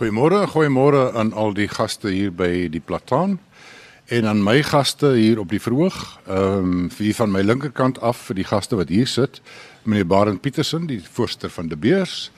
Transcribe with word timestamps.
Goeiemôre, 0.00 0.46
goeiemôre 0.48 1.12
aan 1.12 1.34
al 1.36 1.50
die 1.52 1.66
gaste 1.68 2.08
hier 2.08 2.30
by 2.32 2.70
die 2.72 2.80
Plataan 2.80 3.34
en 4.08 4.28
aan 4.30 4.38
my 4.40 4.62
gaste 4.64 5.10
hier 5.12 5.42
op 5.42 5.52
die 5.52 5.60
verhoog. 5.60 5.98
Ehm 6.24 6.70
um, 6.70 6.88
vir 6.88 7.12
van 7.18 7.28
my 7.34 7.42
linkerkant 7.44 8.00
af 8.00 8.22
vir 8.30 8.38
die 8.38 8.46
gaste 8.48 8.78
wat 8.80 8.88
hier 8.88 9.04
sit, 9.06 9.42
meneer 9.84 10.08
Barend 10.08 10.40
Petersen, 10.40 10.88
die 10.88 11.02
voorsteur 11.04 11.52
van 11.52 11.68
De 11.68 11.76
Beers, 11.76 12.32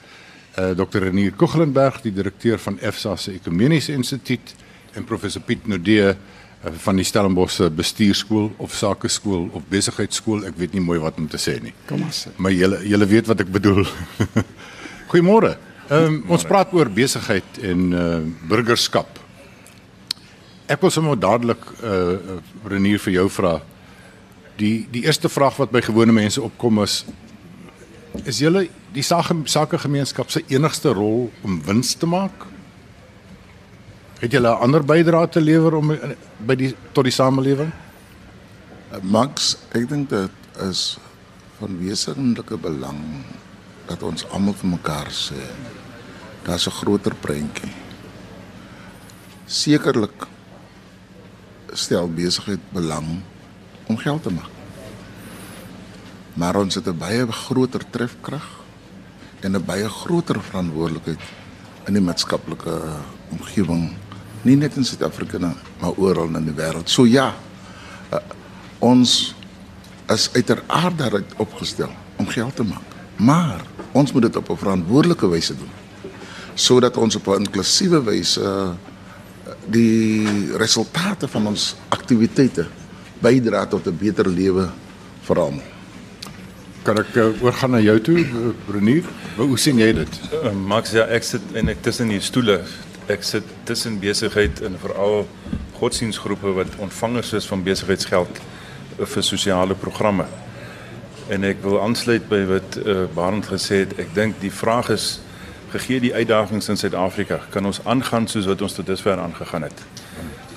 uh, 0.58 0.70
eh, 0.72 0.76
Dr. 0.76 1.06
Renier 1.06 1.38
Kogelenberg, 1.38 2.02
die 2.02 2.12
direkteur 2.12 2.58
van 2.58 2.80
EFSA 2.80 3.16
se 3.16 3.38
Ekumeniese 3.38 3.92
Instituut 3.92 4.56
en 4.98 5.04
professor 5.04 5.42
Piet 5.42 5.66
Nodee 5.66 6.08
uh, 6.10 6.16
van 6.82 6.98
die 6.98 7.06
Stellenbosch 7.06 7.62
Bestuurskool 7.70 8.50
of 8.56 8.74
Sakeskool 8.74 9.50
of 9.52 9.62
Besigheidsskool. 9.70 10.48
Ek 10.50 10.58
weet 10.58 10.74
nie 10.74 10.82
mooi 10.82 10.98
wat 10.98 11.14
om 11.14 11.30
te 11.30 11.38
sê 11.38 11.60
nie. 11.62 11.78
Kom 11.86 12.02
maar 12.02 12.10
sê. 12.24 12.34
Maar 12.42 12.58
julle 12.58 12.82
julle 12.82 13.06
weet 13.06 13.30
wat 13.30 13.46
ek 13.46 13.54
bedoel. 13.54 13.86
Goeiemôre. 15.12 15.60
Ehm 15.92 16.04
um, 16.04 16.14
ons 16.32 16.44
praat 16.48 16.70
oor 16.72 16.88
besigheid 16.88 17.58
en 17.68 17.80
uh 17.92 18.20
burgerskap. 18.48 19.18
Ek 20.70 20.80
wil 20.80 20.92
sommer 20.94 21.18
dadelik 21.20 21.66
uh 21.84 22.38
Renier 22.64 23.02
vir 23.02 23.12
jou 23.18 23.26
vra. 23.34 23.58
Die 24.56 24.86
die 24.94 25.02
eerste 25.04 25.28
vraag 25.28 25.58
wat 25.60 25.74
by 25.74 25.82
gewone 25.84 26.14
mense 26.16 26.40
opkom 26.40 26.80
is 26.84 27.02
is 28.24 28.40
julle 28.40 28.68
die 28.94 29.04
sake 29.04 29.36
sakegemeenskap 29.44 30.30
se 30.30 30.44
enigste 30.48 30.94
rol 30.96 31.28
om 31.44 31.60
wins 31.66 31.92
te 31.94 32.08
maak? 32.08 32.46
Het 34.24 34.32
julle 34.32 34.48
'n 34.48 34.62
ander 34.64 34.84
bydrae 34.84 35.28
te 35.28 35.40
lewer 35.40 35.74
om 35.74 35.92
by 36.46 36.54
die 36.54 36.74
tot 36.92 37.04
die 37.04 37.12
samelewing? 37.20 37.72
Max, 39.02 39.56
ek 39.74 39.88
dink 39.88 40.08
dit 40.08 40.32
is 40.70 40.98
van 41.58 41.78
wesenlike 41.78 42.56
belang 42.56 43.24
dat 43.86 44.02
ons 44.02 44.24
almal 44.30 44.54
vir 44.54 44.70
mekaar 44.70 45.10
sê 45.10 45.40
daar's 46.42 46.66
'n 46.66 46.70
groter 46.70 47.14
prentjie. 47.14 47.72
Sekerlik 49.46 50.26
stel 51.72 52.08
besigheid 52.08 52.60
belang 52.72 53.22
om 53.86 53.96
geld 53.96 54.22
te 54.22 54.30
maak. 54.30 54.50
Maar 56.34 56.56
ons 56.56 56.74
het 56.74 56.86
'n 56.86 56.98
baie 56.98 57.32
groter 57.32 57.82
trefkrag 57.90 58.48
en 59.40 59.56
'n 59.56 59.64
baie 59.64 59.88
groter 59.88 60.42
verantwoordelikheid 60.42 61.20
in 61.86 61.92
die 61.92 62.02
maatskaplike 62.02 62.80
omgewing, 63.28 63.92
nie 64.42 64.56
net 64.56 64.76
in 64.76 64.84
Suid-Afrika 64.84 65.38
nie, 65.38 65.54
maar 65.80 65.92
oral 65.96 66.36
in 66.36 66.44
die 66.44 66.54
wêreld. 66.54 66.88
So 66.88 67.06
ja, 67.06 67.34
uh, 68.12 68.18
ons 68.78 69.34
is 70.08 70.30
uiteraard 70.32 70.98
daaruit 70.98 71.34
opgestel 71.36 71.90
om 72.16 72.26
geld 72.26 72.56
te 72.56 72.62
maak. 72.62 72.82
Maar 73.16 73.60
ons 73.92 74.12
moet 74.12 74.22
dit 74.22 74.36
op 74.36 74.50
'n 74.50 74.56
verantwoordelike 74.56 75.28
wyse 75.28 75.56
doen 75.56 75.81
sodat 76.54 76.96
ons 76.96 77.16
op 77.16 77.26
'n 77.26 77.44
inklusiewe 77.44 78.02
wyse 78.04 78.40
uh, 78.40 78.70
die 79.66 80.56
resultate 80.56 81.28
van 81.28 81.46
ons 81.46 81.74
aktiwiteite 81.88 82.66
bydra 83.20 83.66
tot 83.66 83.86
'n 83.86 83.96
beter 83.96 84.28
lewe 84.28 84.68
vir 85.22 85.38
almal. 85.38 85.70
Kan 86.82 86.98
ek 86.98 87.14
uh, 87.14 87.42
oorgaan 87.42 87.70
na 87.70 87.80
jou 87.80 88.00
toe, 88.00 88.26
Renier? 88.68 89.04
Hoe 89.36 89.58
sien 89.58 89.78
jy 89.78 89.92
dit? 89.92 90.20
Uh, 90.32 90.50
Max, 90.52 90.90
ja, 90.90 91.06
ek 91.06 91.22
sit 91.22 91.42
en 91.54 91.68
ek 91.68 91.82
tussen 91.82 92.08
die 92.08 92.20
stoele. 92.20 92.64
Ek 93.06 93.22
sit 93.22 93.44
tussen 93.64 94.00
besigheid 94.02 94.60
en 94.66 94.78
veral 94.78 95.28
godsdienstgroepe 95.78 96.52
wat 96.58 96.74
ontvangers 96.78 97.32
is 97.32 97.46
van 97.46 97.62
besigheidsgeld 97.62 98.40
vir 98.98 99.22
sosiale 99.22 99.74
programme. 99.74 100.26
En 101.30 101.44
ek 101.44 101.62
wil 101.62 101.80
aansluit 101.82 102.26
by 102.28 102.42
wat 102.50 102.78
uh, 102.82 103.06
Barend 103.14 103.46
gesê 103.46 103.84
het. 103.84 103.94
Ek 103.98 104.10
dink 104.14 104.40
die 104.42 104.50
vraag 104.50 104.90
is 104.90 105.20
gegee 105.72 106.00
die 106.00 106.14
uitdagings 106.14 106.68
in 106.68 106.76
Suid-Afrika, 106.76 107.40
kan 107.50 107.66
ons 107.66 107.80
aangaan 107.88 108.28
soos 108.28 108.46
wat 108.50 108.62
ons 108.62 108.76
tot 108.76 108.86
dusver 108.86 109.18
aangegaan 109.18 109.66
het? 109.66 109.82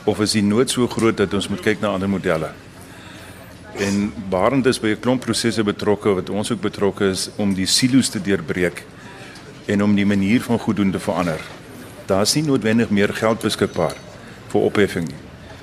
Of 0.05 0.19
is 0.21 0.35
die 0.35 0.43
nood 0.43 0.69
so 0.69 0.87
groot 0.91 1.17
dat 1.17 1.33
ons 1.33 1.47
moet 1.49 1.63
kyk 1.65 1.81
na 1.81 1.93
ander 1.95 2.09
modelle? 2.11 2.51
En 3.81 4.13
Barend 4.29 4.65
is 4.65 4.79
by 4.79 4.93
'n 4.95 4.99
klomp 4.99 5.21
prosesse 5.25 5.63
betrokke 5.63 6.13
wat 6.13 6.29
ons 6.29 6.51
ook 6.51 6.61
betrokke 6.61 7.09
is 7.09 7.29
om 7.35 7.53
die 7.53 7.65
silo's 7.65 8.09
te 8.09 8.21
deurbreek 8.21 8.83
en 9.65 9.83
om 9.83 9.95
die 9.95 10.05
manier 10.05 10.41
van 10.41 10.59
goed 10.59 10.75
doen 10.75 10.91
te 10.91 10.99
verander. 10.99 11.41
Daar 12.05 12.21
is 12.21 12.33
nie 12.35 12.43
noodwendig 12.43 12.89
meer 12.89 13.13
geld 13.13 13.41
beskikbaar 13.41 13.95
vir 14.47 14.61
opheffing 14.61 15.07
nie, 15.07 15.21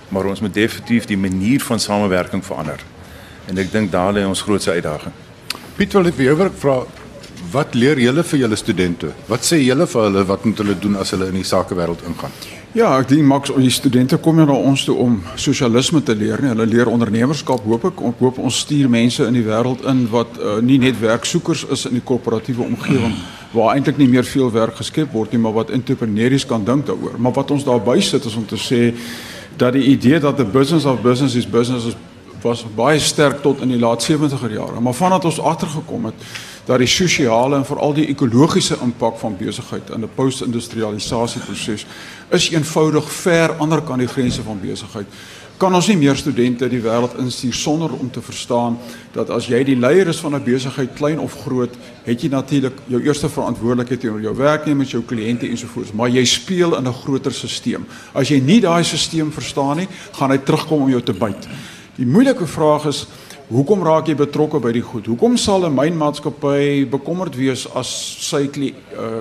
maar 0.09 0.25
ons 0.25 0.41
moet 0.41 0.55
definitief 0.55 1.05
die 1.05 1.17
manier 1.17 1.61
van 1.61 1.81
samewerking 1.81 2.45
verander. 2.45 2.81
En 3.47 3.59
ek 3.59 3.73
dink 3.73 3.93
daar 3.93 4.13
lê 4.13 4.27
ons 4.27 4.43
grootste 4.43 4.71
uitdaging. 4.71 5.13
Piet 5.77 5.93
wil 5.93 6.07
ek 6.07 6.15
vir 6.15 6.25
jou 6.25 6.51
vra 6.59 6.87
wat 7.51 7.75
leer 7.75 7.99
julle 7.99 8.23
vir 8.23 8.39
julle 8.39 8.57
studente? 8.57 9.13
Wat 9.29 9.45
sê 9.45 9.59
julle 9.63 9.87
vir 9.87 10.03
hulle 10.07 10.25
wat 10.29 10.45
moet 10.45 10.59
hulle 10.63 10.75
doen 10.79 10.97
as 10.97 11.11
hulle 11.15 11.29
in 11.33 11.39
die 11.41 11.47
sakewêreld 11.47 12.05
ingaan? 12.09 12.35
Ja, 12.73 12.95
ek 12.97 13.11
dink 13.11 13.27
Max, 13.29 13.51
ons 13.53 13.75
studente 13.77 14.17
kom 14.17 14.39
ja 14.41 14.47
na 14.49 14.55
ons 14.57 14.87
toe 14.87 14.95
om 14.97 15.19
sosialisme 15.37 16.01
te 16.03 16.15
leer, 16.17 16.41
nie. 16.41 16.49
Hulle 16.55 16.67
leer 16.67 16.89
ondernemerskap, 16.89 17.67
hoop 17.69 17.85
ek. 17.91 18.01
Ek 18.13 18.23
hoop 18.25 18.39
ons 18.41 18.63
stuur 18.65 18.89
mense 18.89 19.27
in 19.29 19.37
die 19.37 19.45
wêreld 19.45 19.85
in 19.91 20.07
wat 20.13 20.39
uh, 20.41 20.55
nie 20.65 20.79
net 20.81 20.97
werksoekers 21.01 21.67
is 21.75 21.85
in 21.91 21.99
die 21.99 22.05
korporatiewe 22.05 22.65
omgewing 22.65 23.19
waar 23.53 23.75
eintlik 23.75 23.99
nie 24.01 24.09
meer 24.09 24.25
veel 24.25 24.49
werk 24.49 24.79
geskep 24.81 25.13
word 25.13 25.35
nie, 25.35 25.43
maar 25.43 25.53
wat 25.53 25.75
entrepreneurs 25.77 26.47
kan 26.49 26.65
dink 26.65 26.87
daaroor. 26.89 27.19
Maar 27.21 27.35
wat 27.37 27.53
ons 27.53 27.67
daarby 27.69 27.99
sit 28.01 28.25
is 28.25 28.39
om 28.41 28.47
te 28.49 28.57
sê 28.57 28.95
dat 29.61 29.77
die 29.77 29.85
idee 29.93 30.21
dat 30.21 30.41
'n 30.41 30.51
business 30.51 30.89
of 30.89 31.03
business 31.03 31.37
is 31.37 31.47
business 31.47 31.87
is 31.93 31.97
was 32.43 32.65
baie 32.75 32.99
sterk 32.99 33.43
tot 33.43 33.61
in 33.63 33.69
die 33.69 33.79
laat 33.79 34.03
70er 34.03 34.51
jare. 34.51 34.81
Maar 34.81 34.95
vandat 34.95 35.25
ons 35.25 35.41
agtergekom 35.41 36.05
het 36.11 36.15
dat 36.65 36.79
die 36.79 36.87
sosiale 36.87 37.57
en 37.57 37.67
veral 37.67 37.95
die 37.95 38.07
ekologiese 38.07 38.77
impak 38.83 39.19
van 39.19 39.37
besigheid 39.37 39.91
in 39.91 40.03
'n 40.03 40.11
post-industrialisasieproses 40.15 41.87
is 42.31 42.51
eenvoudig 42.51 43.13
ver 43.13 43.53
ander 43.59 43.83
kan 43.83 43.99
die 43.99 44.09
grense 44.09 44.43
van 44.43 44.61
besigheid. 44.61 45.07
Kan 45.57 45.75
ons 45.75 45.87
nie 45.87 45.97
meer 45.97 46.17
studente 46.17 46.69
die 46.69 46.81
wêreld 46.83 47.19
instuur 47.19 47.55
sonder 47.55 47.93
om 47.93 48.11
te 48.11 48.23
verstaan 48.23 48.79
dat 49.13 49.31
as 49.31 49.47
jy 49.47 49.61
die 49.65 49.77
leier 49.77 50.09
is 50.09 50.21
van 50.21 50.35
'n 50.35 50.45
besigheid 50.45 50.95
klein 50.95 51.21
of 51.21 51.37
groot, 51.45 51.75
het 52.03 52.23
jy 52.23 52.29
natuurlik 52.29 52.73
jou 52.87 53.03
eerste 53.03 53.29
verantwoordelikheid 53.29 54.01
teenoor 54.01 54.21
jou 54.21 54.37
werknemers, 54.37 54.91
jou 54.91 55.03
kliënte 55.03 55.49
ensovoorts, 55.49 55.93
maar 55.93 56.09
jy 56.09 56.25
speel 56.25 56.77
in 56.77 56.89
'n 56.89 56.93
groter 56.93 57.33
stelsel. 57.33 57.83
As 58.13 58.29
jy 58.29 58.41
nie 58.41 58.61
daai 58.61 58.85
stelsel 58.85 59.31
verstaan 59.31 59.77
nie, 59.77 59.89
gaan 60.13 60.31
hy 60.31 60.39
terugkom 60.39 60.83
om 60.83 60.91
jou 60.91 61.03
te 61.03 61.13
byt. 61.13 61.49
Die 61.97 62.07
moeilike 62.07 62.47
vraag 62.47 62.87
is 62.87 63.07
Hoekom 63.51 63.83
raak 63.83 64.07
jy 64.07 64.15
betrokke 64.17 64.61
by 64.63 64.71
die 64.73 64.85
goed? 64.87 65.09
Hoekom 65.11 65.35
sal 65.37 65.67
'n 65.67 65.75
mynmaatskappy 65.75 66.87
bekommerd 66.89 67.35
wees 67.37 67.67
as 67.75 67.89
sy 68.31 68.47
uh, 68.47 68.73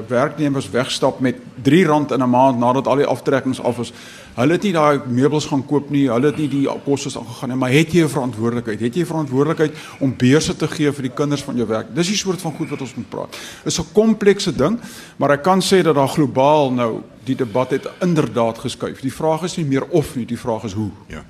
werknemers 0.08 0.70
wegstap 0.70 1.20
met 1.20 1.36
R3 1.64 2.14
in 2.14 2.22
'n 2.22 2.30
maand 2.30 2.60
nadat 2.60 2.88
al 2.88 2.98
die 2.98 3.06
aftrekkings 3.06 3.60
af 3.60 3.80
is? 3.80 3.92
Hulle 4.36 4.54
het 4.54 4.64
nie 4.64 4.72
daai 4.74 5.02
meubels 5.08 5.46
gaan 5.46 5.66
koop 5.66 5.90
nie, 5.90 6.08
hulle 6.08 6.28
het 6.28 6.38
nie 6.38 6.48
die 6.48 6.68
kostes 6.86 7.18
aangegaan 7.18 7.50
nie, 7.50 7.58
maar 7.58 7.72
het 7.72 7.92
jy 7.92 8.04
'n 8.04 8.10
verantwoordelikheid? 8.10 8.80
Het 8.80 8.96
jy 8.96 9.02
'n 9.02 9.06
verantwoordelikheid 9.06 9.74
om 10.00 10.16
beurse 10.18 10.56
te 10.56 10.68
gee 10.68 10.92
vir 10.92 11.04
die 11.04 11.16
kinders 11.16 11.44
van 11.44 11.56
jou 11.56 11.68
werk? 11.68 11.96
Dis 11.96 12.08
die 12.08 12.16
soort 12.16 12.42
van 12.42 12.54
goed 12.54 12.70
wat 12.70 12.82
ons 12.82 12.96
moet 12.96 13.10
praat. 13.10 13.38
Is 13.66 13.80
'n 13.80 13.92
komplekse 13.94 14.56
ding, 14.56 14.80
maar 15.18 15.32
ek 15.32 15.44
kan 15.44 15.62
sê 15.62 15.82
dat 15.82 15.96
daar 15.96 16.08
globaal 16.08 16.72
nou 16.72 17.02
die 17.24 17.36
debat 17.36 17.72
het 17.72 17.90
inderdaad 18.00 18.58
geskuif. 18.58 19.02
Die 19.02 19.14
vraag 19.14 19.44
is 19.44 19.58
nie 19.58 19.66
meer 19.66 19.84
of 19.90 20.16
nie, 20.16 20.26
die 20.26 20.40
vraag 20.40 20.64
is 20.64 20.74
hoe. 20.74 20.92
Ja. 21.08 21.24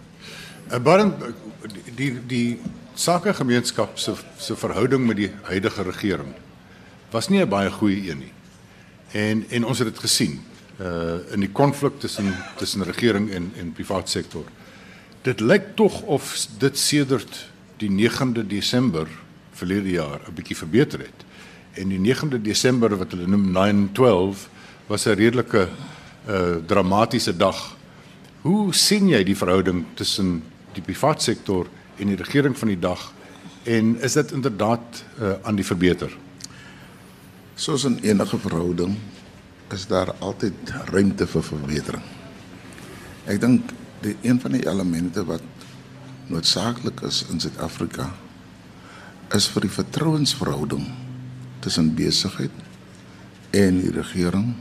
uh, 0.71 0.79
Baie 0.79 1.11
die 1.95 2.19
die 2.27 2.59
sakegemeenskap 3.01 3.97
se 3.97 4.13
se 4.37 4.55
verhouding 4.55 5.05
met 5.07 5.17
die 5.17 5.31
huidige 5.49 5.83
regering 5.87 6.33
was 7.11 7.29
nie 7.29 7.41
'n 7.41 7.49
baie 7.49 7.71
goeie 7.71 8.09
een 8.09 8.17
nie. 8.17 8.33
En 9.11 9.45
en 9.49 9.65
ons 9.65 9.79
het 9.79 9.87
dit 9.87 9.99
gesien 9.99 10.41
uh 10.79 11.33
in 11.33 11.39
die 11.39 11.51
konflik 11.51 11.99
tussen 11.99 12.35
tussen 12.57 12.83
regering 12.83 13.31
en 13.31 13.51
en 13.57 13.73
private 13.73 14.11
sektor. 14.11 14.43
Dit 15.21 15.39
lyk 15.39 15.75
tog 15.75 16.01
of 16.01 16.47
dit 16.57 16.77
sedert 16.77 17.49
die 17.77 17.89
9de 17.89 18.47
Desember 18.47 19.07
verlede 19.51 19.89
jaar 19.89 20.19
'n 20.27 20.33
bietjie 20.33 20.57
verbeter 20.57 20.99
het. 20.99 21.25
En 21.73 21.87
die 21.87 21.99
9de 21.99 22.41
Desember 22.41 22.97
wat 22.97 23.11
hulle 23.11 23.27
noem 23.27 23.51
9/12 23.51 24.49
was 24.87 25.05
'n 25.05 25.15
redelike 25.15 25.69
uh 26.29 26.55
dramatiese 26.65 27.37
dag. 27.37 27.77
Hoe 28.41 28.73
sien 28.73 29.07
jy 29.07 29.23
die 29.23 29.37
verhouding 29.37 29.85
tussen 29.93 30.43
die 30.73 30.81
private 30.81 31.23
sektor 31.23 31.65
en 31.65 31.80
die 32.07 32.17
regering 32.17 32.57
van 32.57 32.67
die 32.67 32.79
dag 32.79 33.13
en 33.63 33.93
is 34.01 34.13
dit 34.13 34.31
inderdaad 34.31 35.03
uh, 35.21 35.33
aan 35.43 35.55
die 35.55 35.65
verbeter? 35.65 36.09
Soos 37.55 37.83
in 37.85 37.99
enige 38.01 38.39
verhouding 38.39 38.97
is 39.71 39.85
daar 39.87 40.15
altyd 40.19 40.73
ruimte 40.89 41.27
vir 41.27 41.43
verbetering. 41.43 42.03
Ek 43.29 43.37
dink 43.41 43.69
die 44.01 44.15
een 44.25 44.39
van 44.41 44.57
die 44.57 44.65
elemente 44.65 45.23
wat 45.25 45.45
noodsaaklik 46.31 47.03
is 47.05 47.21
in 47.29 47.39
Suid-Afrika 47.39 48.09
is 49.35 49.47
vir 49.53 49.67
die 49.67 49.73
vertrouensverhouding 49.73 50.87
tussen 51.63 51.93
besigheid 51.95 52.55
en 53.55 53.77
die 53.83 53.93
regering 53.93 54.55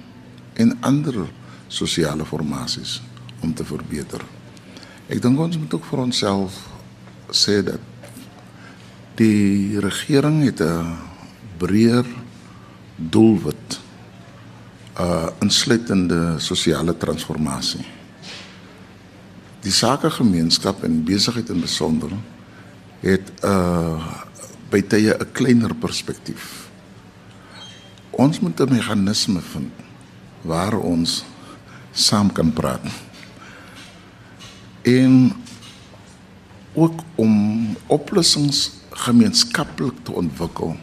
en 0.60 0.76
ander 0.86 1.24
sosiale 1.70 2.26
formasies 2.26 3.00
om 3.40 3.54
te 3.54 3.64
verbeter. 3.64 4.22
Ek 5.10 5.22
dink 5.22 5.40
ons 5.40 5.58
moet 5.58 5.72
ook 5.74 5.86
vir 5.88 6.04
onsself 6.04 6.58
sê 7.30 7.62
dat 7.62 7.80
die 9.14 9.78
regering 9.80 10.44
het 10.44 10.60
'n 10.60 10.96
breër 11.58 12.06
doelwit 12.96 13.80
uh 15.00 15.28
insluitende 15.40 16.38
sosiale 16.38 16.96
transformasie. 16.96 17.84
Die 19.60 19.72
sakegemeenskap 19.72 20.82
en 20.84 21.04
besigheid 21.04 21.48
in 21.48 21.60
besonder 21.60 22.10
het 23.00 23.32
'n 23.42 23.46
uh, 23.46 24.06
by 24.70 24.82
tye 24.82 25.14
'n 25.14 25.32
kleiner 25.32 25.74
perspektief. 25.74 26.68
Ons 28.10 28.40
moet 28.40 28.60
'n 28.60 28.72
meganisme 28.72 29.40
vind 29.40 29.72
waar 30.42 30.78
ons 30.78 31.24
saam 31.92 32.32
kan 32.32 32.52
praat. 32.52 32.86
En 34.82 35.32
ook 36.74 37.02
om 37.14 37.32
oplossings 37.86 38.70
gemeenskaplik 38.90 40.04
te 40.04 40.12
ontwikkel 40.12 40.76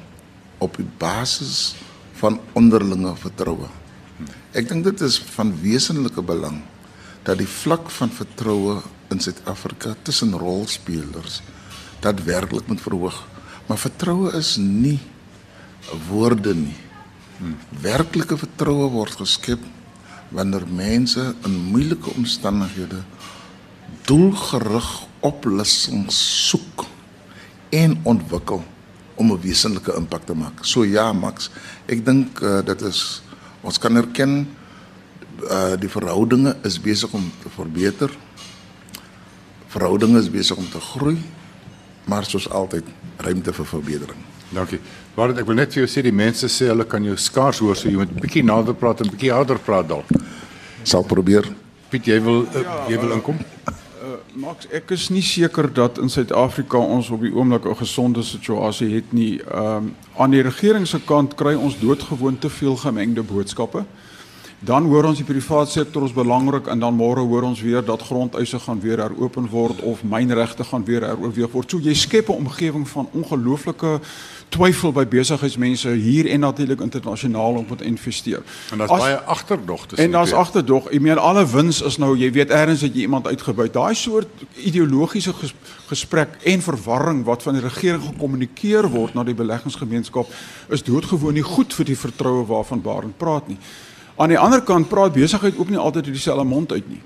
op 0.58 0.78
die 0.78 0.88
basis 0.98 1.76
van 2.18 2.40
onderlinge 2.58 3.14
vertroue. 3.16 3.70
Ek 4.58 4.68
dink 4.70 4.88
dit 4.88 5.02
is 5.06 5.20
van 5.36 5.54
wesenlike 5.62 6.24
belang 6.26 6.64
dat 7.28 7.38
die 7.38 7.50
vlak 7.50 7.92
van 7.92 8.10
vertroue 8.10 8.80
in 9.14 9.20
Suid-Afrika 9.20 9.96
tussen 10.02 10.34
rolspelers 10.34 11.42
dat 12.00 12.24
werklik 12.24 12.68
moet 12.68 12.82
verhoog. 12.82 13.28
Maar 13.68 13.78
vertroue 13.78 14.32
is 14.38 14.56
nie 14.58 15.00
woorde 16.08 16.56
nie. 16.56 16.76
Werklike 17.82 18.38
vertroue 18.38 18.90
word 18.92 19.20
geskep 19.20 19.62
wanneer 20.34 20.66
mense 20.68 21.34
in 21.46 21.60
moeilike 21.72 22.12
omstandighede 22.18 23.04
doelgerig 24.08 25.07
oplossings 25.28 26.18
soek 26.50 26.86
en 27.76 27.98
ontwikkel 28.08 28.64
om 29.18 29.32
'n 29.32 29.42
wesenlike 29.42 29.96
impak 29.98 30.26
te 30.26 30.34
maak. 30.34 30.66
So 30.66 30.86
ja, 30.86 31.12
Max, 31.14 31.50
ek 31.86 32.06
dink 32.06 32.42
uh, 32.42 32.62
dit 32.62 32.82
is 32.82 33.22
ons 33.62 33.78
kan 33.78 33.96
erken 33.98 34.48
uh 35.44 35.76
die 35.78 35.90
verhoudinge 35.90 36.56
is 36.64 36.80
besig 36.82 37.14
om 37.14 37.32
te 37.44 37.50
verbeter. 37.50 38.10
Verhoudinge 39.68 40.20
is 40.20 40.30
besig 40.30 40.58
om 40.58 40.70
te 40.70 40.80
groei, 40.80 41.18
maar 42.06 42.26
soos 42.26 42.50
altyd 42.50 42.84
ruimte 43.18 43.54
vir 43.54 43.66
verbetering. 43.66 44.22
Dankie. 44.50 44.80
Maar 45.16 45.36
ek 45.38 45.46
wil 45.46 45.60
net 45.60 45.74
vir 45.74 45.84
jou 45.84 45.90
sê 45.92 46.02
die 46.02 46.16
mense 46.16 46.48
sê 46.48 46.70
hulle 46.72 46.86
kan 46.88 47.04
jou 47.04 47.16
skaars 47.18 47.60
hoor, 47.60 47.76
so 47.76 47.90
jy 47.90 47.98
moet 48.00 48.14
bietjie 48.22 48.46
nader 48.46 48.74
praat 48.74 49.02
en 49.02 49.12
bietjie 49.12 49.34
harder 49.34 49.60
praat 49.60 49.90
dalk. 49.90 50.10
Sal 50.84 51.04
probeer. 51.04 51.50
Piet, 51.92 52.08
jy 52.08 52.20
wil 52.24 52.46
uh, 52.46 52.64
jy 52.90 52.98
wil 53.02 53.16
inkom? 53.18 53.38
Max, 54.38 54.68
ek 54.70 54.92
is 54.94 55.08
nie 55.10 55.24
seker 55.26 55.66
dat 55.74 55.98
in 55.98 56.12
Suid-Afrika 56.14 56.78
ons 56.78 57.08
op 57.10 57.24
die 57.26 57.32
oomblik 57.34 57.64
'n 57.66 57.80
gesonde 57.80 58.22
situasie 58.24 58.94
het 58.94 59.12
nie. 59.12 59.42
Ehm 59.42 59.76
um, 59.76 59.96
aan 60.18 60.30
die 60.30 60.42
regering 60.42 60.88
se 60.88 61.00
kant 61.06 61.34
kry 61.36 61.56
ons 61.56 61.80
doodgewoon 61.80 62.38
te 62.40 62.50
veel 62.50 62.76
gemengde 62.76 63.24
boodskappe. 63.24 63.86
Dan 64.60 64.88
hoor 64.90 65.06
ons 65.06 65.20
die 65.22 65.26
private 65.26 65.70
sektor 65.70 66.02
is 66.08 66.14
belangrik 66.14 66.66
en 66.68 66.80
dan 66.82 66.96
môre 66.98 67.22
hoor 67.30 67.46
ons 67.46 67.60
weer 67.62 67.84
dat 67.86 68.02
grondeise 68.02 68.58
gaan 68.60 68.80
weer 68.82 68.98
heropen 68.98 69.46
word 69.52 69.82
of 69.86 70.02
mynregte 70.02 70.66
gaan 70.66 70.86
weer 70.86 71.04
heroorweeg 71.06 71.52
word. 71.54 71.70
So 71.70 71.78
jy 71.78 71.94
skep 71.94 72.30
'n 72.30 72.42
omgewing 72.42 72.88
van 72.90 73.10
ongelooflike 73.14 74.00
twyfel 74.50 74.92
by 74.92 75.06
besigheidsmense 75.06 75.90
hier 75.90 76.30
en 76.32 76.40
natuurlik 76.40 76.82
internasionaal 76.82 77.54
om 77.54 77.78
te 77.78 77.84
investeer. 77.84 78.42
En 78.72 78.78
daar's 78.78 78.90
baie 78.90 79.16
agterdogtes. 79.16 80.00
En 80.00 80.12
daar's 80.12 80.34
agterdog. 80.34 80.90
Ek 80.90 81.02
meen 81.02 81.18
alle 81.18 81.46
wins 81.46 81.82
is 81.82 81.98
nou, 81.98 82.18
jy 82.18 82.32
weet 82.32 82.50
eers 82.50 82.80
dat 82.80 82.94
jy 82.94 83.02
iemand 83.02 83.28
uitgebuit. 83.28 83.74
Daai 83.74 83.96
soort 83.96 84.28
ideologiese 84.56 85.34
ges, 85.34 85.54
gesprek 85.88 86.38
en 86.44 86.62
verwarring 86.62 87.26
wat 87.26 87.44
van 87.44 87.54
die 87.54 87.64
regering 87.64 88.04
gekommunikeer 88.04 88.90
word 88.90 89.14
na 89.14 89.24
die 89.24 89.38
beleggingsgemeenskap 89.38 90.28
is 90.70 90.84
doodgewoon 90.84 91.34
nie 91.34 91.46
goed 91.46 91.74
vir 91.74 91.86
die 91.86 91.98
vertroue 91.98 92.46
waarvan 92.46 92.82
Barend 92.82 93.18
praat 93.18 93.48
nie. 93.48 93.58
Aan 94.18 94.32
die 94.34 94.40
ander 94.40 94.62
kant 94.66 94.88
praat 94.90 95.14
besigheid 95.14 95.58
ook 95.58 95.70
nie 95.70 95.78
altyd 95.78 96.06
uit 96.06 96.14
dieselfde 96.14 96.44
mond 96.44 96.72
uit 96.72 96.90
nie. 96.90 97.02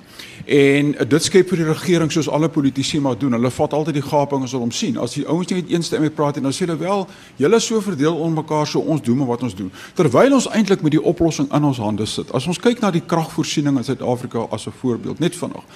En 0.45 0.91
dit 1.07 1.23
skep 1.23 1.49
vir 1.51 1.59
die 1.61 1.67
regering 1.67 2.11
soos 2.11 2.29
alle 2.31 2.49
politici 2.49 2.99
maar 2.99 3.17
doen. 3.19 3.35
Hulle 3.35 3.51
vat 3.51 3.73
altyd 3.73 3.97
die 3.99 4.05
gaping 4.05 4.45
as 4.45 4.53
hulle 4.55 4.63
hom 4.63 4.71
sien. 4.71 4.97
As 4.97 5.13
die 5.17 5.25
ouens 5.27 5.51
nie 5.51 5.65
eensstemmig 5.75 6.13
praat 6.15 6.39
en 6.39 6.47
dan 6.47 6.55
sê 6.55 6.63
hulle 6.65 6.79
wel, 6.79 7.03
julle 7.37 7.59
is 7.59 7.67
so 7.67 7.81
verdeel 7.83 8.15
onder 8.15 8.41
mekaar 8.41 8.67
so 8.67 8.79
ons 8.79 9.03
doen 9.03 9.19
maar 9.19 9.33
wat 9.33 9.43
ons 9.43 9.55
doen. 9.55 9.71
Terwyl 9.95 10.37
ons 10.39 10.47
eintlik 10.55 10.81
met 10.81 10.95
die 10.95 11.03
oplossing 11.03 11.51
in 11.51 11.67
ons 11.67 11.81
hande 11.83 12.07
sit. 12.07 12.31
As 12.33 12.47
ons 12.47 12.59
kyk 12.59 12.79
na 12.81 12.91
die 12.95 13.03
kragvoorsiening 13.05 13.77
in 13.77 13.83
Suid-Afrika 13.83 14.47
as 14.49 14.67
'n 14.67 14.73
voorbeeld 14.81 15.19
net 15.19 15.35
vanaand. 15.35 15.67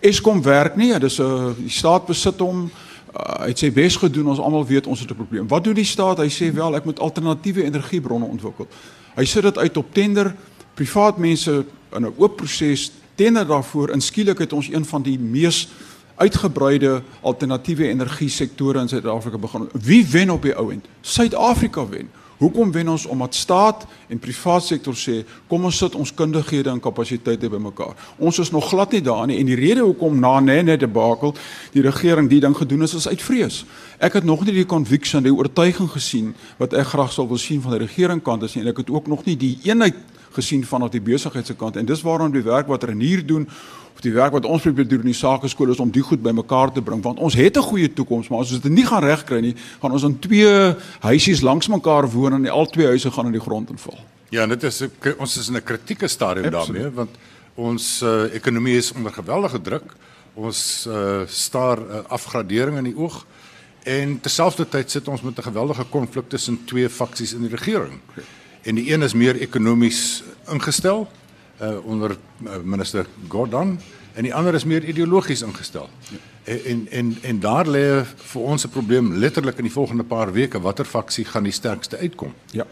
Eskom 0.00 0.42
werk 0.42 0.76
nie, 0.76 0.92
dit 0.92 1.10
is 1.10 1.20
'n 1.20 1.54
die 1.58 1.70
staat 1.70 2.06
besit 2.06 2.38
hom 2.40 2.70
uh, 3.14 3.42
hy 3.42 3.48
het 3.48 3.58
sy 3.58 3.70
bes 3.72 3.96
gedoen. 3.96 4.26
Ons 4.26 4.40
almal 4.40 4.66
weet 4.66 4.86
ons 4.86 5.00
het 5.00 5.10
'n 5.10 5.14
probleem. 5.14 5.48
Wat 5.48 5.64
doen 5.64 5.74
die 5.74 5.84
staat? 5.84 6.18
Hy 6.18 6.28
sê 6.28 6.52
wel 6.54 6.76
ek 6.76 6.84
moet 6.84 6.98
alternatiewe 6.98 7.64
energiebronne 7.64 8.26
ontwikkel. 8.26 8.66
Hy 9.14 9.24
sit 9.24 9.42
dit 9.42 9.58
uit 9.58 9.76
op 9.76 9.86
tender 9.92 10.34
privaat 10.78 11.18
mense 11.18 11.64
in 11.96 12.06
'n 12.06 12.14
oop 12.16 12.36
proses 12.36 12.90
teenoor 13.14 13.46
daarvoor 13.46 13.90
inskielik 13.90 14.38
het 14.38 14.52
ons 14.52 14.68
een 14.70 14.84
van 14.84 15.02
die 15.02 15.18
mees 15.18 15.68
uitgebreide 16.16 17.02
alternatiewe 17.20 17.88
energie 17.88 18.28
sektore 18.28 18.80
in 18.80 18.88
Suid-Afrika 18.88 19.38
begin. 19.38 19.68
Wie 19.72 20.06
wen 20.06 20.30
op 20.30 20.42
die 20.42 20.54
ou 20.54 20.72
end? 20.72 20.86
Suid-Afrika 21.00 21.88
wen. 21.88 22.10
Hoekom 22.38 22.72
wen 22.72 22.88
ons 22.88 23.06
omdat 23.06 23.34
staat 23.34 23.86
en 24.06 24.18
privaat 24.18 24.62
sektor 24.62 24.94
sê 24.94 25.24
kom 25.50 25.64
ons 25.64 25.78
sit 25.78 25.94
ons 25.98 26.12
kundighede 26.14 26.70
en 26.70 26.80
kapasiteite 26.80 27.48
bymekaar. 27.50 27.96
Ons 28.16 28.38
is 28.38 28.50
nog 28.50 28.68
glad 28.68 28.92
nie 28.94 29.02
daar 29.02 29.26
nie 29.26 29.40
en 29.40 29.46
die 29.46 29.58
rede 29.58 29.80
hoekom 29.80 30.20
na 30.22 30.38
net 30.40 30.64
net 30.64 30.80
debakel 30.80 31.34
die 31.74 31.82
regering 31.82 32.28
die 32.30 32.40
ding 32.40 32.54
gedoen 32.56 32.86
is 32.86 32.94
is 32.94 33.08
uit 33.08 33.22
vrees. 33.22 33.64
Ek 33.98 34.12
het 34.12 34.24
nog 34.24 34.44
nie 34.44 34.54
die 34.54 34.66
conviction, 34.66 35.22
die 35.22 35.34
oortuiging 35.34 35.90
gesien 35.90 36.34
wat 36.58 36.78
ek 36.78 36.86
graag 36.94 37.12
sou 37.12 37.26
wil 37.28 37.42
sien 37.42 37.62
van 37.62 37.74
die 37.74 37.82
regering 37.86 38.22
kant 38.22 38.46
as 38.46 38.54
nie 38.54 38.62
en 38.62 38.70
ek 38.70 38.84
het 38.84 38.94
ook 38.94 39.10
nog 39.10 39.26
nie 39.26 39.36
die 39.36 39.56
eenheid 39.66 39.98
gesien 40.38 40.64
vanaf 40.64 40.94
die 40.94 41.02
besigheidskant 41.04 41.76
en 41.76 41.86
dis 41.88 42.02
waarom 42.06 42.32
die 42.32 42.44
werk 42.46 42.70
wat 42.70 42.86
Renier 42.88 43.24
doen 43.26 43.48
of 43.94 44.04
die 44.04 44.12
werk 44.14 44.32
wat 44.36 44.46
ons 44.46 44.62
probeer 44.62 44.86
doen 44.88 45.02
in 45.02 45.12
die 45.12 45.18
sakeskole 45.18 45.74
is 45.74 45.80
om 45.82 45.90
die 45.90 46.04
goed 46.06 46.22
bymekaar 46.22 46.70
te 46.72 46.82
bring 46.82 47.02
want 47.02 47.18
ons 47.18 47.34
het 47.34 47.56
'n 47.58 47.68
goeie 47.70 47.92
toekoms 47.92 48.28
maar 48.28 48.40
as 48.40 48.52
ons 48.52 48.62
dit 48.62 48.72
nie 48.72 48.86
gaan 48.86 49.02
regkry 49.02 49.40
nie 49.40 49.56
gaan 49.80 49.92
ons 49.92 50.06
in 50.06 50.18
twee 50.18 50.74
huisies 51.00 51.42
langs 51.42 51.68
mekaar 51.68 52.06
woon 52.10 52.32
en 52.34 52.48
al 52.48 52.66
twee 52.66 52.86
huise 52.86 53.10
gaan 53.10 53.26
in 53.26 53.32
die 53.32 53.46
grond 53.48 53.70
inval. 53.70 53.98
Ja, 54.30 54.46
dit 54.46 54.62
is 54.62 54.84
ons 55.18 55.36
is 55.36 55.48
in 55.48 55.56
'n 55.56 55.64
kritieke 55.64 56.08
stadium 56.08 56.50
daarmee 56.50 56.90
want 56.90 57.10
ons 57.54 58.02
uh, 58.02 58.34
ekonomie 58.34 58.76
is 58.76 58.92
onder 58.92 59.12
geweldige 59.12 59.60
druk. 59.60 59.94
Ons 60.34 60.86
uh, 60.88 61.26
staar 61.26 61.78
uh, 61.78 62.04
afgradering 62.08 62.76
in 62.76 62.84
die 62.84 62.96
oog 62.96 63.26
en 63.82 64.20
terselfdertyd 64.20 64.90
sit 64.90 65.08
ons 65.08 65.22
met 65.22 65.38
'n 65.38 65.42
geweldige 65.42 65.84
konflik 65.90 66.28
tussen 66.28 66.64
twee 66.64 66.88
faksies 66.88 67.32
in 67.32 67.40
die 67.40 67.56
regering. 67.56 68.00
En 68.68 68.76
die 68.76 68.90
een 68.92 69.02
is 69.02 69.14
meer 69.16 69.38
ekonomies 69.40 70.22
ingestel 70.52 71.06
uh 71.62 71.78
onder 71.84 72.12
uh, 72.12 72.58
minister 72.62 73.06
Gordon 73.28 73.78
en 74.14 74.26
die 74.26 74.34
ander 74.34 74.54
is 74.54 74.64
meer 74.64 74.84
ideologies 74.84 75.42
ingestel. 75.42 75.88
Ja. 76.12 76.18
En 76.44 76.86
en 76.90 77.16
en 77.22 77.40
daar 77.40 77.66
lê 77.66 78.04
vir 78.04 78.42
ons 78.42 78.64
'n 78.66 78.70
probleem 78.70 79.14
letterlik 79.14 79.56
in 79.56 79.64
die 79.64 79.72
volgende 79.72 80.04
paar 80.04 80.32
weke 80.32 80.60
watter 80.60 80.84
faksie 80.84 81.24
gaan 81.24 81.42
die 81.42 81.52
sterkste 81.52 81.96
uitkom. 81.96 82.34
Ja. 82.50 82.66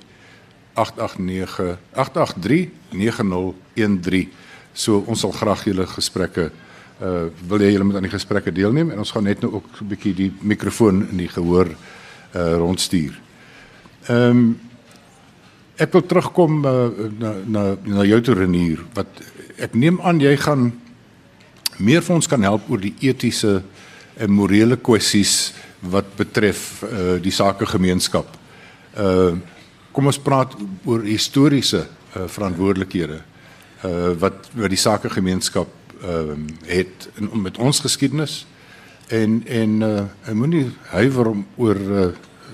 889 0.74 1.78
8839013. 1.94 4.34
So 4.74 5.06
ons 5.06 5.22
sal 5.22 5.30
graag 5.36 5.62
julle 5.70 5.86
gesprekke 5.86 6.50
uh 7.02 7.26
wil 7.50 7.58
hê 7.58 7.72
julle 7.72 7.86
moet 7.86 7.96
aan 7.98 8.06
die 8.06 8.12
gesprekke 8.12 8.52
deelneem 8.54 8.92
en 8.94 9.00
ons 9.02 9.10
gaan 9.10 9.24
net 9.26 9.40
nou 9.42 9.58
ook 9.58 9.66
'n 9.80 9.88
bietjie 9.90 10.14
die 10.14 10.32
mikrofoon 10.40 11.08
in 11.10 11.18
die 11.18 11.28
gehoor 11.28 11.68
uh 12.34 12.56
rondstuur. 12.58 13.18
Ehm 14.06 14.30
um, 14.30 14.60
ek 15.82 15.92
wil 15.96 16.04
terugkom 16.06 16.62
uh, 16.66 16.88
na 17.18 17.32
na 17.46 17.62
na 17.82 18.06
jou 18.06 18.20
toe 18.22 18.36
Renier 18.38 18.82
wat 18.96 19.22
ek 19.62 19.74
neem 19.78 19.98
aan 20.02 20.20
jy 20.22 20.34
gaan 20.40 20.70
meer 21.82 22.04
vir 22.04 22.16
ons 22.16 22.28
kan 22.30 22.42
help 22.46 22.68
oor 22.70 22.82
die 22.82 22.94
etiese 23.02 23.60
en 24.20 24.34
morele 24.34 24.76
kwessies 24.76 25.52
wat 25.92 26.12
betref 26.18 26.82
uh, 26.84 27.16
die 27.22 27.34
sakegemeenskap. 27.34 28.38
Uh 28.98 29.34
kom 29.92 30.06
ons 30.08 30.16
praat 30.24 30.54
oor 30.88 31.02
historiese 31.04 31.82
uh, 31.82 32.24
verantwoordelikhede 32.24 33.18
uh 33.84 34.12
wat 34.22 34.46
wat 34.56 34.72
die 34.72 34.80
sakegemeenskap 34.80 35.68
uh 36.00 36.36
het 36.64 37.08
in, 37.20 37.28
met 37.42 37.58
ons 37.60 37.82
geskiedenis 37.84 38.38
en 39.12 39.42
en 39.44 39.74
uh 39.84 40.04
ek 40.24 40.38
moenie 40.38 40.64
huiwer 40.94 41.32
om 41.34 41.44
oor 41.60 41.82
uh, 41.82 42.06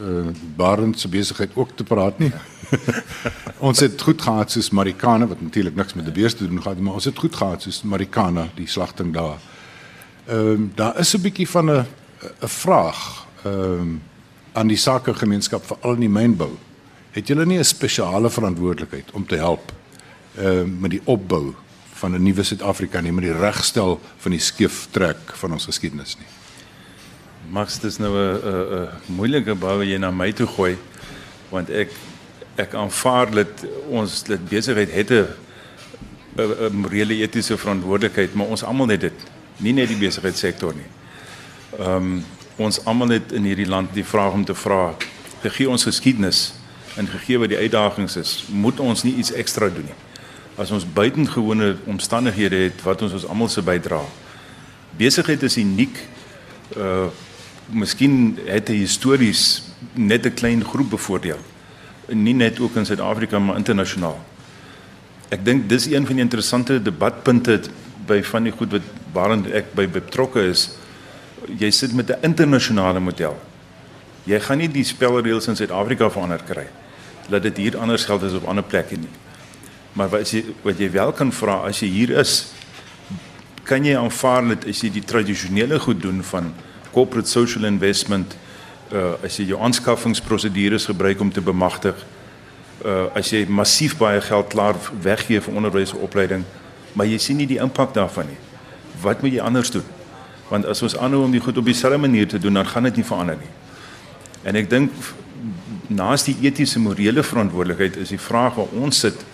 uh 0.03 0.25
Barend 0.59 0.99
se 0.99 1.11
besigheid 1.11 1.55
ook 1.55 1.77
te 1.77 1.85
praat 1.85 2.19
nie. 2.19 2.33
ons 3.69 3.81
het 3.81 4.03
goed 4.03 4.23
gehad 4.23 4.53
soos 4.53 4.71
Marikana 4.71 5.27
wat 5.27 5.41
natuurlik 5.41 5.77
niks 5.77 5.95
met 5.95 6.09
die 6.09 6.15
beeste 6.23 6.45
te 6.45 6.49
doen 6.49 6.63
gehad, 6.63 6.81
maar 6.81 6.99
ons 7.01 7.09
het 7.09 7.19
goed 7.19 7.37
gehad 7.37 7.63
soos 7.63 7.83
Marikana, 7.83 8.49
die 8.55 8.69
slagting 8.69 9.13
daar. 9.15 9.39
Ehm 10.29 10.51
um, 10.51 10.73
daar 10.75 10.99
is 10.99 11.15
'n 11.15 11.23
bietjie 11.23 11.49
van 11.49 11.71
'n 11.71 11.87
'n 12.41 12.49
vraag 12.49 13.27
ehm 13.45 13.81
um, 13.81 14.03
aan 14.53 14.67
die 14.67 14.77
sakegemeenskap 14.77 15.67
veral 15.67 15.95
in 15.95 16.01
die 16.01 16.09
mynbou. 16.09 16.51
Het 17.11 17.27
julle 17.27 17.47
nie 17.47 17.59
'n 17.59 17.65
spesiale 17.65 18.31
verantwoordelikheid 18.31 19.11
om 19.13 19.27
te 19.27 19.37
help 19.37 19.73
ehm 20.37 20.47
uh, 20.47 20.81
met 20.81 20.91
die 20.91 21.03
opbou 21.05 21.55
van 21.93 22.15
'n 22.15 22.23
nuwe 22.23 22.43
Suid-Afrika 22.43 23.01
nie, 23.01 23.13
met 23.13 23.25
die 23.25 23.39
regstel 23.39 24.01
van 24.19 24.31
die 24.31 24.41
skeeftrek 24.41 25.19
van 25.35 25.53
ons 25.53 25.65
geskiedenis 25.65 26.17
nie? 26.17 26.27
Max, 27.51 27.79
dis 27.79 27.99
nou 27.99 28.13
'n 28.13 28.41
'n 28.45 28.89
moeilike 29.07 29.55
bou 29.55 29.85
jy 29.85 29.99
na 29.99 30.11
my 30.11 30.33
toe 30.33 30.47
gooi 30.47 30.77
want 31.51 31.71
ek 31.71 31.91
ek 32.59 32.75
aanvaar 32.75 33.31
dat 33.31 33.65
ons 33.89 34.23
dit 34.27 34.49
besigheid 34.49 34.91
het 34.91 35.11
'n 36.39 36.73
morele 36.73 37.15
etiese 37.15 37.57
verantwoordelikheid, 37.57 38.35
maar 38.35 38.47
ons 38.47 38.63
almal 38.63 38.89
het 38.89 39.01
dit, 39.01 39.19
nie 39.57 39.73
net 39.73 39.89
die 39.89 39.97
besigheidssektor 39.97 40.75
nie. 40.75 40.91
Ehm 41.79 41.97
um, 41.97 42.25
ons 42.57 42.85
almal 42.85 43.09
het 43.09 43.33
in 43.33 43.45
hierdie 43.45 43.69
land 43.69 43.95
die 43.95 44.05
vraag 44.05 44.33
om 44.33 44.45
te 44.45 44.55
vra, 44.55 44.95
gegee 45.43 45.69
ons 45.69 45.85
geskiedenis 45.85 46.55
en 46.97 47.07
gegee 47.07 47.39
wat 47.39 47.49
die 47.49 47.59
uitdagings 47.59 48.17
is, 48.17 48.45
moet 48.51 48.81
ons 48.81 49.03
nie 49.03 49.15
iets 49.15 49.33
ekstra 49.33 49.69
doen 49.69 49.85
nie. 49.85 49.99
As 50.57 50.71
ons 50.71 50.87
buitengewone 50.93 51.77
omstandighede 51.87 52.57
het 52.57 52.83
wat 52.83 53.03
ons 53.03 53.13
ons 53.13 53.27
almal 53.27 53.49
se 53.49 53.63
bydra. 53.63 54.01
Besigheid 54.99 55.43
is 55.43 55.57
uniek. 55.57 55.99
Uh 56.77 57.09
miskien 57.69 58.39
het 58.47 58.69
hy 58.69 58.79
histories 58.81 59.63
net 59.93 60.27
'n 60.27 60.35
klein 60.35 60.65
groep 60.65 60.91
bevoordeel. 60.91 61.39
Nie 62.09 62.35
net 62.35 62.61
ook 62.61 62.77
in 62.77 62.87
Suid-Afrika 62.87 63.39
maar 63.39 63.57
internasionaal. 63.57 64.19
Ek 65.29 65.45
dink 65.45 65.69
dis 65.69 65.87
een 65.91 66.07
van 66.07 66.17
die 66.17 66.25
interessante 66.25 66.79
debatpunte 66.83 67.61
by 68.09 68.23
van 68.25 68.49
die 68.49 68.53
goed 68.53 68.73
wat 68.73 68.87
waarin 69.13 69.45
ek 69.53 69.75
by 69.77 69.85
betrokke 69.93 70.47
is. 70.49 70.71
Jy 71.61 71.71
sit 71.71 71.93
met 71.93 72.11
'n 72.11 72.23
internasionale 72.23 73.01
model. 73.01 73.37
Jy 74.25 74.41
gaan 74.41 74.59
nie 74.59 74.69
die 74.69 74.85
spelreëls 74.85 75.49
in 75.49 75.57
Suid-Afrika 75.57 76.11
verander 76.11 76.43
kry 76.45 76.67
dat 77.29 77.43
dit 77.43 77.57
hier 77.57 77.79
anders 77.79 78.05
geld 78.05 78.23
as 78.23 78.33
op 78.33 78.45
ander 78.49 78.65
plekke 78.65 78.97
nie. 78.97 79.13
Maar 79.93 80.09
wat 80.09 80.31
jy 80.31 80.45
wat 80.63 80.79
jy 80.79 80.91
wel 80.91 81.13
kan 81.13 81.33
vra 81.33 81.61
as 81.69 81.81
jy 81.81 81.89
hier 81.89 82.11
is, 82.21 82.53
kan 83.65 83.85
jy 83.85 83.97
aanvaar 83.97 84.49
dat 84.49 84.67
as 84.67 84.81
jy 84.81 84.91
die 84.91 85.05
tradisionele 85.05 85.79
goed 85.79 86.01
doen 86.03 86.23
van 86.23 86.55
corporate 86.93 87.29
social 87.29 87.65
investment 87.65 88.37
uh 88.93 89.15
as 89.25 89.37
jy 89.37 89.51
jou 89.51 89.61
aanskaffingsprosedures 89.61 90.89
gebruik 90.89 91.21
om 91.21 91.33
te 91.33 91.41
bemagtig 91.45 91.95
uh 92.85 93.07
as 93.15 93.33
jy 93.33 93.45
massief 93.49 93.97
baie 93.99 94.21
geld 94.21 94.49
klaar 94.49 94.77
weggee 95.03 95.41
vir 95.41 95.55
onderwys 95.55 95.93
en 95.93 96.05
opleiding 96.07 96.45
maar 96.93 97.07
jy 97.07 97.19
sien 97.19 97.37
nie 97.37 97.47
die 97.47 97.61
impak 97.63 97.93
daarvan 97.95 98.27
nie. 98.27 98.39
Wat 99.03 99.21
moet 99.23 99.33
jy 99.37 99.41
anders 99.45 99.71
doen? 99.71 99.85
Want 100.49 100.67
as 100.67 100.83
ons 100.83 100.97
aanhou 100.97 101.23
om 101.25 101.33
die 101.33 101.41
goed 101.41 101.59
op 101.61 101.65
dieselfde 101.65 101.99
manier 102.01 102.27
te 102.29 102.39
doen 102.39 102.55
dan 102.55 102.67
gaan 102.67 102.89
dit 102.89 102.97
nie 102.97 103.05
verander 103.05 103.37
nie. 103.37 103.53
En 104.43 104.57
ek 104.57 104.71
dink 104.71 104.93
naas 105.89 106.25
die 106.25 106.37
etiese 106.43 106.81
morele 106.81 107.23
verantwoordelikheid 107.23 107.97
is 107.97 108.13
die 108.13 108.21
vraag 108.21 108.59
waar 108.59 108.73
ons 108.77 109.05
sit 109.05 109.25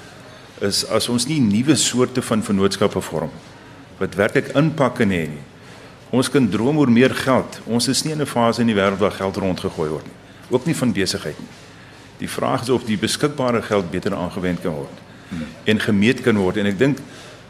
is 0.62 0.84
as 0.94 1.08
ons 1.10 1.26
nie 1.26 1.40
nuwe 1.42 1.76
soorte 1.76 2.22
van 2.22 2.42
vennootskappe 2.42 3.00
vorm 3.02 3.32
wat 3.98 4.14
werklik 4.18 4.52
impak 4.58 5.00
kan 5.00 5.10
hê 5.10 5.24
nie 5.32 5.42
Ons 6.14 6.30
kan 6.30 6.46
droom 6.48 6.78
oor 6.78 6.90
meer 6.90 7.14
geld. 7.14 7.58
Ons 7.66 7.88
is 7.90 8.04
nie 8.04 8.12
in 8.12 8.20
'n 8.20 8.26
fase 8.26 8.60
in 8.60 8.66
die 8.66 8.76
wêreld 8.76 8.98
waar 8.98 9.12
geld 9.12 9.36
rondgegooi 9.36 9.88
word 9.90 10.04
nie. 10.04 10.18
Ook 10.50 10.66
nie 10.66 10.76
van 10.76 10.92
besigheid 10.92 11.38
nie. 11.38 11.48
Die 12.18 12.28
vraag 12.28 12.62
is 12.62 12.70
of 12.70 12.84
die 12.84 12.98
beskikbare 12.98 13.62
geld 13.62 13.90
beter 13.90 14.14
aangewend 14.14 14.60
kan 14.60 14.72
word 14.72 14.98
hmm. 15.28 15.46
en 15.64 15.80
gemeet 15.80 16.20
kan 16.20 16.36
word 16.36 16.56
en 16.56 16.66
ek 16.66 16.78
dink 16.78 16.98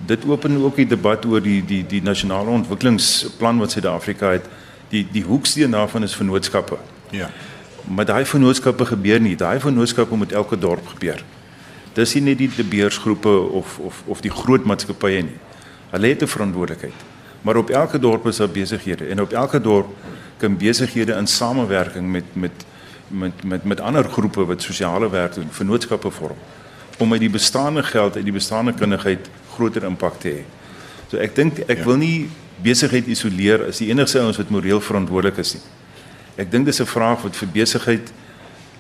dit 0.07 0.25
open 0.25 0.57
ook 0.63 0.77
die 0.77 0.87
debat 0.87 1.25
oor 1.27 1.43
die 1.43 1.65
die 1.65 1.87
die 1.87 2.03
nasionale 2.03 2.51
ontwikkelingsplan 2.51 3.59
wat 3.59 3.71
Suid-Afrika 3.71 4.31
het. 4.31 4.49
Die 4.89 5.07
die 5.13 5.25
hoeksteen 5.25 5.71
daarvan 5.71 6.03
is 6.03 6.17
vennootskappe. 6.17 6.77
Ja. 7.11 7.31
Maar 7.85 8.05
daai 8.05 8.25
vennootskappe 8.25 8.85
gebeur 8.85 9.21
nie. 9.21 9.37
Daai 9.37 9.61
vennootskappe 9.61 10.17
moet 10.17 10.33
elke 10.33 10.59
dorp 10.59 10.87
gebeur. 10.87 11.25
Dis 11.93 12.15
nie 12.15 12.23
net 12.23 12.39
die 12.39 12.65
beursgroepe 12.65 13.39
of 13.61 13.79
of 13.79 14.03
of 14.07 14.21
die 14.21 14.31
groot 14.31 14.65
maatskappye 14.65 15.23
nie. 15.23 15.39
Hulle 15.91 16.07
het 16.07 16.23
'n 16.23 16.27
verantwoordelikheid. 16.27 17.14
Maar 17.45 17.57
op 17.57 17.71
elke 17.71 17.99
dorp 17.99 18.27
is 18.27 18.37
daar 18.37 18.49
besighede 18.49 19.05
en 19.05 19.21
op 19.21 19.33
elke 19.33 19.61
dorp 19.61 19.89
kan 20.37 20.57
besighede 20.57 21.13
in 21.13 21.27
samewerking 21.27 22.11
met 22.11 22.25
met 22.33 22.65
met 23.09 23.45
met 23.45 23.65
met 23.65 23.81
ander 23.81 24.05
groepe 24.05 24.45
wat 24.45 24.63
sosiale 24.63 25.11
werk 25.11 25.35
doen, 25.35 25.49
vennootskappe 25.51 26.11
vorm 26.11 26.37
om 26.99 27.09
met 27.09 27.21
die 27.21 27.31
bestaande 27.31 27.83
geld 27.83 28.17
en 28.17 28.25
die 28.25 28.33
bestaande 28.33 28.73
kundigheid 28.73 29.29
groter 29.55 29.85
impak 29.85 30.17
te 30.21 30.29
hê. 30.29 30.43
So 31.11 31.21
ek 31.21 31.35
dink 31.37 31.59
ek 31.67 31.83
ja. 31.83 31.85
wil 31.85 32.01
nie 32.01 32.31
besigheid 32.65 33.11
isoleer 33.13 33.67
as 33.69 33.83
die 33.83 33.91
enigste 33.91 34.23
ons 34.25 34.41
wat 34.41 34.53
moreel 34.55 34.81
verantwoordelik 34.81 35.43
is 35.43 35.57
nie. 35.59 35.65
Ek 36.41 36.51
dink 36.51 36.65
dis 36.65 36.81
'n 36.81 36.87
vraag 36.87 37.23
wat 37.23 37.37
vir 37.37 37.49
besigheid 37.49 38.13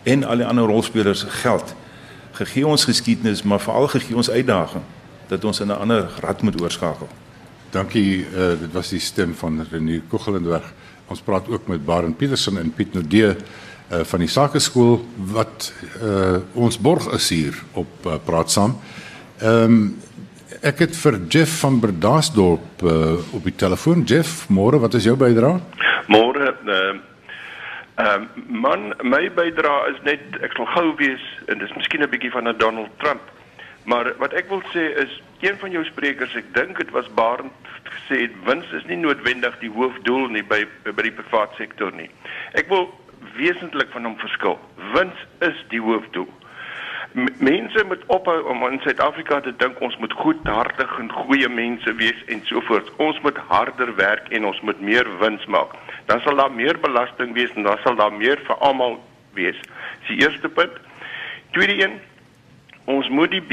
en 0.03 0.25
al 0.25 0.41
die 0.41 0.47
ander 0.47 0.65
rolspelers 0.65 1.27
geld. 1.43 1.75
Gegee 2.33 2.67
ons 2.67 2.85
geskiedenis, 2.85 3.43
maar 3.43 3.61
veral 3.61 3.89
gegee 3.89 4.17
ons 4.17 4.31
uitdaging 4.31 4.83
dat 5.29 5.45
ons 5.45 5.61
in 5.61 5.69
'n 5.69 5.79
ander 5.79 6.09
rad 6.21 6.43
moet 6.43 6.61
oorskakel. 6.61 7.09
Dankie, 7.75 8.23
uh, 8.23 8.53
dit 8.55 8.71
was 8.71 8.93
die 8.95 9.01
stem 9.03 9.33
van 9.35 9.59
Renier 9.67 10.05
Kogelenberg. 10.07 10.67
Ons 11.11 11.23
praat 11.27 11.49
ook 11.51 11.67
met 11.67 11.83
Baron 11.85 12.15
Petersen 12.15 12.61
en 12.61 12.71
Piet 12.71 12.95
Nodee 12.95 13.33
uh, 13.35 14.05
van 14.07 14.23
die 14.23 14.31
Sakeskool 14.31 15.01
wat 15.33 15.73
uh, 15.99 16.37
ons 16.55 16.79
borg 16.79 17.09
is 17.17 17.27
hier 17.35 17.59
op 17.75 18.07
uh, 18.07 18.21
Praat 18.23 18.55
saam. 18.55 18.79
Ehm 19.43 19.79
um, 19.79 19.81
ek 20.65 20.79
het 20.85 20.95
vir 20.97 21.17
Jeff 21.29 21.59
van 21.61 21.81
Berdasdorp 21.83 22.85
uh, 22.87 23.19
op 23.35 23.45
die 23.45 23.57
telefoon. 23.59 24.05
Jeff, 24.09 24.47
môre, 24.49 24.79
wat 24.81 24.95
is 24.95 25.05
jou 25.05 25.17
bydrae? 25.19 25.59
Môre, 26.15 26.55
ehm 26.55 27.03
uh, 27.99 28.07
um, 28.07 28.31
man, 28.63 28.93
my 29.03 29.27
bydrae 29.35 29.91
is 29.91 29.99
net 30.07 30.39
ek 30.47 30.55
sal 30.55 30.71
gou 30.77 30.93
wees 31.03 31.27
en 31.51 31.59
dis 31.59 31.75
miskien 31.75 32.07
'n 32.07 32.13
bietjie 32.15 32.33
van 32.39 32.49
'n 32.49 32.59
Donald 32.63 32.95
Trump. 33.03 33.35
Maar 33.85 34.15
wat 34.23 34.33
ek 34.33 34.49
wil 34.49 34.63
sê 34.73 34.95
is 35.05 35.21
een 35.45 35.59
van 35.61 35.71
jou 35.71 35.85
sprekers, 35.85 36.35
ek 36.41 36.53
dink 36.57 36.79
dit 36.81 36.91
was 36.97 37.09
Barend 37.17 37.53
gesê 37.85 38.25
het 38.25 38.37
wins 38.47 38.71
is 38.73 38.85
nie 38.89 38.97
noodwendig 38.97 39.59
die 39.61 39.71
hoofdoel 39.73 40.31
nie 40.33 40.45
by 40.45 40.63
by 40.87 41.05
die 41.05 41.13
private 41.13 41.57
sektor 41.61 41.93
nie. 41.93 42.09
Ek 42.57 42.71
wil 42.73 42.89
wesentlik 43.37 43.91
van 43.93 44.09
hom 44.09 44.17
verskil. 44.21 44.57
Wins 44.95 45.21
is 45.45 45.61
die 45.73 45.83
hoofdoel. 45.85 46.31
M 47.15 47.29
mense 47.47 47.85
moet 47.87 48.03
ophou 48.11 48.41
om 48.51 48.65
in 48.67 48.81
Suid-Afrika 48.83 49.41
te 49.45 49.53
dink 49.61 49.79
ons 49.85 49.97
moet 50.03 50.13
goedhartig 50.19 50.97
en 50.99 51.13
goeie 51.13 51.49
mense 51.49 51.93
wees 52.01 52.25
en 52.33 52.41
so 52.49 52.63
voort. 52.67 52.89
Ons 52.99 53.21
moet 53.23 53.39
harder 53.51 53.93
werk 54.01 54.33
en 54.35 54.49
ons 54.49 54.61
moet 54.67 54.81
meer 54.81 55.09
wins 55.21 55.45
maak. 55.47 55.77
Dan 56.09 56.25
sal 56.25 56.41
daar 56.41 56.51
meer 56.53 56.81
belasting 56.81 57.37
wees 57.37 57.53
en 57.55 57.69
dan 57.69 57.79
sal 57.85 58.01
daar 58.01 58.13
meer 58.13 58.41
vir 58.49 58.57
almal 58.67 58.99
wees. 59.39 59.61
Dis 60.01 60.17
die 60.17 60.27
eerste 60.27 60.49
punt. 60.49 60.81
Tweede 61.53 61.79
een 61.85 62.01
ons 62.91 63.09
moet 63.09 63.31
die 63.31 63.45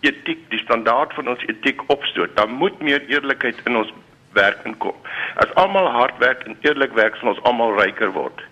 besigheidsetiek, 0.00 0.50
die 0.50 0.58
standaard 0.58 1.14
van 1.14 1.28
ons 1.28 1.42
etiek 1.46 1.82
opstoot. 1.88 2.36
Daar 2.36 2.48
moet 2.48 2.80
meer 2.80 3.02
eerlikheid 3.08 3.56
in 3.64 3.76
ons 3.76 3.92
werk 4.32 4.58
inkom. 4.64 4.94
As 5.36 5.54
almal 5.54 5.88
hard 5.88 6.18
werk 6.18 6.44
en 6.44 6.56
eerlik 6.60 6.92
werk, 6.92 7.16
sal 7.16 7.28
ons 7.28 7.42
almal 7.42 7.74
ryker 7.78 8.12
word. 8.12 8.42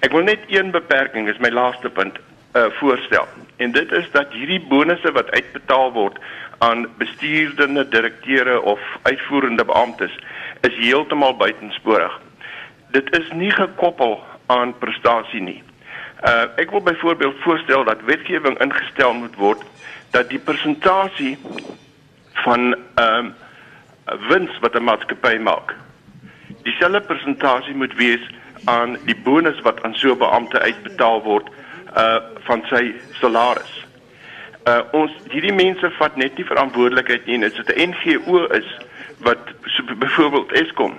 Ek 0.00 0.12
wil 0.12 0.24
net 0.24 0.40
een 0.48 0.70
beperking, 0.70 1.26
dis 1.26 1.38
my 1.38 1.50
laaste 1.50 1.90
punt, 1.90 2.18
uh 2.54 2.70
voorstel. 2.78 3.26
En 3.58 3.72
dit 3.72 3.92
is 3.92 4.06
dat 4.12 4.32
hierdie 4.32 4.60
bonusse 4.68 5.12
wat 5.12 5.30
uitbetaal 5.30 5.92
word 5.92 6.18
aan 6.58 6.86
bestuurdende 6.98 7.88
direkteure 7.88 8.60
of 8.62 8.80
uitvoerende 9.02 9.64
beamptes 9.64 10.12
is 10.64 10.74
heeltemal 10.76 11.36
buitensporig. 11.36 12.20
Dit 12.90 13.10
is 13.16 13.28
nie 13.32 13.50
gekoppel 13.50 14.22
aan 14.46 14.78
prestasie 14.78 15.40
nie. 15.40 15.62
Uh 16.24 16.48
ek 16.56 16.70
wil 16.70 16.82
byvoorbeeld 16.82 17.42
voorstel 17.44 17.84
dat 17.84 18.04
wetgewing 18.08 18.58
ingestel 18.64 19.12
moet 19.14 19.36
word 19.36 19.64
dat 20.16 20.28
die 20.32 20.40
persentasie 20.40 21.36
van 22.44 22.74
ehm 22.94 23.26
uh, 23.26 23.32
wins 24.28 24.58
wat 24.62 24.74
'n 24.74 24.88
maatskappy 24.88 25.36
maak. 25.38 25.74
Dieselfde 26.62 27.00
persentasie 27.00 27.74
moet 27.74 27.94
wees 27.94 28.24
aan 28.64 28.96
die 29.04 29.16
bonus 29.28 29.60
wat 29.60 29.82
aan 29.82 29.94
so 29.94 30.12
'n 30.12 30.18
beampte 30.18 30.58
uitbetaal 30.58 31.22
word 31.22 31.48
uh 31.96 32.18
van 32.48 32.62
sy 32.70 32.94
salaris. 33.20 33.74
Uh 34.64 34.82
ons 34.92 35.12
hierdie 35.30 35.58
mense 35.64 35.90
vat 35.98 36.16
net 36.16 36.36
nie 36.36 36.52
verantwoordelikheid 36.52 37.26
nie 37.26 37.34
en 37.34 37.40
dit 37.40 37.58
is 37.58 37.74
'n 37.74 37.90
NGO 37.90 38.46
is 38.60 38.68
wat 39.18 39.42
so, 39.64 39.82
byvoorbeeld 39.98 40.52
Eskom 40.52 40.98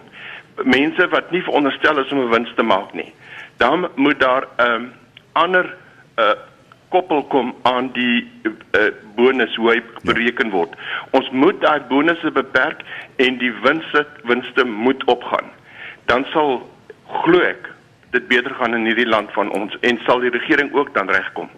mense 0.63 1.07
wat 1.07 1.31
nie 1.31 1.43
veronderstel 1.43 1.97
is 1.99 2.11
om 2.11 2.19
'n 2.19 2.29
wins 2.29 2.53
te 2.55 2.63
maak 2.63 2.93
nie. 2.93 3.13
Dan 3.57 3.89
moet 3.95 4.19
daar 4.19 4.47
ehm 4.55 4.73
um, 4.73 4.93
ander 5.31 5.75
uh 6.15 6.37
koppel 6.89 7.23
kom 7.31 7.53
aan 7.67 7.89
die 7.95 8.23
uh, 8.47 8.89
bonus 9.15 9.55
hoe 9.59 9.71
hy 9.73 9.77
bereken 10.07 10.51
word. 10.53 10.75
Ons 11.17 11.29
moet 11.31 11.59
daai 11.61 11.81
bonusse 11.89 12.31
beperk 12.31 12.83
en 13.23 13.39
die 13.41 13.51
winste 13.63 14.05
winste 14.29 14.65
moet 14.65 15.03
opgaan. 15.11 15.51
Dan 16.07 16.25
sal 16.33 16.61
glo 17.23 17.43
ek 17.43 17.67
dit 18.15 18.27
beter 18.27 18.53
gaan 18.55 18.75
in 18.77 18.87
hierdie 18.87 19.07
land 19.07 19.31
van 19.35 19.51
ons 19.55 19.75
en 19.81 19.99
sal 20.05 20.23
die 20.23 20.31
regering 20.31 20.71
ook 20.75 20.93
dan 20.95 21.11
regkom. 21.11 21.49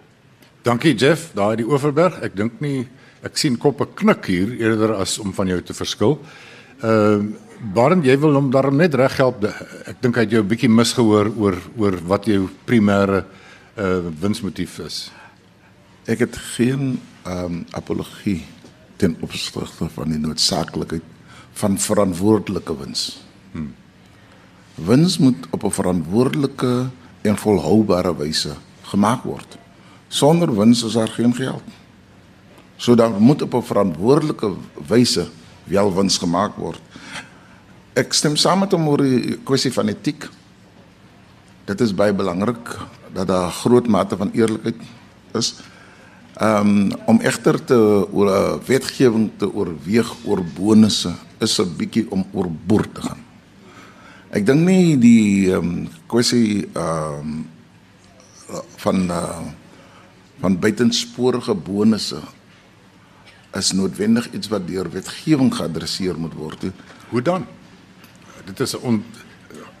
Dankie 0.66 0.94
Jeff, 0.94 1.30
daai 1.34 1.56
die 1.62 1.68
Oeverberg. 1.68 2.18
Ek 2.26 2.34
dink 2.36 2.58
nie 2.60 2.88
ek 3.24 3.38
sien 3.38 3.56
koppe 3.60 3.86
knik 3.96 4.26
hier 4.32 4.52
eerder 4.58 4.96
as 4.98 5.18
om 5.22 5.32
van 5.36 5.48
jou 5.48 5.60
te 5.62 5.76
verskil. 5.76 6.18
Ehm 6.80 7.30
uh, 7.30 7.46
Barend, 7.60 8.06
jy 8.08 8.14
wil 8.16 8.38
hom 8.38 8.46
daarom 8.48 8.78
net 8.80 8.94
reghelp. 8.96 9.42
Ek 9.84 9.98
dink 10.00 10.16
hy 10.16 10.22
het 10.24 10.30
jou 10.32 10.40
'n 10.40 10.48
bietjie 10.48 10.70
misgehoor 10.72 11.28
oor 11.36 11.56
oor 11.76 11.96
wat 12.08 12.24
jou 12.24 12.48
primêre 12.64 13.24
uh 13.76 14.00
winsmotief 14.20 14.78
is. 14.80 15.12
Ek 16.10 16.24
het 16.26 16.36
geen 16.56 16.98
ehm 17.22 17.44
um, 17.44 17.64
apologie 17.70 18.40
ten 18.96 19.14
opsigte 19.20 19.86
van 19.94 20.10
die 20.10 20.18
noodsaaklikheid 20.18 21.04
van 21.60 21.78
verantwoordelike 21.78 22.74
wins. 22.76 23.22
Hmm. 23.52 23.74
Wins 24.74 25.18
moet 25.18 25.46
op 25.50 25.64
'n 25.64 25.70
verantwoordelike 25.70 26.90
en 27.22 27.36
volhoubare 27.36 28.16
wyse 28.16 28.56
gemaak 28.82 29.22
word. 29.22 29.58
Sonder 30.08 30.56
wins 30.56 30.82
is 30.82 30.92
daar 30.92 31.08
geen 31.08 31.34
geld. 31.34 31.62
So 32.76 32.94
dan 32.94 33.20
moet 33.22 33.42
op 33.42 33.54
'n 33.54 33.62
verantwoordelike 33.62 34.54
wyse 34.86 35.28
wel 35.64 35.94
wins 35.94 36.18
gemaak 36.18 36.56
word. 36.56 36.80
Ek 37.92 38.12
stem 38.12 38.36
saam 38.36 38.58
met 38.58 38.72
hom 38.72 38.88
oor 38.88 39.02
die 39.02 39.38
kwessie 39.44 39.72
van 39.72 39.88
etiek. 39.88 40.28
Dit 41.64 41.80
is 41.80 41.94
baie 41.94 42.12
belangrik 42.12 42.78
dat 43.12 43.26
daar 43.26 43.50
groot 43.50 43.86
mate 43.86 44.16
van 44.16 44.30
eerlikheid 44.32 44.76
is. 45.32 45.54
Ehm 46.40 46.68
um, 46.68 46.92
om 47.04 47.18
egter 47.20 47.58
te 47.64 47.76
oor 48.12 48.28
'n 48.32 48.60
wetgewing 48.66 49.30
te 49.36 49.46
oorweeg 49.52 50.08
oor 50.24 50.40
bonusse 50.56 51.12
is 51.38 51.60
'n 51.60 51.76
bietjie 51.76 52.06
om 52.10 52.24
oorboord 52.32 52.94
te 52.94 53.00
gaan. 53.00 53.20
Ek 54.30 54.46
dink 54.46 54.60
nie 54.64 54.96
die 54.98 55.52
ehm 55.52 55.58
um, 55.58 55.88
ehm 56.74 57.20
um, 57.20 57.46
van 58.76 59.10
uh, 59.10 59.40
van 60.40 60.58
buitensporige 60.58 61.54
bonusse 61.54 62.20
is 63.52 63.72
noodwendig 63.72 64.32
iets 64.32 64.48
wat 64.48 64.66
deur 64.66 64.90
wetgewing 64.90 65.54
geadresseer 65.54 66.18
moet 66.18 66.34
word. 66.34 66.64
Hoe 67.08 67.22
dan? 67.22 67.46
Dit 68.46 68.60
is 68.60 68.74
on, 68.74 69.04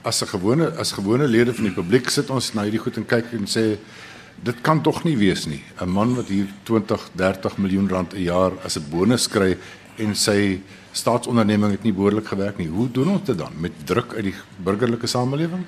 as 0.02 0.22
'n 0.22 0.26
gewone 0.26 0.70
as 0.76 0.92
gewone 0.92 1.28
lede 1.28 1.54
van 1.54 1.64
die 1.64 1.74
publiek 1.74 2.10
sit 2.10 2.30
ons 2.30 2.52
na 2.52 2.62
hierdie 2.62 2.80
goed 2.80 2.96
en 2.96 3.06
kyk 3.06 3.32
en 3.32 3.46
sê 3.46 3.78
dit 4.42 4.60
kan 4.64 4.80
tog 4.82 5.02
nie 5.04 5.16
wees 5.16 5.46
nie. 5.46 5.62
'n 5.80 5.88
Man 5.88 6.14
wat 6.14 6.28
hier 6.28 6.48
20, 6.64 7.10
30 7.14 7.56
miljoen 7.58 7.88
rand 7.88 8.14
'n 8.14 8.22
jaar 8.22 8.52
as 8.64 8.76
'n 8.76 8.90
bonus 8.90 9.28
kry 9.28 9.56
en 9.96 10.14
sy 10.14 10.60
staatsonderneming 10.92 11.72
het 11.72 11.82
nie 11.82 11.92
behoorlik 11.92 12.26
gewerk 12.26 12.58
nie. 12.58 12.68
Hoe 12.68 12.90
doen 12.90 13.08
ons 13.08 13.24
dit 13.24 13.38
dan 13.38 13.52
met 13.58 13.72
druk 13.84 14.14
uit 14.14 14.24
die 14.24 14.34
burgerlike 14.56 15.06
samelewing? 15.06 15.64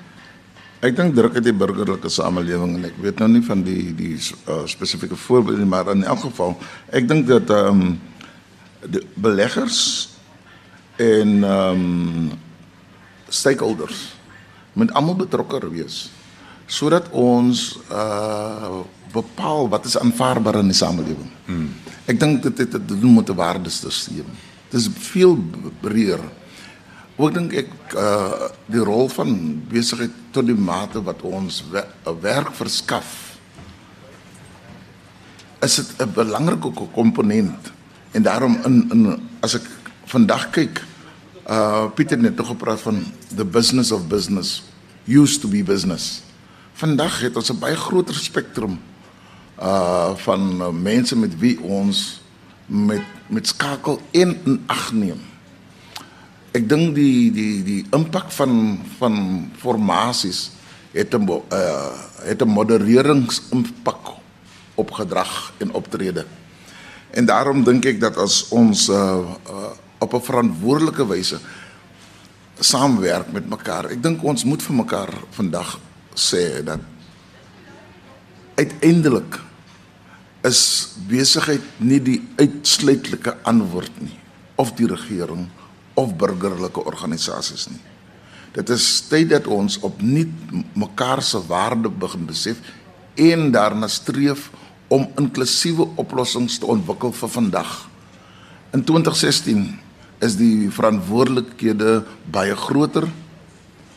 Ek 0.83 0.95
dink 0.95 1.15
druk 1.15 1.35
uit 1.35 1.43
die 1.43 1.53
burgerlike 1.53 2.09
samelewing 2.09 2.75
en 2.75 2.85
ek 2.85 2.97
weet 2.99 3.19
nou 3.19 3.29
nie 3.31 3.43
van 3.45 3.63
die 3.63 3.93
die 3.95 4.17
uh, 4.47 4.65
spesifieke 4.65 5.15
voorbeelde 5.15 5.65
maar 5.65 5.87
in 5.91 6.03
elk 6.03 6.19
geval 6.19 6.57
ek 6.91 7.07
dink 7.07 7.27
dat 7.27 7.49
ehm 7.49 7.81
um, 7.81 7.99
die 8.89 9.05
beleggers 9.15 10.09
en 10.99 11.43
ehm 11.43 11.85
um, 11.85 12.31
stakeholders 13.29 14.15
moet 14.73 14.91
almal 14.93 15.15
betrokke 15.15 15.69
wees 15.69 16.09
sodat 16.73 17.09
ons 17.13 17.77
uh 17.91 18.81
bepaal 19.13 19.67
wat 19.69 19.85
is 19.85 19.93
aanvaarbaar 20.01 20.55
in 20.63 20.71
die 20.71 20.77
samelewing. 20.77 21.27
Hmm. 21.45 21.67
Ek 22.09 22.17
dink 22.17 22.39
dit 22.47 22.63
het 22.63 22.71
te 22.73 22.95
doen 22.97 23.13
met 23.13 23.29
'n 23.29 23.37
waardesisteem. 23.37 24.25
Dit 24.71 24.79
is 24.81 24.89
veel 24.89 25.37
breër. 25.81 26.23
Ook 27.15 27.33
dink 27.33 27.53
ek 27.53 27.69
uh 27.93 28.49
die 28.65 28.81
rol 28.81 29.05
van 29.09 29.61
besigheid 29.69 30.15
tot 30.31 30.45
die 30.45 30.57
mate 30.57 31.03
wat 31.03 31.21
ons 31.21 31.63
'n 31.69 32.17
werk 32.21 32.53
verskaf 32.57 33.37
is 35.61 35.75
dit 35.75 35.89
'n 36.01 36.11
belangrike 36.13 36.71
komponent 36.91 37.71
en 38.11 38.21
daarom 38.21 38.57
in 38.65 38.89
in 38.91 39.29
as 39.39 39.55
ek 39.55 39.67
vandag 40.05 40.49
kyk 40.49 40.81
uh 41.49 41.85
Pieter 41.95 42.19
het 42.23 42.35
nog 42.35 42.47
gepraat 42.47 42.81
van 42.81 43.03
the 43.35 43.45
business 43.45 43.91
of 43.91 44.07
business 44.07 44.63
used 45.05 45.41
to 45.41 45.47
be 45.47 45.63
business. 45.63 46.32
Vandag 46.73 47.19
het 47.21 47.35
ons 47.35 47.49
'n 47.49 47.59
baie 47.59 47.75
groter 47.75 48.15
spektrum 48.15 48.79
uh 49.61 50.15
van 50.15 50.61
uh, 50.61 50.69
mense 50.69 51.15
met 51.15 51.39
wie 51.39 51.61
ons 51.61 52.21
met 52.65 53.01
met 53.27 53.47
skakel 53.47 54.01
in 54.11 54.39
in 54.45 54.63
ag 54.65 54.91
neem. 54.91 55.21
Ek 56.51 56.69
dink 56.69 56.95
die 56.95 57.31
die 57.31 57.63
die 57.63 57.85
impak 57.91 58.31
van 58.31 58.81
van 58.97 59.15
formasies 59.57 60.51
het 60.91 61.13
'n 61.13 61.29
uh 61.29 61.93
het 62.25 62.41
'n 62.41 62.49
modereringsimpak 62.49 64.11
op 64.75 64.91
gedrag 64.91 65.53
en 65.57 65.71
optrede. 65.71 66.25
En 67.09 67.25
daarom 67.25 67.63
dink 67.63 67.85
ek 67.85 67.99
dat 67.99 68.17
as 68.17 68.47
ons 68.49 68.89
uh, 68.89 69.21
uh 69.45 69.71
op 69.99 70.13
'n 70.13 70.21
verantwoordelike 70.21 71.07
wyse 71.07 71.39
saamwerk 72.59 73.31
met 73.31 73.49
mekaar. 73.49 73.85
Ek 73.85 74.03
dink 74.03 74.23
ons 74.23 74.43
moet 74.43 74.63
vir 74.63 74.75
mekaar 74.75 75.13
vandag 75.29 75.79
sê 76.19 76.61
dat 76.65 76.81
uiteindelik 78.59 79.39
is 80.45 80.61
besigheid 81.07 81.63
nie 81.79 81.99
die 82.03 82.19
uitsluitlike 82.37 83.35
antwoord 83.47 84.01
nie 84.03 84.17
of 84.59 84.73
die 84.77 84.87
regering 84.89 85.47
of 85.97 86.15
burgerlike 86.17 86.81
organisasies 86.83 87.67
nie. 87.71 87.81
Dit 88.53 88.69
is 88.69 88.85
tyd 89.09 89.31
dat 89.31 89.47
ons 89.49 89.79
opnuut 89.81 90.33
mekaar 90.77 91.23
se 91.25 91.41
waarde 91.47 91.89
begin 91.89 92.27
besef 92.29 92.59
en 93.17 93.49
daarna 93.53 93.89
streef 93.89 94.49
om 94.93 95.07
inklusiewe 95.17 95.87
oplossings 96.01 96.59
te 96.61 96.69
ontwikkel 96.69 97.13
vir 97.17 97.31
vandag. 97.33 97.71
In 98.73 98.83
2016 98.85 99.63
is 100.23 100.37
die 100.37 100.69
verantwoordelikhede 100.73 102.03
baie 102.33 102.55
groter, 102.57 103.07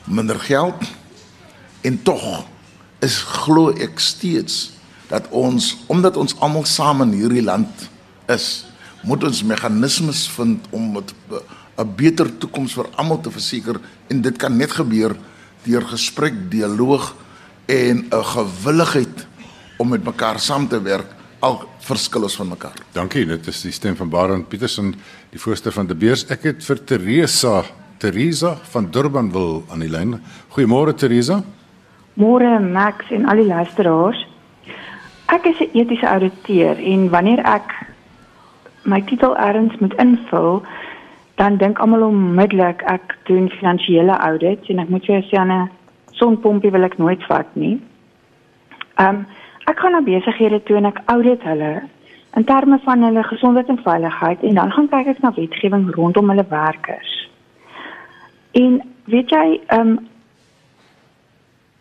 minder 0.06 0.40
geld 0.40 0.86
en 1.82 2.02
tog 2.02 2.46
is 3.04 3.18
glo 3.22 3.70
ek 3.70 4.00
steeds 4.00 4.72
dat 5.10 5.28
ons 5.30 5.76
omdat 5.92 6.16
ons 6.16 6.34
almal 6.42 6.64
saam 6.64 7.04
in 7.06 7.12
hierdie 7.12 7.44
land 7.44 7.88
is, 8.32 8.66
moet 9.06 9.24
ons 9.24 9.44
meganismes 9.46 10.26
vind 10.34 10.66
om 10.70 10.92
met 10.92 11.14
'n 11.76 11.94
beter 11.96 12.38
toekoms 12.38 12.74
vir 12.74 12.88
almal 12.96 13.20
te 13.20 13.30
verseker 13.30 13.80
en 14.08 14.20
dit 14.20 14.36
kan 14.36 14.56
net 14.56 14.72
gebeur 14.72 15.16
deur 15.64 15.82
gesprek, 15.82 16.50
dialoog 16.50 17.14
en 17.66 18.06
'n 18.10 18.24
gewilligheid 18.24 19.26
om 19.78 19.88
met 19.88 20.04
mekaar 20.04 20.40
saam 20.40 20.68
te 20.68 20.82
werk 20.82 21.16
al 21.40 21.68
verskil 21.84 22.22
ons 22.22 22.36
van 22.36 22.48
mekaar. 22.48 22.76
Dankie, 22.92 23.26
dit 23.26 23.46
is 23.46 23.62
die 23.62 23.72
stem 23.72 23.96
van 23.96 24.08
Baron 24.08 24.46
Petersen, 24.46 24.94
die 25.30 25.40
voorsteur 25.40 25.72
van 25.72 25.86
die 25.86 25.94
Beurs. 25.94 26.24
Ek 26.32 26.42
het 26.42 26.64
vir 26.64 26.84
Teresa, 26.84 27.64
Teresa 27.98 28.56
van 28.72 28.90
Durban 28.90 29.30
wil 29.32 29.64
aan 29.70 29.84
die 29.84 29.90
lyn. 29.90 30.16
Goeiemôre 30.54 30.94
Teresa. 30.94 31.42
Môre 32.16 32.60
Max 32.60 33.10
en 33.10 33.26
al 33.28 33.42
die 33.42 33.46
luisteraars. 33.46 34.26
Ek 35.28 35.44
is 35.46 35.58
'n 35.60 35.70
etiese 35.76 36.08
ouditeur 36.08 36.76
en 36.78 37.10
wanneer 37.10 37.40
ek 37.44 37.68
my 38.84 39.02
titel 39.02 39.36
erns 39.36 39.76
moet 39.78 39.94
invul, 39.94 40.62
dan 41.34 41.56
dink 41.56 41.78
almal 41.78 42.02
onmiddellik 42.02 42.82
ek 42.82 43.18
doen 43.24 43.50
finansiële 43.50 44.16
audit 44.16 44.68
en 44.68 44.78
ek 44.78 44.88
moet 44.88 45.04
vir 45.04 45.22
sê 45.22 45.36
'n 45.44 45.70
sonpompie 46.12 46.70
wil 46.70 46.84
ek 46.84 46.98
nooit 46.98 47.22
vat 47.28 47.46
nie. 47.52 47.80
Ehm 48.96 49.08
um, 49.08 49.26
ek 49.66 49.78
gaan 49.78 49.92
na 49.92 50.00
besighede 50.00 50.62
toe 50.62 50.76
en 50.76 50.86
ek 50.86 51.02
audit 51.04 51.42
hulle 51.42 51.82
in 52.36 52.44
terme 52.44 52.78
van 52.78 53.02
hulle 53.02 53.22
gesondheid 53.22 53.68
en 53.68 53.82
veiligheid 53.82 54.42
en 54.42 54.54
dan 54.54 54.72
gaan 54.72 54.88
kyk 54.88 55.06
ek 55.06 55.22
na 55.22 55.32
wetgewing 55.36 55.94
rondom 55.94 56.28
hulle 56.28 56.46
werkers. 56.48 57.28
En 58.52 58.82
weet 59.04 59.30
jy, 59.30 59.60
ehm 59.66 59.80
um, 59.80 59.98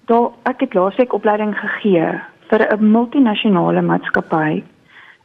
daar 0.06 0.32
ek 0.44 0.60
het 0.60 0.74
laasweek 0.74 1.14
opleiding 1.14 1.56
gegee 1.58 2.22
vir 2.50 2.62
'n 2.72 2.92
multinasjonale 2.92 3.82
maatskappy 3.82 4.64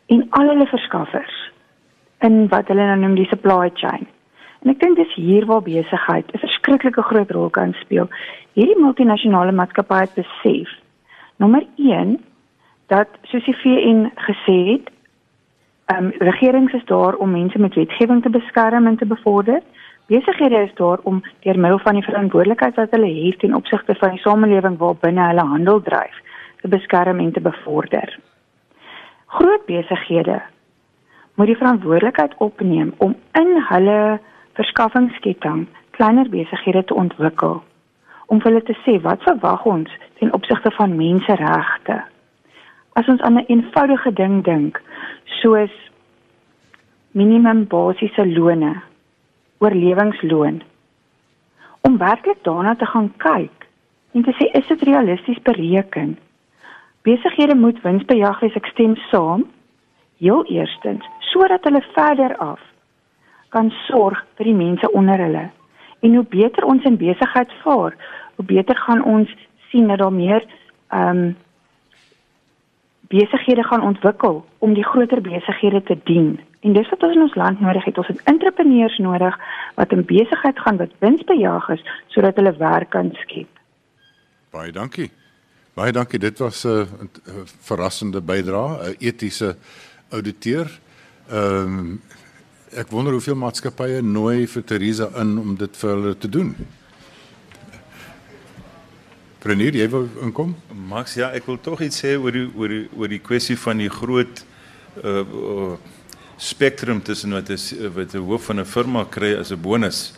en 0.06 0.26
al 0.30 0.48
hulle 0.48 0.66
verskaffers 0.66 1.50
in 2.20 2.48
wat 2.48 2.68
hulle 2.68 2.86
nou 2.86 2.98
noem 3.00 3.14
die 3.14 3.28
supply 3.28 3.70
chain. 3.74 4.06
En 4.62 4.70
ek 4.70 4.80
dink 4.80 4.96
dis 4.96 5.14
hier 5.14 5.46
waar 5.46 5.62
besigheid 5.62 6.26
'n 6.32 6.38
verskriklike 6.38 7.02
groot 7.02 7.30
rol 7.30 7.50
kan 7.50 7.72
speel. 7.80 8.08
Hierdie 8.52 8.80
multinasjonale 8.82 9.52
maatskappye 9.52 10.00
het 10.00 10.14
besef 10.14 10.68
nommer 11.36 11.66
1 11.76 12.18
dat 12.86 13.08
soos 13.22 13.44
die 13.44 13.56
VN 13.62 14.10
gesê 14.16 14.58
het, 14.72 14.90
ehm 15.86 16.04
um, 16.04 16.12
regerings 16.18 16.72
is 16.72 16.84
daar 16.84 17.14
om 17.14 17.30
mense 17.30 17.58
met 17.58 17.74
wetgewing 17.74 18.22
te 18.22 18.30
beskerm 18.30 18.86
en 18.86 18.96
te 18.96 19.06
bevorder. 19.06 19.62
Besighede 20.11 20.57
is 20.57 20.75
daar 20.75 20.99
om 21.03 21.23
deur 21.40 21.59
middel 21.59 21.79
van 21.79 21.94
die 21.94 22.03
verantwoordelikheid 22.03 22.75
wat 22.75 22.90
hulle 22.90 23.11
het 23.14 23.38
ten 23.38 23.55
opsigte 23.55 23.94
van 23.94 24.11
die 24.11 24.18
samelewing 24.18 24.79
waarbinne 24.79 25.27
hulle 25.27 25.44
handel 25.46 25.79
dryf, 25.83 26.16
te 26.61 26.68
beskerm 26.68 27.20
en 27.23 27.31
te 27.33 27.40
bevorder. 27.40 28.18
Groot 29.27 29.64
besighede 29.66 30.40
moet 31.35 31.46
die 31.46 31.57
verantwoordelikheid 31.57 32.35
opneem 32.38 32.90
om 32.99 33.14
in 33.38 33.55
hulle 33.68 34.18
verskaffingsketting 34.59 35.68
kleiner 35.90 36.29
besighede 36.29 36.85
te 36.85 36.94
ontwikkel 36.94 37.62
om 38.27 38.42
hulle 38.42 38.62
te 38.66 38.75
sê 38.83 38.99
wat 39.07 39.23
verwag 39.23 39.62
ons 39.64 39.94
ten 40.18 40.35
opsigte 40.35 40.75
van 40.75 40.99
menseregte. 40.99 42.03
As 42.99 43.07
ons 43.07 43.23
aan 43.23 43.38
'n 43.38 43.46
eenvoudige 43.46 44.12
ding 44.12 44.42
dink, 44.44 44.83
soos 45.25 45.75
minimum 47.11 47.66
basiese 47.66 48.27
lone, 48.27 48.89
oorlewingsloon, 49.61 50.62
om 51.81 51.99
werklik 51.99 52.40
daarna 52.44 52.75
te 52.77 52.87
gaan 52.87 53.12
kyk 53.16 53.66
en 54.12 54.25
te 54.27 54.35
sê 54.38 54.49
is 54.59 54.66
dit 54.68 54.83
realisties 54.88 55.40
bereken? 55.46 56.16
Besighede 57.03 57.55
moet 57.55 57.81
winsbejag 57.83 58.40
wees, 58.40 58.57
ek 58.59 58.66
stem 58.73 58.96
saam. 59.09 59.46
Heel 60.20 60.44
eerstens, 60.53 61.07
sodat 61.33 61.64
hulle 61.64 61.81
verder 61.94 62.37
af 62.37 62.61
kan 63.51 63.70
sorg 63.87 64.20
vir 64.38 64.51
die 64.51 64.57
mense 64.57 64.90
onder 64.94 65.18
hulle. 65.18 65.46
En 66.01 66.14
hoe 66.14 66.27
beter 66.29 66.64
ons 66.68 66.85
in 66.87 66.99
besigheid 67.01 67.53
vaar, 67.64 67.96
hoe 68.37 68.44
beter 68.46 68.77
gaan 68.77 69.03
ons 69.05 69.33
sien 69.70 69.88
dat 69.88 69.99
daar 69.99 70.12
meer 70.12 70.44
ehm 70.88 71.25
um, 71.25 71.37
besighede 73.11 73.64
gaan 73.66 73.83
ontwikkel 73.83 74.44
om 74.59 74.75
die 74.75 74.85
groter 74.85 75.20
besighede 75.20 75.83
te 75.83 75.96
dien. 76.05 76.38
En 76.61 76.73
dis 76.77 76.88
wat 76.88 77.03
ons 77.03 77.14
in 77.14 77.23
ons 77.23 77.35
land 77.40 77.61
nodig 77.61 77.85
het. 77.85 77.99
Ons 77.99 78.11
het 78.12 78.20
entrepreneurs 78.29 78.99
nodig 78.99 79.37
wat 79.75 79.92
in 79.96 80.05
besigheid 80.05 80.59
gaan 80.59 80.77
wat 80.77 80.92
winsbejag 80.99 81.68
is 81.77 81.85
sodat 82.12 82.37
hulle 82.37 82.53
werk 82.61 82.90
kan 82.92 83.12
skep. 83.23 83.49
Baie 84.53 84.73
dankie. 84.73 85.09
Baie 85.79 85.92
dankie. 85.92 86.18
Dit 86.18 86.38
was 86.38 86.64
'n 86.64 86.68
uh, 86.68 86.81
uh, 86.81 87.44
verrassende 87.44 88.20
bydrae, 88.20 88.90
'n 88.90 88.96
etiese 88.99 89.57
ouditeur. 90.11 90.81
Ehm 91.31 91.79
um, 91.79 92.03
ek 92.70 92.90
wonder 92.90 93.12
hoeveel 93.12 93.35
maatskappye 93.35 94.03
nooi 94.03 94.46
vir 94.46 94.64
Teresa 94.64 95.09
in 95.18 95.38
om 95.38 95.57
dit 95.57 95.77
vir 95.77 95.90
hulle 95.90 96.18
te 96.18 96.29
doen. 96.29 96.57
Prenier, 99.38 99.75
jy 99.75 99.88
wil 99.88 100.09
inkom? 100.23 100.57
Max, 100.88 101.14
ja, 101.14 101.31
ek 101.31 101.46
wil 101.46 101.61
tog 101.61 101.81
iets 101.81 102.05
sê 102.05 102.16
oor 102.18 102.33
die 102.33 102.51
oor 102.55 102.68
die 102.68 102.88
oor 102.96 103.09
die 103.09 103.18
kwessie 103.18 103.57
van 103.57 103.79
die 103.79 103.88
groot 103.88 104.44
uh, 105.05 105.20
uh 105.20 105.79
spektrum 106.40 107.03
tussen 107.05 107.35
wat 107.37 107.48
is 107.53 107.74
wat 107.94 108.14
'n 108.14 108.24
hoof 108.24 108.44
van 108.44 108.61
'n 108.61 108.64
firma 108.64 109.05
kry 109.05 109.35
as 109.37 109.50
'n 109.53 109.61
bonus 109.61 110.12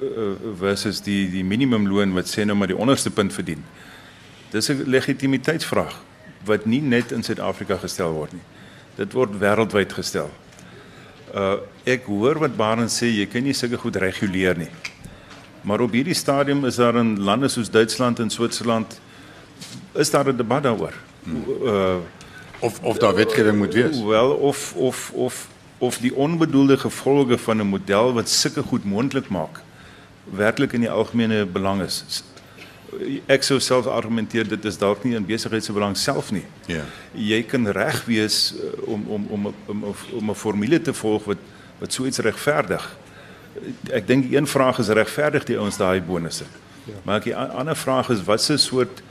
uh, 0.00 0.38
versus 0.58 1.00
die 1.00 1.30
die 1.30 1.44
minimumloon 1.44 2.14
wat 2.14 2.26
sê 2.30 2.44
nou 2.44 2.56
maar 2.56 2.70
die 2.70 2.76
onderste 2.76 3.10
punt 3.10 3.32
verdien. 3.32 3.64
Dis 4.50 4.68
'n 4.68 4.84
legitimiteitsvraag 4.86 5.94
wat 6.44 6.66
nie 6.66 6.80
net 6.80 7.12
in 7.12 7.22
Suid-Afrika 7.22 7.76
gestel 7.76 8.12
word 8.12 8.32
nie. 8.32 8.46
Dit 8.96 9.12
word 9.12 9.38
wêreldwyd 9.40 9.92
gestel. 9.92 10.30
Uh 11.34 11.56
ek 11.84 12.04
hoor 12.04 12.38
wat 12.38 12.56
Barend 12.56 12.90
sê, 12.90 13.06
jy 13.06 13.26
kan 13.26 13.42
nie 13.42 13.52
sulke 13.52 13.76
goed 13.76 13.96
reguleer 13.96 14.56
nie. 14.58 14.70
Maar 15.62 15.80
op 15.80 15.92
hierdie 15.92 16.14
stadium 16.14 16.64
is 16.64 16.76
daar 16.76 16.96
in 16.96 17.18
lande 17.20 17.48
soos 17.48 17.70
Duitsland 17.70 18.18
en 18.18 18.30
Switserland 18.30 19.00
is 19.94 20.10
daar 20.10 20.28
'n 20.28 20.36
debat 20.36 20.62
daaroor. 20.62 20.94
Hmm. 21.24 21.44
Uh 21.62 22.17
of 22.58 22.80
of 22.82 22.98
daar 22.98 23.14
wetgewing 23.14 23.58
moet 23.58 23.74
wees. 23.74 24.02
Wel 24.02 24.30
of 24.30 24.74
of 24.74 25.10
of 25.14 25.48
of 25.78 25.98
die 25.98 26.14
onbedoelde 26.14 26.78
gevolge 26.78 27.38
van 27.38 27.60
'n 27.60 27.66
model 27.66 28.12
wat 28.12 28.28
sulke 28.28 28.62
goed 28.62 28.84
moontlik 28.84 29.28
maak 29.28 29.60
werklik 30.24 30.72
in 30.72 30.80
die 30.80 30.90
algemene 30.90 31.46
belang 31.46 31.82
is. 31.82 32.22
Ek 33.26 33.42
sou 33.42 33.60
self 33.60 33.86
argumenteer 33.86 34.48
dit 34.48 34.64
is 34.64 34.78
dalk 34.78 35.04
nie 35.04 35.14
in 35.14 35.26
besigheid 35.26 35.64
se 35.64 35.72
belang 35.72 35.96
self 35.96 36.30
nie. 36.32 36.44
Ja. 36.66 36.84
Jy 37.12 37.42
kan 37.42 37.66
reg 37.66 38.04
wees 38.04 38.54
uh, 38.54 38.88
om 38.88 39.04
om 39.08 39.26
om 39.30 39.54
om 39.66 39.84
om 40.12 40.30
'n 40.30 40.34
formule 40.34 40.80
te 40.80 40.94
volg 40.94 41.24
wat 41.24 41.38
wat 41.78 41.92
so 41.92 42.04
iets 42.04 42.18
regverdig 42.18 42.96
ek 43.92 44.06
dink 44.06 44.32
een 44.32 44.46
vraag 44.46 44.78
is 44.78 44.88
regverdig 44.88 45.46
die 45.48 45.58
ouens 45.58 45.76
daai 45.76 46.00
bonusse. 46.00 46.44
Ja. 46.84 46.94
Maar 47.04 47.22
die 47.24 47.36
ander 47.36 47.76
vraag 47.76 48.10
is 48.10 48.24
wat 48.24 48.42
se 48.42 48.56
soort 48.56 49.02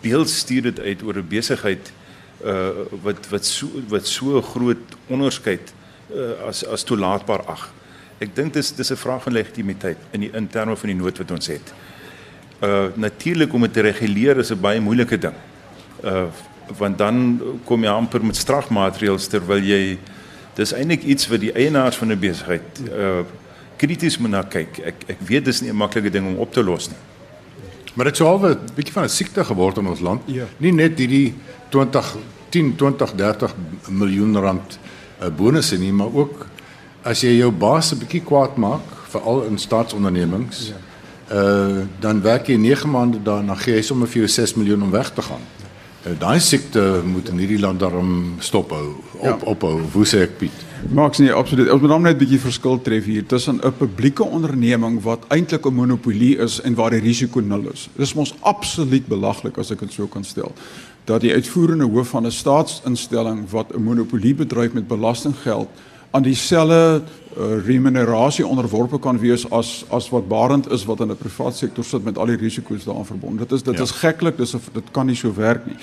beeld 0.00 0.30
stuur 0.30 0.62
dit 0.70 0.80
uit 0.80 1.02
oor 1.02 1.16
'n 1.18 1.28
besigheid 1.28 1.92
uh 2.42 2.86
wat 3.02 3.28
wat 3.30 3.44
so 3.44 3.68
wat 3.88 4.06
so 4.06 4.42
groot 4.42 4.96
onderskeid 5.06 5.72
uh, 6.14 6.48
as 6.48 6.64
as 6.66 6.82
toelaatbaar 6.82 7.44
ag. 7.46 7.72
Ek 8.18 8.34
dink 8.34 8.52
dis 8.54 8.72
dis 8.74 8.90
'n 8.90 8.96
vraag 8.96 9.22
van 9.22 9.32
legitimiteit 9.32 9.98
in 10.12 10.20
die 10.20 10.30
in 10.32 10.48
terme 10.48 10.76
van 10.76 10.88
die 10.88 10.98
nood 10.98 11.18
wat 11.18 11.30
ons 11.30 11.46
het. 11.46 11.74
Uh 12.62 12.86
natuurlik 12.94 13.52
om 13.52 13.60
dit 13.60 13.72
te 13.72 13.80
reguleer 13.80 14.38
is 14.38 14.50
'n 14.50 14.60
baie 14.60 14.80
moeilike 14.80 15.18
ding. 15.18 15.34
Uh 16.02 16.26
want 16.78 16.98
dan 16.98 17.40
kom 17.64 17.82
jy 17.84 17.90
amper 17.90 18.24
met 18.24 18.36
strafmaatreëls 18.36 19.26
terwyl 19.28 19.62
jy 19.62 19.98
dis 20.54 20.72
eintlik 20.72 21.02
iets 21.02 21.28
wat 21.28 21.40
die 21.40 21.52
eienaars 21.52 21.96
van 21.96 22.12
'n 22.12 22.18
besigheid 22.18 22.80
uh 22.90 23.24
krities 23.76 24.18
moet 24.18 24.30
na 24.30 24.42
kyk. 24.42 24.78
Ek 24.78 24.94
ek 25.06 25.20
weet 25.20 25.44
dis 25.44 25.60
nie 25.60 25.70
'n 25.70 25.76
maklike 25.76 26.10
ding 26.10 26.26
om 26.26 26.38
op 26.38 26.52
te 26.52 26.62
los 26.62 26.88
nie. 26.88 27.13
Maar 27.94 28.10
dit 28.10 28.16
sou 28.16 28.28
al 28.28 28.50
'n 28.50 28.58
bietjie 28.74 28.92
van 28.92 29.04
'n 29.04 29.08
siekte 29.08 29.44
geword 29.44 29.76
in 29.78 29.86
ons 29.86 30.00
land. 30.00 30.22
Ja. 30.24 30.44
Nie 30.56 30.72
net 30.72 30.98
hierdie 30.98 31.34
20 31.68 32.16
10 32.48 32.76
20 32.76 33.14
30 33.14 33.54
miljoen 33.88 34.36
rand 34.36 34.78
uh, 35.22 35.28
bonusse 35.36 35.78
nie, 35.78 35.92
maar 35.92 36.12
ook 36.12 36.46
as 37.02 37.20
jy 37.20 37.36
jou 37.38 37.50
baas 37.52 37.92
'n 37.92 37.98
bietjie 37.98 38.22
kwaad 38.22 38.56
maak, 38.56 38.86
veral 39.08 39.44
in 39.44 39.58
staatsondernemings. 39.58 40.68
Ja. 40.68 40.74
Uh 41.32 41.82
dan 42.00 42.20
werk 42.22 42.46
jy 42.46 42.56
9 42.56 42.90
maande 42.90 43.22
daar 43.22 43.38
en 43.38 43.46
dan 43.46 43.58
gee 43.58 43.74
hy 43.74 43.82
sommer 43.82 44.08
vir 44.08 44.16
jou 44.16 44.28
6 44.28 44.54
miljoen 44.54 44.82
om 44.82 44.90
weg 44.90 45.10
te 45.10 45.22
gaan. 45.22 45.40
Uh, 46.06 46.12
Daai 46.18 46.40
siekte 46.40 47.00
moet 47.04 47.28
in 47.28 47.38
hierdie 47.38 47.60
land 47.60 47.80
daarom 47.80 48.34
stop 48.38 48.70
hou, 48.70 48.94
op 49.12 49.24
ja. 49.24 49.38
ophou. 49.44 49.80
Hoe 49.92 50.06
sê 50.06 50.20
ek 50.22 50.38
Piet? 50.38 50.64
Maaks 50.92 51.18
nie 51.18 51.32
absoluut. 51.32 51.70
Ons 51.72 51.80
moet 51.80 51.90
dan 51.90 52.02
net 52.02 52.14
'n 52.14 52.18
bietjie 52.18 52.40
verskil 52.40 52.80
tref 52.82 53.04
hier 53.04 53.26
tussen 53.26 53.60
'n 53.62 53.72
publieke 53.78 54.24
onderneming 54.24 55.02
wat 55.02 55.24
eintlik 55.28 55.66
'n 55.66 55.74
monopolie 55.74 56.36
is 56.38 56.60
en 56.60 56.74
waar 56.74 56.90
die 56.90 57.00
risiko 57.00 57.40
nul 57.40 57.70
is. 57.72 57.88
Dis 57.96 58.14
mos 58.14 58.34
absoluut 58.40 59.06
belaglik 59.06 59.58
as 59.58 59.70
ek 59.70 59.80
dit 59.80 59.92
so 59.92 60.06
kan 60.06 60.24
stel. 60.24 60.52
Dat 61.04 61.20
die 61.20 61.32
uitvoerende 61.32 61.84
hoof 61.84 62.08
van 62.08 62.26
'n 62.26 62.30
staatsinstelling 62.30 63.50
wat 63.50 63.74
'n 63.74 63.82
monopolie 63.82 64.34
bedryf 64.34 64.72
met 64.72 64.88
belastinggeld 64.88 65.68
aan 66.10 66.22
dieselfde 66.22 67.02
uh, 67.38 67.66
remunerasie 67.66 68.46
onderworpe 68.46 68.98
kan 68.98 69.18
wees 69.18 69.50
as 69.50 69.84
as 69.90 70.10
wat 70.10 70.28
barend 70.28 70.70
is 70.70 70.84
wat 70.84 71.00
in 71.00 71.10
'n 71.10 71.16
privaat 71.16 71.56
sektor 71.56 71.84
sit 71.84 72.04
met 72.04 72.18
al 72.18 72.26
die 72.26 72.36
risiko's 72.36 72.84
daaraan 72.84 73.06
verbonde. 73.06 73.38
Dit 73.38 73.52
is 73.52 73.62
dit 73.62 73.76
ja. 73.76 73.82
is 73.82 73.90
geklik, 73.90 74.36
dis 74.36 74.50
dit 74.72 74.90
kan 74.90 75.06
nie 75.06 75.16
so 75.16 75.34
werk 75.34 75.66
nie. 75.66 75.76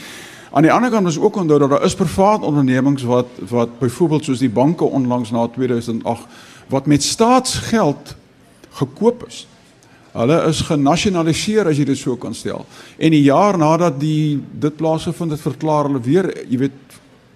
Aan 0.52 0.66
die 0.66 0.72
ander 0.72 0.92
kant 0.92 1.08
is 1.08 1.20
ook 1.20 1.36
onthou 1.36 1.60
dat 1.60 1.70
daar 1.70 1.84
is 1.84 1.96
privaat 1.96 2.42
ondernemings 2.44 3.04
wat 3.04 3.28
wat 3.50 3.80
byvoorbeeld 3.80 4.24
soos 4.24 4.40
die 4.40 4.50
banke 4.50 4.84
onlangs 4.84 5.32
na 5.32 5.48
2008 5.48 6.28
wat 6.68 6.86
met 6.86 7.04
staatsgeld 7.04 8.16
gekoop 8.70 9.24
is. 9.28 9.48
Hulle 10.12 10.42
is 10.48 10.60
genasionaliseer 10.68 11.68
as 11.72 11.80
jy 11.80 11.86
dit 11.88 11.98
so 11.98 12.18
kan 12.20 12.36
stel. 12.36 12.66
En 12.98 13.16
die 13.16 13.24
jaar 13.24 13.58
nadat 13.58 14.00
die 14.00 14.42
dit 14.52 14.76
plaasgevind 14.76 15.32
het, 15.32 15.44
verklaar 15.44 15.88
hulle 15.88 16.04
weer, 16.04 16.28
jy 16.50 16.58
weet, 16.66 16.80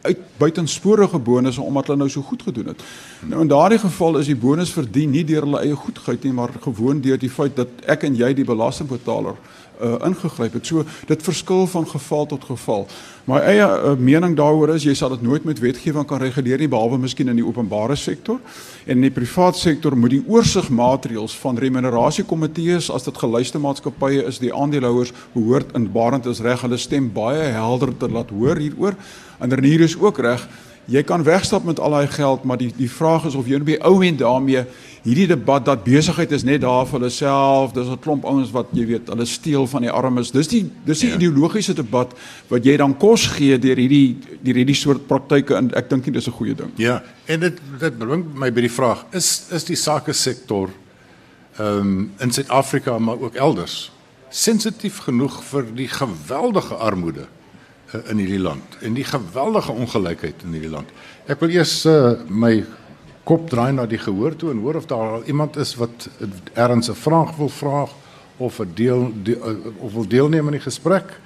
uit 0.05 0.19
buitensporige 0.37 1.17
bonusse 1.17 1.61
omdat 1.61 1.87
hulle 1.87 2.03
nou 2.03 2.09
so 2.11 2.21
goed 2.21 2.43
gedoen 2.45 2.73
het. 2.73 2.83
Nou 3.25 3.41
in 3.41 3.49
daardie 3.49 3.79
geval 3.79 4.19
is 4.19 4.29
die 4.29 4.37
bonus 4.37 4.73
verdien 4.75 5.09
nie 5.15 5.23
deur 5.25 5.47
hulle 5.47 5.63
eie 5.63 5.75
goedheid 5.75 6.27
nie, 6.27 6.33
maar 6.35 6.51
gewoon 6.61 7.01
deur 7.01 7.17
die 7.17 7.31
feit 7.31 7.55
dat 7.55 7.87
ek 7.89 8.05
en 8.05 8.19
jy 8.19 8.33
die 8.37 8.45
belastingbetaler 8.45 9.33
uh, 9.39 9.64
ingegryp 9.81 10.53
het. 10.53 10.65
So 10.65 10.85
dit 11.07 11.23
verskil 11.23 11.67
van 11.67 11.87
geval 11.87 12.25
tot 12.25 12.43
geval. 12.43 12.87
My 13.25 13.39
eie 13.41 13.65
uh, 13.65 13.95
mening 13.97 14.35
daaroor 14.37 14.75
is 14.75 14.83
jy 14.85 14.93
sal 14.93 15.09
dit 15.15 15.23
nooit 15.25 15.45
met 15.49 15.59
wetgewing 15.59 16.05
kan 16.05 16.21
reguleer 16.21 16.61
nie 16.61 16.69
behalwe 16.69 16.99
miskien 17.01 17.31
in 17.31 17.39
die 17.39 17.45
openbare 17.45 17.95
sektor. 17.97 18.37
En 18.85 18.99
in 18.99 19.07
die 19.07 19.13
privaat 19.13 19.57
sektor 19.57 19.97
moet 19.97 20.13
die 20.13 20.23
oorsigmaatreëls 20.29 21.33
van 21.41 21.57
remunerasiekomitees 21.57 22.91
as 22.93 23.07
dit 23.07 23.17
geluiste 23.17 23.59
maatskappye 23.59 24.27
is, 24.29 24.37
die 24.43 24.53
aandeelhouers 24.53 25.13
behoort 25.33 25.73
in 25.73 25.89
barend 25.91 26.29
is 26.29 26.43
reg 26.45 26.61
hulle 26.61 26.77
stem 26.77 27.09
baie 27.13 27.49
helder 27.55 27.95
te 27.97 28.11
laat 28.11 28.29
hoor 28.29 28.61
hieroor. 28.61 28.93
En 29.41 29.53
Renier 29.53 29.87
is 29.89 29.97
ook 29.97 30.21
reg. 30.21 30.45
Jy 30.85 31.01
kan 31.03 31.23
wegstap 31.25 31.63
met 31.65 31.79
al 31.79 31.95
daai 31.95 32.07
geld, 32.07 32.43
maar 32.43 32.57
die 32.57 32.71
die 32.77 32.89
vraag 32.91 33.25
is 33.25 33.35
of 33.35 33.47
jy 33.49 33.57
nou 33.57 33.65
by 33.65 33.77
ou 33.89 34.03
en 34.05 34.17
daarmee 34.17 34.65
hierdie 35.05 35.27
debat 35.27 35.65
dat 35.65 35.83
besigheid 35.85 36.31
is 36.31 36.43
net 36.45 36.61
daar 36.61 36.85
vir 36.85 36.99
hulle 36.99 37.09
self, 37.09 37.73
dis 37.73 37.87
'n 37.87 37.99
klomp 37.99 38.25
ouens 38.25 38.51
wat 38.51 38.67
jy 38.73 38.85
weet, 38.85 39.09
hulle 39.09 39.25
steel 39.25 39.67
van 39.67 39.81
die 39.81 39.91
armes. 39.91 40.31
Dis 40.31 40.47
die 40.47 40.69
dis 40.85 40.99
die 40.99 41.09
ja. 41.09 41.15
ideologiese 41.15 41.73
debat 41.73 42.13
wat 42.49 42.65
jy 42.65 42.77
dan 42.77 42.97
kos 42.97 43.27
gee 43.27 43.57
deur 43.57 43.77
hierdie 43.77 44.17
deur 44.41 44.55
hierdie 44.55 44.75
soort 44.75 45.07
praktyke 45.07 45.55
en 45.55 45.71
ek 45.73 45.89
dink 45.89 46.05
nie 46.05 46.13
dis 46.13 46.27
'n 46.27 46.31
goeie 46.31 46.55
ding. 46.55 46.71
Ja, 46.77 47.03
en 47.25 47.39
dit 47.39 47.59
dit 47.79 47.97
bring 47.97 48.25
my 48.33 48.51
by 48.51 48.61
die 48.61 48.71
vraag, 48.71 49.05
is 49.11 49.47
is 49.51 49.63
die 49.63 49.75
sake 49.75 50.13
sektor 50.13 50.69
ehm 51.57 51.79
um, 51.79 52.11
in 52.19 52.31
Suid-Afrika 52.31 52.99
maar 52.99 53.17
ook 53.19 53.35
elders 53.35 53.91
sensitief 54.29 54.97
genoeg 55.05 55.37
vir 55.43 55.67
die 55.75 55.87
geweldige 55.87 56.75
armoede 56.75 57.27
in 58.09 58.17
hierdie 58.17 58.41
land 58.41 58.77
en 58.81 58.93
die 58.93 59.03
geweldige 59.03 59.71
ongelykheid 59.71 60.43
in 60.43 60.55
hierdie 60.57 60.71
land. 60.71 60.89
Ek 61.27 61.39
wil 61.39 61.49
eers 61.49 61.85
uh, 61.85 62.15
my 62.29 62.63
kop 63.25 63.49
draai 63.49 63.71
na 63.73 63.85
die 63.89 63.99
gehoor 64.01 64.35
toe 64.37 64.51
en 64.51 64.61
hoor 64.61 64.75
of 64.75 64.85
daar 64.89 65.23
iemand 65.25 65.57
is 65.57 65.75
wat 65.75 66.09
erns 66.53 66.89
'n 66.89 66.93
vraag 66.95 67.35
wil 67.37 67.49
vra 67.49 67.87
of 68.37 68.59
'n 68.59 68.71
deel, 68.73 69.11
deel 69.23 69.49
uh, 69.49 69.83
of 69.83 69.93
wil 69.93 70.07
deelneem 70.07 70.45
aan 70.45 70.57
die 70.59 70.69
gesprek. 70.69 71.19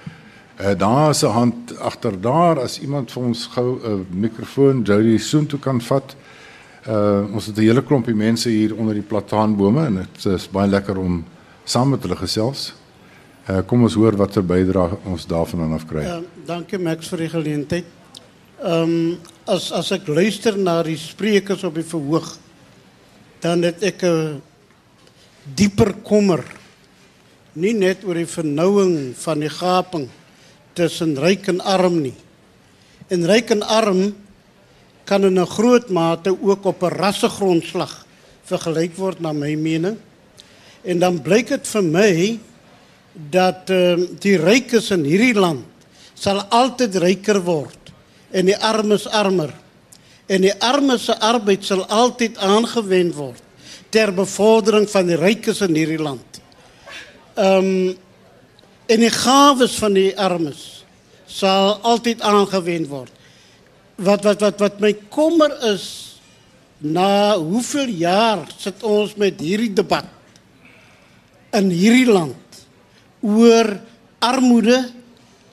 Uh, 0.60 0.78
daar 0.78 1.10
is 1.10 1.24
'n 1.24 1.32
hand 1.32 1.80
agter 1.80 2.22
daar 2.22 2.60
as 2.60 2.80
iemand 2.80 3.12
vir 3.12 3.24
ons 3.24 3.48
gou 3.48 3.80
'n 3.80 3.92
uh, 3.92 4.00
mikrofoon 4.10 4.82
Jody 4.82 5.18
Soon 5.18 5.46
toe 5.46 5.60
kan 5.60 5.82
vat. 5.82 6.16
Uh, 6.88 7.34
ons 7.34 7.46
het 7.46 7.58
'n 7.58 7.62
hele 7.62 7.84
klompie 7.84 8.16
mense 8.16 8.50
hier 8.50 8.76
onder 8.76 8.94
die 8.94 9.04
plataanbome 9.04 9.86
en 9.86 9.96
dit 9.96 10.26
is 10.26 10.50
baie 10.50 10.68
lekker 10.70 10.98
om 10.98 11.26
saam 11.64 11.90
met 11.90 12.02
hulle 12.02 12.16
gesels. 12.16 12.74
Uh, 13.50 13.64
kom 13.66 13.82
ons 13.82 13.96
hoor 13.98 14.14
watter 14.14 14.44
bydrae 14.46 15.00
ons 15.10 15.24
daarvan 15.26 15.72
af 15.74 15.88
kry. 15.90 16.04
Ja, 16.06 16.20
dankie 16.46 16.78
Max 16.78 17.08
vir 17.10 17.24
die 17.24 17.30
geleentheid. 17.34 17.88
Ehm 18.62 18.92
um, 18.94 19.16
as 19.50 19.72
as 19.74 19.88
ek 19.96 20.06
luister 20.06 20.54
na 20.54 20.76
die 20.86 20.98
sprekers 21.02 21.64
op 21.66 21.74
die 21.74 21.88
verhoog 21.90 22.28
dan 23.42 23.64
het 23.66 23.82
ek 23.82 24.04
'n 24.06 24.42
dieper 25.56 25.96
kommer 26.06 26.44
nie 27.56 27.74
net 27.74 28.06
oor 28.06 28.14
die 28.14 28.30
vernouing 28.30 29.16
van 29.18 29.40
die 29.40 29.50
gaping 29.50 30.06
tussen 30.78 31.18
ryk 31.18 31.48
en 31.48 31.62
arm 31.62 32.02
nie. 32.02 32.14
En 33.10 33.26
ryk 33.26 33.50
en 33.50 33.64
arm 33.64 34.14
kan 35.06 35.26
in 35.26 35.40
'n 35.40 35.50
groot 35.58 35.90
mate 35.90 36.30
ook 36.30 36.66
op 36.66 36.84
'n 36.84 36.94
rassegrondslag 36.94 38.06
vergelyk 38.44 38.94
word 38.96 39.20
na 39.20 39.34
my 39.34 39.56
mening. 39.56 39.98
En 40.84 41.00
dan 41.00 41.22
blyk 41.22 41.48
dit 41.48 41.68
vir 41.68 41.84
my 41.84 42.40
dat 43.32 43.70
uh, 43.74 43.98
die 44.24 44.38
rykes 44.40 44.92
in 44.96 45.04
hierdie 45.04 45.36
land 45.36 45.66
sal 46.20 46.42
altyd 46.56 46.96
ryker 47.04 47.40
word 47.44 47.92
en 48.32 48.48
die 48.48 48.58
armes 48.58 49.08
armer. 49.08 49.52
En 50.30 50.44
die 50.46 50.54
armes 50.62 51.08
se 51.10 51.16
arbeid 51.26 51.64
sal 51.66 51.82
altyd 51.90 52.38
aangewend 52.46 53.16
word 53.18 53.42
ter 53.90 54.12
bevordering 54.14 54.86
van 54.92 55.08
die 55.10 55.18
rykes 55.18 55.64
in 55.66 55.78
hierdie 55.78 56.02
land. 56.02 56.44
Ehm 57.36 57.74
um, 57.74 57.98
en 58.90 59.04
die 59.04 59.12
gawes 59.14 59.76
van 59.78 59.94
die 59.94 60.16
armes 60.18 60.62
sal 61.30 61.76
altyd 61.86 62.24
aangewend 62.26 62.88
word. 62.90 63.12
Wat 64.02 64.24
wat 64.26 64.42
wat 64.42 64.64
wat 64.64 64.80
my 64.82 64.96
kommer 65.14 65.54
is 65.70 65.86
na 66.80 67.36
hoeveel 67.38 67.92
jaar 68.00 68.48
sit 68.58 68.82
ons 68.88 69.14
met 69.20 69.38
hierdie 69.44 69.74
debat 69.78 70.08
in 71.54 71.70
hierdie 71.70 72.08
land 72.10 72.49
oor 73.22 73.74
armoede 74.24 74.80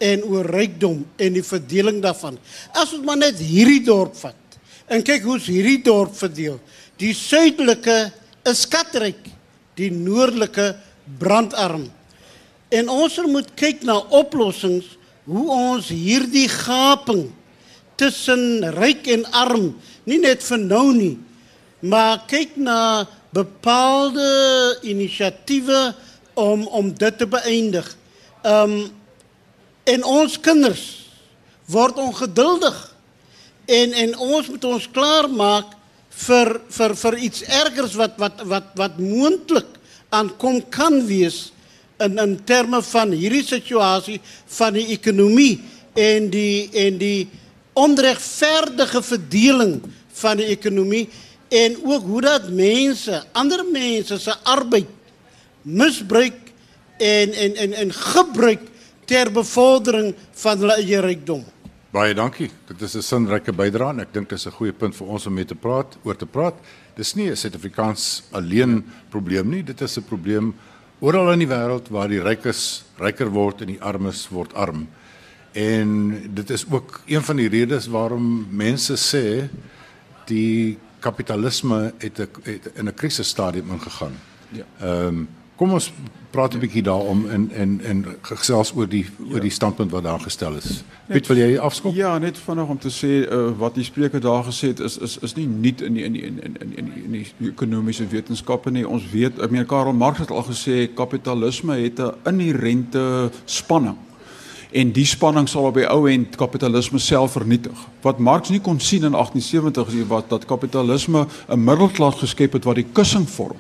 en 0.03 0.25
oor 0.29 0.49
rykdom 0.51 1.01
en 1.17 1.37
die 1.37 1.45
verdeling 1.45 2.03
daarvan. 2.05 2.37
As 2.77 2.93
ons 2.95 3.05
maar 3.07 3.21
net 3.21 3.41
hierdie 3.41 3.83
dorp 3.87 4.17
vat 4.21 4.59
en 4.93 5.03
kyk 5.03 5.25
hoe's 5.27 5.49
hierdie 5.51 5.81
dorp 5.83 6.15
verdeel. 6.15 6.61
Die 7.01 7.13
suidelike 7.17 7.97
is 8.47 8.63
skatryk, 8.67 9.19
die 9.77 9.91
noordelike 9.91 10.75
brandarm. 11.19 11.89
En 12.71 12.91
ons 12.93 13.19
moet 13.27 13.49
kyk 13.59 13.83
na 13.87 13.99
oplossings 14.15 14.95
hoe 15.27 15.47
ons 15.51 15.91
hierdie 15.91 16.49
gaping 16.51 17.27
tussen 17.99 18.63
ryk 18.77 19.09
en 19.11 19.25
arm 19.35 19.71
nie 20.07 20.21
net 20.23 20.45
vir 20.47 20.61
nou 20.63 20.91
nie, 20.95 21.17
maar 21.83 22.23
kyk 22.31 22.55
na 22.61 23.07
bepaalde 23.35 24.27
inisiatiewe 24.87 25.81
om 26.37 26.67
om 26.67 26.93
dit 26.93 27.19
te 27.19 27.27
beëindig. 27.27 27.89
Um 28.45 28.77
en 29.87 30.03
ons 30.05 30.41
kinders 30.43 30.85
word 31.71 31.99
ongeduldig 32.03 32.79
en 33.67 33.93
en 33.93 34.15
ons 34.19 34.49
moet 34.51 34.65
ons 34.65 34.89
klaar 34.95 35.29
maak 35.31 35.75
vir 36.27 36.51
vir 36.79 36.95
vir 37.03 37.19
iets 37.29 37.45
ergers 37.63 37.95
wat 37.99 38.19
wat 38.21 38.43
wat 38.51 38.73
wat 38.79 38.99
moontlik 38.99 39.79
aankom 40.15 40.61
kan 40.71 41.01
wees 41.07 41.51
in 42.03 42.19
in 42.23 42.37
terme 42.45 42.83
van 42.83 43.15
hierdie 43.15 43.45
situasie 43.47 44.19
van 44.59 44.77
die 44.77 44.89
ekonomie 44.95 45.61
en 45.95 46.31
die 46.31 46.69
en 46.87 46.99
die 47.01 47.29
onregverdige 47.77 49.03
verdeling 49.05 49.79
van 50.21 50.41
die 50.41 50.51
ekonomie 50.53 51.07
en 51.49 51.77
ook 51.85 52.03
hoe 52.03 52.21
dat 52.25 52.49
mense, 52.51 53.23
ander 53.33 53.63
mense 53.71 54.19
se 54.19 54.35
arbeid 54.43 54.89
misbruik 55.67 56.53
en 57.03 57.33
en 57.35 57.57
en 57.57 57.73
en 57.73 57.93
gebruik 57.93 58.63
ter 59.05 59.31
bevordering 59.33 60.15
van 60.43 60.59
hulle 60.63 60.79
eie 60.79 61.01
rykdom. 61.03 61.45
Baie 61.91 62.15
dankie. 62.15 62.51
Dit 62.67 62.83
is 62.83 62.95
'n 62.97 63.03
sinryke 63.03 63.53
bydrae 63.53 63.91
en 63.91 64.01
ek 64.01 64.13
dink 64.13 64.29
dit 64.29 64.39
is 64.39 64.47
'n 64.47 64.59
goeie 64.59 64.73
punt 64.73 64.95
vir 64.95 65.07
ons 65.07 65.27
om 65.27 65.35
mee 65.35 65.45
te 65.45 65.55
praat, 65.55 65.99
oor 66.05 66.17
te 66.17 66.27
praat. 66.27 66.55
Dis 66.95 67.15
nie 67.15 67.31
'n 67.31 67.37
Suid-Afrikaans 67.37 68.23
alleen 68.33 68.85
probleem 69.11 69.51
nie, 69.51 69.63
dit 69.63 69.81
is 69.81 69.99
'n 69.99 70.03
probleem 70.03 70.55
oral 71.01 71.33
in 71.33 71.39
die 71.39 71.49
wêreld 71.49 71.89
waar 71.89 72.09
die 72.09 72.23
rykes 72.23 72.85
ryker 72.99 73.31
word 73.31 73.61
en 73.61 73.67
die 73.67 73.83
armes 73.83 74.29
word 74.29 74.55
arm. 74.55 74.89
En 75.53 76.31
dit 76.35 76.51
is 76.51 76.65
ook 76.71 77.01
een 77.07 77.23
van 77.23 77.37
die 77.37 77.49
redes 77.49 77.87
waarom 77.87 78.47
mense 78.51 78.95
sê 78.95 79.49
die 80.27 80.79
kapitalisme 81.01 81.93
het, 81.99 82.19
het 82.43 82.71
in 82.75 82.89
'n 82.89 82.95
krisisstadium 82.95 83.73
ingegaan. 83.73 84.15
Ja. 84.53 84.65
Ehm 84.81 85.07
um, 85.07 85.29
kom 85.57 85.73
ons 85.73 85.93
praat 86.31 86.55
'n 86.55 86.59
bietjie 86.59 86.83
daarom 86.83 87.29
en 87.29 87.51
en 87.53 87.81
en 87.85 88.05
gesels 88.21 88.73
oor 88.77 88.89
die 88.89 89.05
ja. 89.05 89.33
oor 89.33 89.41
die 89.41 89.51
standpunt 89.51 89.91
wat 89.91 90.03
daar 90.03 90.21
gestel 90.21 90.57
is. 90.57 90.85
Piet, 91.09 91.27
wil 91.27 91.37
jy 91.37 91.59
afskop? 91.59 91.95
Ja, 91.95 92.19
net 92.19 92.39
vanaand 92.39 92.69
om 92.69 92.79
te 92.79 92.91
sê 92.91 93.13
uh, 93.25 93.51
wat 93.59 93.75
die 93.75 93.85
spreker 93.85 94.21
daar 94.21 94.45
gesê 94.45 94.69
het 94.75 94.81
is 94.81 94.99
is 94.99 95.19
is 95.19 95.35
nie 95.35 95.47
nuut 95.47 95.81
in 95.81 95.95
die 95.95 96.05
in 96.05 96.13
die 96.13 96.23
in 96.23 96.43
in 96.43 96.57
in 96.61 96.77
in 96.77 96.85
die, 96.85 97.05
in 97.05 97.13
die 97.13 97.51
ekonomiese 97.51 98.09
wetenskappe 98.09 98.71
nie. 98.71 98.89
Ons 98.89 99.11
weet, 99.11 99.39
ek 99.41 99.51
meen 99.51 99.67
Karel 99.67 99.93
Marx 99.93 100.19
het 100.19 100.31
al 100.31 100.45
gesê 100.45 100.95
kapitalisme 100.95 101.77
het 101.77 102.01
'n 102.01 102.13
inherente 102.25 103.31
spanning 103.45 103.97
en 104.71 104.93
die 104.93 105.07
spanning 105.07 105.49
sal 105.49 105.65
op 105.65 105.75
die 105.75 105.87
ou 105.89 106.09
end 106.11 106.37
kapitalisme 106.37 106.99
self 106.99 107.33
vernietig. 107.33 107.79
Wat 108.03 108.19
Marx 108.19 108.49
nie 108.49 108.61
kon 108.61 108.81
sien 108.81 109.05
in 109.05 109.13
1870 109.13 109.89
is 109.89 110.07
wat 110.07 110.29
dat 110.29 110.45
kapitalisme 110.45 111.27
'n 111.49 111.65
middelklas 111.65 112.15
geskep 112.15 112.53
het 112.53 112.65
wat 112.65 112.75
die 112.75 112.87
kussing 112.93 113.29
vorm 113.29 113.57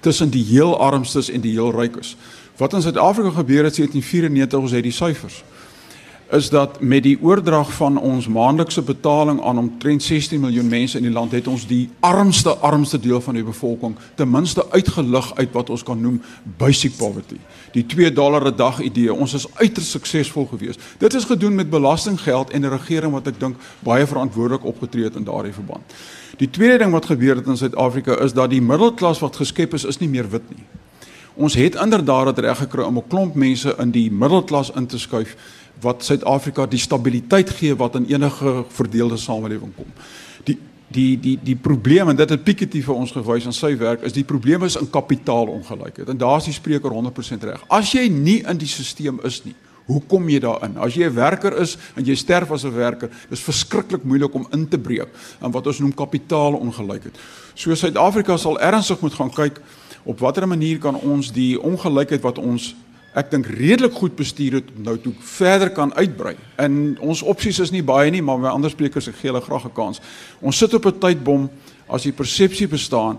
tussen 0.00 0.30
die 0.30 0.44
heel 0.44 0.78
armstes 0.80 1.30
en 1.30 1.40
die 1.40 1.52
heel 1.52 1.70
rykes. 1.70 2.16
Wat 2.56 2.72
in 2.72 2.82
Suid-Afrika 2.82 3.30
gebeur 3.30 3.64
het 3.64 3.78
in 3.78 3.88
1994 3.88 4.58
ons 4.58 4.72
het 4.72 4.82
die 4.82 4.92
syfers 4.92 5.42
is 6.30 6.48
dat 6.48 6.80
met 6.80 7.02
die 7.02 7.18
oordrag 7.22 7.72
van 7.72 7.98
ons 7.98 8.28
maandelikse 8.28 8.82
betaling 8.82 9.42
aan 9.42 9.58
omtrent 9.58 10.02
16 10.02 10.40
miljoen 10.40 10.68
mense 10.68 10.96
in 10.96 11.02
die 11.02 11.12
land 11.12 11.32
het 11.32 11.48
ons 11.50 11.66
die 11.66 11.88
armste 12.00 12.54
armste 12.56 13.00
deel 13.00 13.20
van 13.20 13.34
die 13.34 13.44
bevolking 13.44 13.96
ten 14.14 14.30
minste 14.30 14.70
uitgelig 14.70 15.34
uit 15.34 15.52
wat 15.52 15.70
ons 15.70 15.82
kan 15.82 16.00
noem 16.00 16.20
basic 16.58 16.96
poverty. 16.96 17.40
Die 17.72 17.86
2 17.86 18.12
dollar 18.12 18.46
'n 18.46 18.56
dag 18.56 18.80
idee. 18.80 19.14
Ons 19.14 19.34
is 19.34 19.46
uiters 19.54 19.90
suksesvol 19.90 20.46
gewees. 20.46 20.78
Dit 20.98 21.14
is 21.14 21.24
gedoen 21.24 21.54
met 21.54 21.70
belastinggeld 21.70 22.50
en 22.50 22.60
'n 22.60 22.70
regering 22.70 23.12
wat 23.12 23.26
ek 23.26 23.40
dink 23.40 23.56
baie 23.78 24.06
verantwoordelik 24.06 24.64
opgetree 24.64 25.04
het 25.04 25.16
in 25.16 25.24
daardie 25.24 25.52
verband. 25.52 25.82
Die 26.36 26.50
tweede 26.50 26.78
ding 26.78 26.92
wat 26.92 27.06
gebeur 27.06 27.36
het 27.36 27.46
in 27.46 27.56
Suid-Afrika 27.56 28.18
is 28.18 28.32
dat 28.32 28.50
die 28.50 28.62
middelklas 28.62 29.18
wat 29.18 29.36
geskep 29.36 29.74
is, 29.74 29.84
is 29.84 29.98
nie 29.98 30.08
meer 30.08 30.30
wit 30.30 30.48
nie. 30.48 30.64
Ons 31.34 31.54
het 31.54 31.74
inderdaad 31.74 32.34
dit 32.34 32.44
reg 32.44 32.58
gekry 32.58 32.82
om 32.82 32.96
'n 32.96 33.08
klomp 33.08 33.34
mense 33.34 33.74
in 33.78 33.90
die 33.90 34.10
middelklas 34.10 34.70
in 34.74 34.86
te 34.86 34.98
skuif 34.98 35.36
wat 35.80 36.04
Suid-Afrika 36.04 36.66
die 36.66 36.80
stabiliteit 36.80 37.50
gee 37.50 37.76
wat 37.76 37.94
in 37.94 38.08
enige 38.10 38.64
verdeelde 38.68 39.16
samelewing 39.16 39.74
kom. 39.76 39.88
Die 40.44 40.58
die 40.90 41.14
die 41.22 41.36
die 41.38 41.56
probleem 41.56 42.08
en 42.10 42.18
dit 42.18 42.30
het 42.30 42.44
Piketty 42.44 42.82
vir 42.82 42.96
ons 42.98 43.12
gewys 43.14 43.46
in 43.46 43.54
sy 43.54 43.76
werk 43.78 44.02
is 44.02 44.14
die 44.16 44.26
probleem 44.26 44.64
is 44.66 44.76
in 44.76 44.90
kapitaalongelykheid. 44.90 46.08
En 46.08 46.18
daar's 46.18 46.48
die 46.50 46.54
spreker 46.56 46.90
100% 46.90 47.46
reg. 47.46 47.62
As 47.68 47.92
jy 47.94 48.08
nie 48.10 48.40
in 48.42 48.58
die 48.58 48.66
stelsel 48.66 49.20
is 49.26 49.44
nie, 49.44 49.54
hoe 49.90 50.00
kom 50.10 50.28
jy 50.30 50.40
daarin? 50.42 50.76
As 50.78 50.94
jy 50.94 51.06
'n 51.06 51.14
werker 51.14 51.56
is 51.62 51.76
en 51.96 52.04
jy 52.04 52.14
sterf 52.14 52.50
as 52.50 52.64
'n 52.64 52.74
werker, 52.74 53.10
dis 53.30 53.40
verskriklik 53.40 54.04
moeilik 54.04 54.34
om 54.34 54.46
in 54.52 54.68
te 54.68 54.78
breek 54.78 55.08
in 55.42 55.50
wat 55.50 55.66
ons 55.66 55.78
noem 55.78 55.94
kapitaalongelykheid. 55.94 57.14
So 57.54 57.74
Suid-Afrika 57.74 58.36
sal 58.36 58.60
ernstig 58.60 59.00
moet 59.00 59.14
gaan 59.14 59.30
kyk 59.30 59.60
op 60.04 60.18
watter 60.18 60.48
manier 60.48 60.78
kan 60.78 60.94
ons 60.94 61.32
die 61.32 61.60
ongelykheid 61.60 62.22
wat 62.22 62.38
ons 62.38 62.74
ek 63.14 63.30
dink 63.30 63.46
redelik 63.46 63.96
goed 63.98 64.14
bestuur 64.16 64.60
het 64.60 64.70
nou 64.78 64.94
toe 65.02 65.12
verder 65.18 65.72
kan 65.74 65.94
uitbrei. 65.94 66.36
En 66.62 66.96
ons 67.02 67.22
opsies 67.22 67.58
is 67.58 67.72
nie 67.74 67.82
baie 67.82 68.10
nie, 68.10 68.22
maar 68.22 68.38
my 68.38 68.52
ander 68.52 68.70
sprekers 68.70 69.08
ek 69.10 69.18
gee 69.18 69.32
hulle 69.32 69.42
graag 69.42 69.66
'n 69.66 69.74
kans. 69.74 70.00
Ons 70.40 70.58
sit 70.58 70.74
op 70.74 70.86
'n 70.86 70.98
tydbom 70.98 71.50
as 71.88 72.02
die 72.02 72.12
persepsie 72.12 72.68
bestaan 72.68 73.18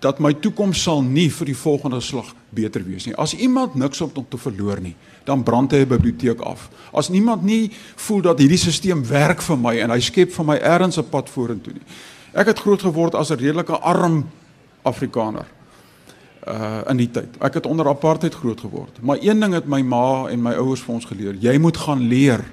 dat 0.00 0.18
my 0.20 0.34
toekoms 0.34 0.82
sal 0.82 1.02
nie 1.02 1.30
vir 1.30 1.46
die 1.46 1.56
volgende 1.56 2.00
slag 2.00 2.34
beter 2.50 2.84
wees 2.84 3.06
nie. 3.06 3.14
As 3.16 3.34
iemand 3.34 3.74
niks 3.74 4.00
op 4.00 4.16
om 4.16 4.26
te 4.28 4.38
verloor 4.38 4.80
nie, 4.80 4.94
dan 5.24 5.42
brand 5.42 5.72
hy 5.72 5.78
'n 5.78 5.88
biblioteek 5.88 6.40
af. 6.40 6.68
As 6.92 7.08
niemand 7.08 7.42
nie 7.42 7.70
voel 7.96 8.20
dat 8.20 8.38
hierdie 8.38 8.58
stelsel 8.58 9.06
werk 9.08 9.42
vir 9.42 9.56
my 9.56 9.78
en 9.78 9.90
hy 9.90 10.00
skep 10.00 10.32
vir 10.32 10.44
my 10.44 10.56
ergens 10.56 10.98
'n 10.98 11.08
pad 11.08 11.30
vorentoe 11.30 11.72
nie. 11.72 11.82
Ek 12.34 12.46
het 12.46 12.58
groot 12.58 12.82
geword 12.82 13.14
as 13.14 13.30
'n 13.30 13.38
redelike 13.38 13.78
arm 13.78 14.26
Afrikaner 14.82 15.46
uh 16.48 16.80
in 16.90 16.96
die 16.96 17.10
tyd. 17.10 17.36
Ek 17.40 17.54
het 17.54 17.66
onder 17.66 17.88
apartheid 17.88 18.34
groot 18.34 18.60
geword. 18.60 18.98
Maar 19.00 19.18
een 19.20 19.40
ding 19.40 19.54
het 19.54 19.66
my 19.66 19.80
ma 19.82 20.28
en 20.28 20.42
my 20.42 20.52
ouers 20.60 20.82
vir 20.84 20.94
ons 20.94 21.04
geleer, 21.04 21.36
jy 21.40 21.58
moet 21.58 21.76
gaan 21.76 22.08
leer. 22.08 22.44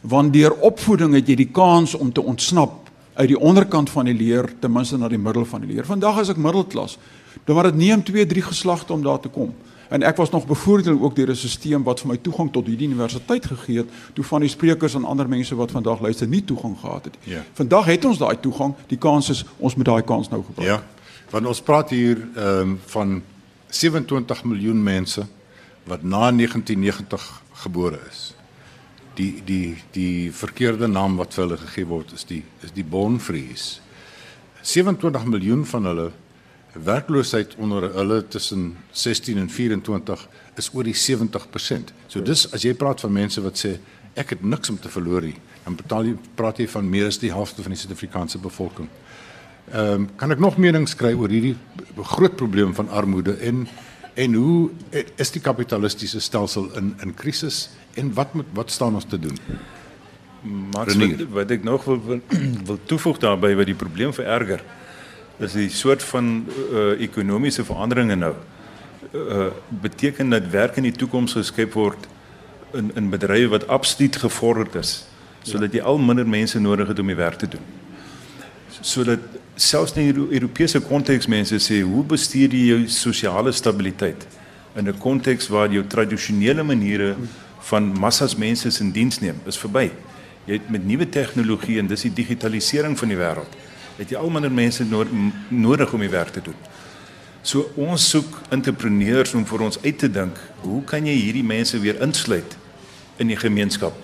Want 0.00 0.32
deur 0.32 0.54
opvoeding 0.62 1.14
het 1.14 1.28
jy 1.28 1.34
die 1.34 1.50
kans 1.52 1.94
om 1.94 2.12
te 2.12 2.22
ontsnap 2.22 2.88
uit 3.18 3.28
die 3.28 3.38
onderkant 3.38 3.90
van 3.90 4.06
die 4.06 4.14
leer 4.14 4.46
ten 4.60 4.72
minste 4.72 4.98
na 4.98 5.08
die 5.08 5.18
middel 5.18 5.44
van 5.44 5.64
die 5.64 5.72
leer. 5.74 5.86
Vandag 5.86 6.20
is 6.22 6.30
ek 6.30 6.38
middelklas. 6.38 6.98
Dan 7.44 7.54
maar 7.54 7.70
dit 7.72 7.80
neem 7.80 8.02
2, 8.02 8.26
3 8.26 8.42
geslagte 8.42 8.92
om 8.92 9.02
daar 9.02 9.20
te 9.20 9.28
kom. 9.28 9.54
En 9.88 10.02
ek 10.02 10.16
was 10.16 10.30
nog 10.30 10.46
bevoordeel 10.46 11.00
ook 11.00 11.16
deur 11.16 11.30
'n 11.30 11.36
stelsel 11.36 11.82
wat 11.82 12.00
vir 12.00 12.08
my 12.08 12.16
toegang 12.16 12.52
tot 12.52 12.66
hierdie 12.66 12.88
universiteit 12.88 13.46
gegee 13.46 13.76
het, 13.76 13.88
toe 14.12 14.24
van 14.24 14.40
die 14.40 14.48
sprekers 14.48 14.94
en 14.94 15.04
ander 15.04 15.28
mense 15.28 15.54
wat 15.54 15.70
vandag 15.70 16.00
luister 16.00 16.28
nie 16.28 16.44
toegang 16.44 16.76
gehad 16.80 17.04
het 17.04 17.16
nie. 17.24 17.34
Ja. 17.34 17.42
Vandag 17.52 17.84
het 17.84 18.04
ons 18.04 18.18
daai 18.18 18.36
toegang. 18.40 18.74
Die 18.86 18.98
kans 18.98 19.30
is 19.30 19.44
ons 19.56 19.74
moet 19.74 19.84
daai 19.84 20.02
kans 20.02 20.28
nou 20.28 20.42
gebruik. 20.44 20.68
Ja. 20.68 20.82
Want 21.30 21.46
ons 21.46 21.60
praat 21.62 21.90
hier 21.92 22.22
ehm 22.34 22.60
um, 22.60 22.78
van 22.86 23.22
27 23.68 24.44
miljoen 24.48 24.82
mense 24.82 25.26
wat 25.84 26.02
na 26.02 26.30
1990 26.32 27.42
gebore 27.52 27.98
is. 28.08 28.34
Die 29.14 29.42
die 29.44 29.76
die 29.92 30.32
verkeerde 30.32 30.88
naam 30.88 31.18
wat 31.20 31.34
vir 31.34 31.44
hulle 31.44 31.58
gegee 31.60 31.86
word 31.86 32.14
is 32.16 32.24
die 32.24 32.44
is 32.64 32.72
die 32.72 32.84
born 32.84 33.20
freeze. 33.20 33.80
27 34.62 35.24
miljoen 35.24 35.66
van 35.66 35.84
hulle 35.84 36.10
Werkloosheid 36.72 37.54
onder 37.58 37.88
hulle 37.94 38.28
tussen 38.28 38.76
16 38.92 39.38
en 39.38 39.50
24 39.50 40.28
is 40.56 40.70
oor 40.74 40.84
die 40.84 40.94
70%. 40.94 41.92
So 42.06 42.22
dis 42.22 42.46
as 42.52 42.64
jy 42.64 42.74
praat 42.74 43.00
van 43.00 43.12
mense 43.12 43.42
wat 43.42 43.58
sê 43.58 43.78
ek 44.18 44.34
het 44.34 44.42
niks 44.42 44.70
om 44.70 44.78
te 44.78 44.88
verloor 44.88 45.22
nie, 45.22 45.36
dan 45.64 45.76
betaal 45.76 46.08
jy 46.08 46.14
praat 46.34 46.58
jy 46.58 46.68
van 46.68 46.88
meer 46.90 47.08
as 47.08 47.20
die 47.22 47.32
helfte 47.32 47.62
van 47.62 47.74
die 47.74 47.80
Suid-Afrikaanse 47.80 48.40
bevolking. 48.42 48.88
Ehm 49.72 49.92
um, 49.92 50.08
kan 50.16 50.30
ek 50.32 50.40
nog 50.40 50.56
menings 50.56 50.94
kry 50.96 51.12
oor 51.12 51.28
hierdie 51.28 51.56
groot 51.96 52.36
probleem 52.36 52.74
van 52.74 52.88
armoede 52.88 53.36
en 53.36 53.66
en 54.14 54.34
hoe 54.34 54.70
is 55.16 55.30
die 55.30 55.42
kapitalistiese 55.42 56.20
stelsel 56.20 56.70
in 56.78 56.94
in 57.02 57.14
krisis 57.14 57.68
en 57.94 58.12
wat 58.14 58.32
moet 58.34 58.46
wat 58.54 58.70
staan 58.70 58.94
ons 58.94 59.04
te 59.04 59.18
doen? 59.18 59.38
Maar 60.72 60.86
wat, 60.86 61.24
wat 61.30 61.50
ek 61.50 61.64
nog 61.64 61.84
wil 61.84 62.00
wil, 62.04 62.20
wil 62.64 62.78
toevoeg 62.84 63.18
daarbey 63.18 63.56
wat 63.56 63.66
die 63.66 63.76
probleem 63.78 64.12
vererger 64.14 64.62
is 65.38 65.52
die 65.52 65.68
soort 65.70 66.02
van 66.02 66.46
uh, 66.48 67.00
ekonomiese 67.00 67.64
veranderinge 67.64 68.16
nou 68.16 68.34
uh, 69.12 69.50
beteken 69.68 70.30
dat 70.30 70.48
werk 70.50 70.76
in 70.76 70.88
die 70.88 70.96
toekoms 70.96 71.36
geskep 71.38 71.76
word 71.76 72.08
in 72.72 72.90
in 72.94 73.10
bedrywe 73.10 73.52
wat 73.58 73.68
absoluut 73.68 74.16
gevorderd 74.16 74.74
is 74.80 75.04
sodat 75.42 75.74
jy 75.74 75.80
al 75.80 75.98
minder 75.98 76.26
mense 76.26 76.60
nodig 76.60 76.88
het 76.88 76.98
om 76.98 77.06
die 77.06 77.16
werk 77.16 77.38
te 77.38 77.48
doen. 77.48 77.62
Sodat 78.80 79.22
selfs 79.58 79.92
in 79.96 80.12
die 80.12 80.26
Europese 80.38 80.80
konteks 80.80 81.26
mense 81.26 81.58
sê 81.58 81.80
hoe 81.82 82.04
bestuur 82.06 82.54
jy 82.54 82.66
jou 82.68 82.82
sosiale 82.88 83.52
stabiliteit 83.52 84.26
in 84.76 84.88
'n 84.88 84.98
konteks 84.98 85.48
waar 85.48 85.70
jou 85.70 85.84
tradisionele 85.86 86.62
maniere 86.62 87.16
van 87.60 87.92
massas 87.98 88.36
mense 88.36 88.80
in 88.80 88.92
diens 88.92 89.20
neem 89.20 89.40
is 89.46 89.58
verby. 89.58 89.90
Jy 90.46 90.52
het 90.52 90.70
met 90.70 90.86
nuwe 90.86 91.08
tegnologie 91.08 91.78
en 91.78 91.86
dis 91.86 92.02
die 92.02 92.14
digitalisering 92.14 92.98
van 92.98 93.08
die 93.08 93.16
wêreld 93.16 93.52
het 93.98 94.10
jy 94.10 94.16
al 94.16 94.30
minder 94.30 94.50
mense 94.50 94.84
nodig 95.48 95.92
om 95.92 96.00
die 96.00 96.10
werk 96.10 96.30
te 96.30 96.40
doen. 96.40 96.54
So 97.42 97.70
ons 97.76 98.08
soek 98.10 98.40
entrepreneurs 98.54 99.34
om 99.34 99.46
vir 99.46 99.60
ons 99.60 99.78
uit 99.82 99.98
te 99.98 100.10
dink, 100.10 100.38
hoe 100.62 100.82
kan 100.84 101.06
jy 101.06 101.14
hierdie 101.14 101.44
mense 101.46 101.78
weer 101.82 102.00
insluit 102.04 102.56
in 103.18 103.26
die 103.26 103.36
gemeenskap? 103.36 103.94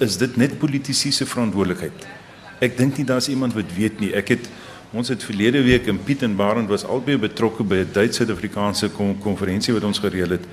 Is 0.00 0.16
dit 0.16 0.36
net 0.36 0.58
politici 0.58 1.12
se 1.12 1.26
verantwoordelikheid? 1.26 2.19
Ek 2.60 2.76
dink 2.76 2.96
nie 2.96 3.06
daar's 3.08 3.28
iemand 3.28 3.54
wat 3.56 3.72
weet 3.76 4.00
nie. 4.00 4.12
Ek 4.12 4.28
het 4.28 4.48
ons 4.92 5.08
het 5.08 5.22
verlede 5.24 5.62
week 5.62 5.86
in 5.86 6.02
Piet 6.04 6.22
en 6.22 6.36
Barend 6.36 6.68
was 6.68 6.84
albei 6.84 7.16
betrokke 7.18 7.64
by 7.64 7.84
'n 7.84 7.92
Duits-Suid-Afrikaanse 7.92 8.90
konferensie 9.22 9.74
wat 9.74 9.84
ons 9.84 9.98
gereël 9.98 10.30
het 10.30 10.44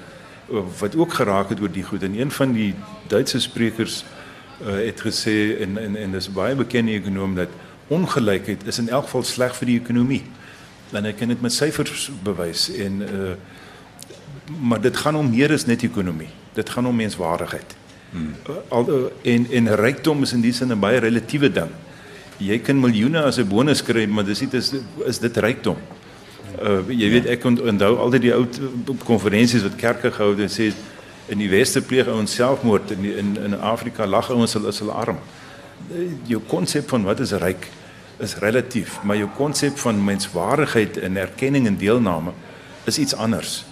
wat 0.80 0.96
ook 0.96 1.14
geraak 1.14 1.50
het 1.50 1.60
oor 1.60 1.72
die 1.72 1.84
goed 1.84 2.04
en 2.04 2.20
een 2.20 2.32
van 2.32 2.54
die 2.54 2.74
Duitse 3.08 3.40
sprekers 3.40 4.06
uh, 4.62 4.86
het 4.86 5.02
gesê 5.02 5.60
en 5.62 5.78
en 5.78 5.96
en 5.96 6.12
dis 6.12 6.32
baie 6.32 6.56
bekende 6.56 6.92
ekonom 6.92 7.36
dat 7.36 7.50
ongelykheid 7.88 8.68
is 8.68 8.80
in 8.80 8.90
elk 8.90 9.04
geval 9.04 9.24
sleg 9.24 9.56
vir 9.56 9.66
die 9.66 9.80
ekonomie. 9.80 10.24
En 10.92 11.06
ek 11.06 11.18
kan 11.18 11.28
dit 11.28 11.42
met 11.42 11.54
syfers 11.54 12.12
bewys 12.24 12.70
en 12.76 13.02
uh 13.02 13.36
maar 14.60 14.82
dit 14.82 14.98
gaan 14.98 15.16
om 15.16 15.30
meer 15.30 15.52
as 15.52 15.66
net 15.66 15.84
ekonomie. 15.84 16.30
Dit 16.54 16.70
gaan 16.70 16.88
om 16.88 16.96
menswaardigheid. 16.96 17.76
Hmm. 18.12 18.36
Al 18.70 19.12
en 19.22 19.48
en 19.52 19.76
rykdom 19.76 20.24
is 20.24 20.34
in 20.34 20.42
die 20.42 20.54
sin 20.54 20.72
'n 20.72 20.80
baie 20.80 21.00
relatiewe 21.00 21.52
ding. 21.52 21.70
Jy 22.38 22.60
kan 22.62 22.78
miljoene 22.80 23.24
as 23.26 23.40
'n 23.40 23.48
bonus 23.48 23.82
kry, 23.82 24.06
maar 24.06 24.26
dis 24.26 24.42
nie 24.42 24.50
is 24.52 24.74
is 25.06 25.20
dit 25.20 25.38
rykdom. 25.38 25.78
Uh 26.62 26.84
jy 26.90 27.10
weet 27.10 27.26
ek 27.26 27.46
onthou 27.46 27.98
altyd 27.98 28.22
die 28.22 28.34
ou 28.34 28.46
konferensies 29.06 29.64
wat 29.64 29.76
kerke 29.76 30.12
gehou 30.12 30.36
het 30.36 30.40
en 30.40 30.50
sê 30.50 30.74
in 31.28 31.38
die 31.38 31.50
weste 31.50 31.82
pleeg 31.82 32.08
ouens 32.08 32.34
selfmoord 32.34 32.92
in 32.92 33.02
die, 33.02 33.16
in 33.18 33.38
in 33.44 33.60
Afrika 33.60 34.06
lag 34.06 34.30
ouens 34.30 34.54
hulle 34.54 34.68
is 34.68 34.80
hulle 34.80 34.92
arm. 34.92 35.18
Jou 36.28 36.42
konsep 36.48 36.90
van 36.90 37.04
wat 37.04 37.20
is 37.20 37.32
ryk 37.32 37.68
is 38.20 38.36
relatief, 38.42 39.00
maar 39.04 39.18
jou 39.18 39.30
konsep 39.36 39.78
van 39.78 40.04
menswaardigheid 40.04 40.98
en 40.98 41.18
erkenning 41.18 41.68
en 41.68 41.78
deelname 41.78 42.32
is 42.86 42.98
iets 42.98 43.16
anders. 43.16 43.66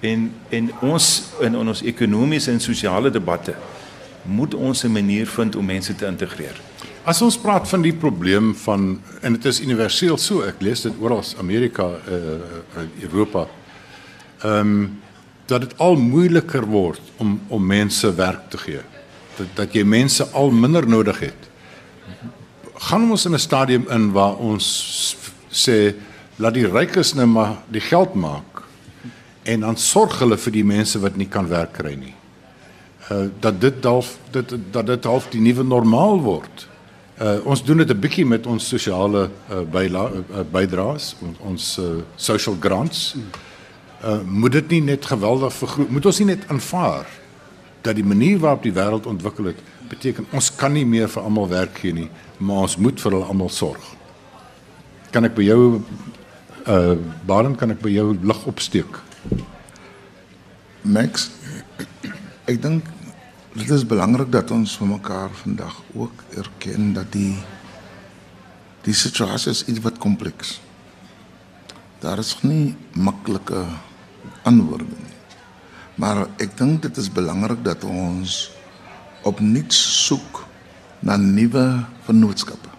En 0.00 0.32
en 0.50 0.70
ons 0.80 1.22
in, 1.40 1.54
in 1.54 1.68
ons 1.68 1.82
ekonomiese 1.82 2.50
en 2.50 2.60
sosiale 2.60 3.10
debatte 3.10 3.54
moet 4.22 4.54
ons 4.54 4.84
'n 4.84 4.92
manier 4.92 5.26
vind 5.26 5.56
om 5.56 5.64
mense 5.64 5.94
te 5.94 6.06
integreer. 6.06 6.60
As 7.04 7.22
ons 7.22 7.38
praat 7.38 7.68
van 7.68 7.82
die 7.82 7.92
probleem 7.92 8.54
van 8.54 9.00
en 9.22 9.32
dit 9.32 9.44
is 9.44 9.60
universeel 9.60 10.18
so, 10.18 10.42
ek 10.42 10.60
lees 10.60 10.82
dit 10.82 10.94
oral 11.00 11.22
in 11.22 11.38
Amerika, 11.38 11.90
uh, 12.08 12.86
Europa. 13.02 13.46
Ehm 14.42 14.60
um, 14.60 15.02
dat 15.48 15.60
dit 15.60 15.78
al 15.80 15.96
moeiliker 15.96 16.66
word 16.68 17.00
om 17.16 17.40
om 17.48 17.66
mense 17.66 18.14
werk 18.14 18.50
te 18.50 18.58
gee. 18.58 18.82
Dat 19.38 19.46
dat 19.56 19.72
jy 19.72 19.84
mense 19.84 20.26
al 20.36 20.50
minder 20.50 20.88
nodig 20.88 21.20
het 21.20 21.48
gaan 22.78 23.10
ons 23.10 23.24
in 23.24 23.34
'n 23.34 23.38
stadium 23.38 23.84
in 23.88 24.12
waar 24.12 24.36
ons 24.36 25.16
sê 25.50 25.94
laat 26.36 26.54
die 26.54 26.66
rykes 26.66 27.14
nou 27.14 27.26
maar 27.26 27.56
die 27.66 27.80
geld 27.80 28.14
maak 28.14 28.62
en 29.42 29.60
dan 29.60 29.76
sorg 29.76 30.18
hulle 30.18 30.36
vir 30.36 30.52
die 30.52 30.64
mense 30.64 30.98
wat 30.98 31.16
nie 31.16 31.28
kan 31.28 31.48
werk 31.48 31.72
kry 31.72 31.94
nie. 31.94 32.14
Uh 33.10 33.28
dat 33.40 33.60
dit 33.60 33.82
dalk 33.82 34.04
dit 34.30 34.54
dat 34.70 34.86
dit 34.86 35.04
half 35.04 35.28
die 35.30 35.40
nuwe 35.40 35.64
normaal 35.64 36.20
word. 36.20 36.67
Uh 37.18 37.40
ons 37.50 37.64
doen 37.64 37.76
dit 37.76 37.90
'n 37.90 38.00
bietjie 38.00 38.26
met 38.26 38.46
ons 38.46 38.68
sosiale 38.68 39.30
uh, 39.50 39.58
uh, 39.58 40.42
bydraes 40.52 41.16
ons, 41.20 41.38
ons 41.38 41.78
uh, 41.78 41.84
social 42.16 42.56
grants. 42.60 43.16
Uh 44.04 44.20
moet 44.22 44.52
dit 44.52 44.68
nie 44.68 44.80
net 44.80 45.06
geweldig 45.06 45.52
vergroot 45.52 45.90
moet 45.90 46.06
ons 46.06 46.18
nie 46.18 46.26
net 46.26 46.46
aanvaar 46.48 47.06
dat 47.82 47.94
die 47.94 48.04
manier 48.04 48.38
waarop 48.38 48.62
die 48.62 48.72
wêreld 48.72 49.06
ontwikkel 49.06 49.44
het 49.44 49.58
beteken 49.88 50.26
ons 50.30 50.54
kan 50.54 50.72
nie 50.72 50.86
meer 50.86 51.08
vir 51.08 51.22
almal 51.22 51.48
werk 51.48 51.78
gee 51.78 51.92
nie 51.92 52.10
maar 52.38 52.68
ons 52.68 52.76
moet 52.76 53.00
vir 53.00 53.12
hulle 53.12 53.24
almal 53.24 53.50
sorg. 53.50 53.82
Kan 55.10 55.24
ek 55.24 55.34
by 55.34 55.42
jou 55.42 55.82
uh 56.66 56.96
Baron 57.26 57.56
kan 57.56 57.70
ek 57.70 57.80
by 57.82 57.90
jou 57.90 58.14
lig 58.22 58.46
opsteek? 58.46 59.02
Max 60.82 61.30
ek 62.46 62.62
dink 62.62 62.84
dit 63.58 63.70
is 63.74 63.86
belangrik 63.86 64.30
dat 64.32 64.50
ons 64.54 64.76
vir 64.78 64.86
mekaar 64.86 65.30
vandag 65.42 65.74
ook 65.94 66.24
erken 66.36 66.92
dat 66.96 67.12
die 67.12 67.34
die 68.86 68.94
situasie 68.94 69.50
is 69.50 69.64
iets 69.68 69.82
wat 69.84 69.98
kompleks. 69.98 70.60
Daar 72.00 72.18
is 72.22 72.36
nie 72.42 72.76
maklike 72.94 73.64
antwoorde 74.46 74.86
nie. 74.86 75.16
Maar 75.98 76.26
ek 76.38 76.54
dink 76.56 76.82
dit 76.86 77.00
is 77.02 77.10
belangrik 77.12 77.64
dat 77.66 77.84
ons 77.84 78.38
opnuut 79.26 79.74
soek 79.74 80.44
na 81.02 81.16
nuwe 81.18 81.64
vennootskappe. 82.06 82.70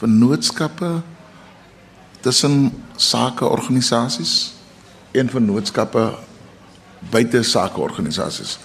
Vennootskappe 0.00 0.90
tussen 2.24 2.72
sakeorganisasies 2.96 4.34
en 5.12 5.30
vennootskappe 5.30 6.08
buite 7.12 7.42
sakeorganisasies. 7.44 8.56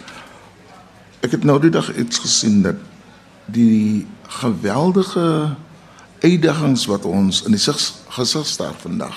Ek 1.24 1.32
het 1.32 1.46
nou 1.48 1.56
die 1.64 1.72
dag 1.72 1.88
iets 1.96 2.20
gesien 2.20 2.66
dat 2.66 2.80
die 3.48 4.04
geweldige 4.42 5.56
uitdagings 6.20 6.84
wat 6.92 7.06
ons 7.08 7.46
in 7.48 7.56
die 7.56 7.62
gesig 8.16 8.48
staar 8.48 8.76
vandag 8.82 9.16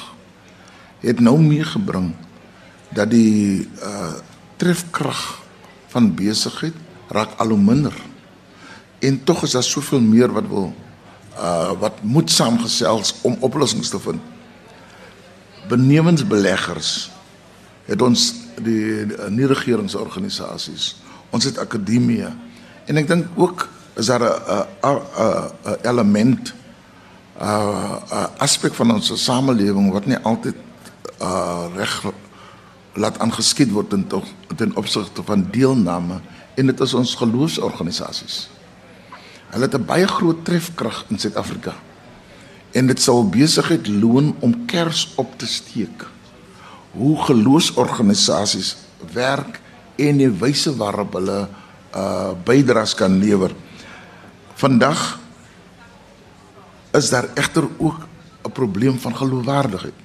het 1.02 1.18
nou 1.20 1.34
meegebring 1.42 2.12
dat 2.94 3.10
die 3.10 3.66
uh 3.82 4.14
trefkrag 4.56 5.18
van 5.92 6.14
besigheid 6.16 6.76
raak 7.12 7.34
al 7.42 7.50
hoe 7.52 7.58
minder 7.60 7.92
en 9.04 9.18
tog 9.24 9.42
is 9.44 9.52
daar 9.58 9.66
soveel 9.66 10.00
meer 10.00 10.32
wat 10.32 10.46
wil 10.48 10.70
uh 11.34 11.74
wat 11.82 11.98
moet 12.02 12.30
saamgesels 12.30 13.14
om 13.20 13.36
oplossings 13.40 13.90
te 13.90 14.00
vind. 14.00 14.22
Benewensbeleggers 15.68 17.10
het 17.90 18.02
ons 18.02 18.30
die, 18.62 19.06
die 19.10 19.30
nie 19.30 19.50
regeringsorganisasies, 19.50 20.94
ons 21.30 21.44
het 21.44 21.58
akademieë 21.58 22.30
en 22.86 22.96
ek 22.96 23.08
dink 23.08 23.26
ook 23.34 23.68
is 23.96 24.06
daar 24.06 24.22
'n 24.22 24.66
'n 24.84 25.76
element 25.82 26.54
'n 27.40 28.28
aspek 28.38 28.74
van 28.74 28.92
ons 28.92 29.24
samelewing 29.24 29.92
wat 29.92 30.06
nie 30.06 30.18
altyd 30.18 30.56
uh 31.20 31.66
reg 31.76 32.04
laat 32.96 33.18
aangeskied 33.18 33.70
word 33.70 33.92
in 33.92 34.06
tog 34.06 34.24
ten 34.56 34.76
opsigte 34.76 35.22
van 35.22 35.46
deelname 35.50 36.20
en 36.56 36.66
dit 36.66 36.80
is 36.80 36.94
ons 36.94 37.14
geloofsorganisasies. 37.14 38.48
Hulle 39.52 39.68
het 39.68 39.76
'n 39.76 39.84
baie 39.84 40.08
groot 40.08 40.44
trefkrag 40.44 41.04
in 41.08 41.18
Suid-Afrika. 41.18 41.74
En 42.72 42.86
dit 42.86 43.02
sal 43.02 43.28
besigheid 43.28 43.88
loon 43.88 44.36
om 44.38 44.66
kers 44.66 45.12
op 45.16 45.38
te 45.38 45.46
steek. 45.46 46.06
Hoe 46.90 47.22
geloofsorganisasies 47.22 48.76
werk 49.12 49.60
en 49.96 50.20
die 50.20 50.30
wyse 50.30 50.74
waarop 50.76 51.16
hulle 51.18 51.46
uh 51.96 52.32
bydraes 52.44 52.94
kan 52.94 53.18
lewer. 53.18 53.54
Vandag 54.54 55.18
is 56.96 57.10
daar 57.10 57.28
egter 57.34 57.68
ook 57.76 58.06
'n 58.44 58.52
probleem 58.52 58.98
van 58.98 59.16
geloofwaardigheid. 59.16 59.98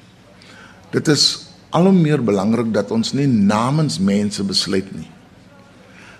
Dit 0.89 1.08
is 1.08 1.48
al 1.70 1.84
hoe 1.84 1.94
meer 1.94 2.24
belangrik 2.24 2.74
dat 2.74 2.92
ons 2.92 3.14
nie 3.14 3.28
namens 3.28 4.00
mense 4.00 4.44
besluit 4.44 4.92
nie, 4.96 5.10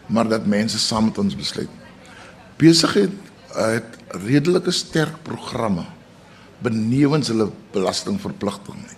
maar 0.08 0.28
dat 0.28 0.46
mense 0.46 0.80
saam 0.80 1.06
met 1.06 1.18
ons 1.18 1.36
besluit 1.36 1.70
besigheid 2.62 3.14
het 3.58 3.98
redelike 4.22 4.72
sterk 4.72 5.18
programme 5.26 5.86
benewens 6.62 7.32
hulle 7.34 7.50
belastingverpligting 7.74 8.78
nie. 8.78 8.98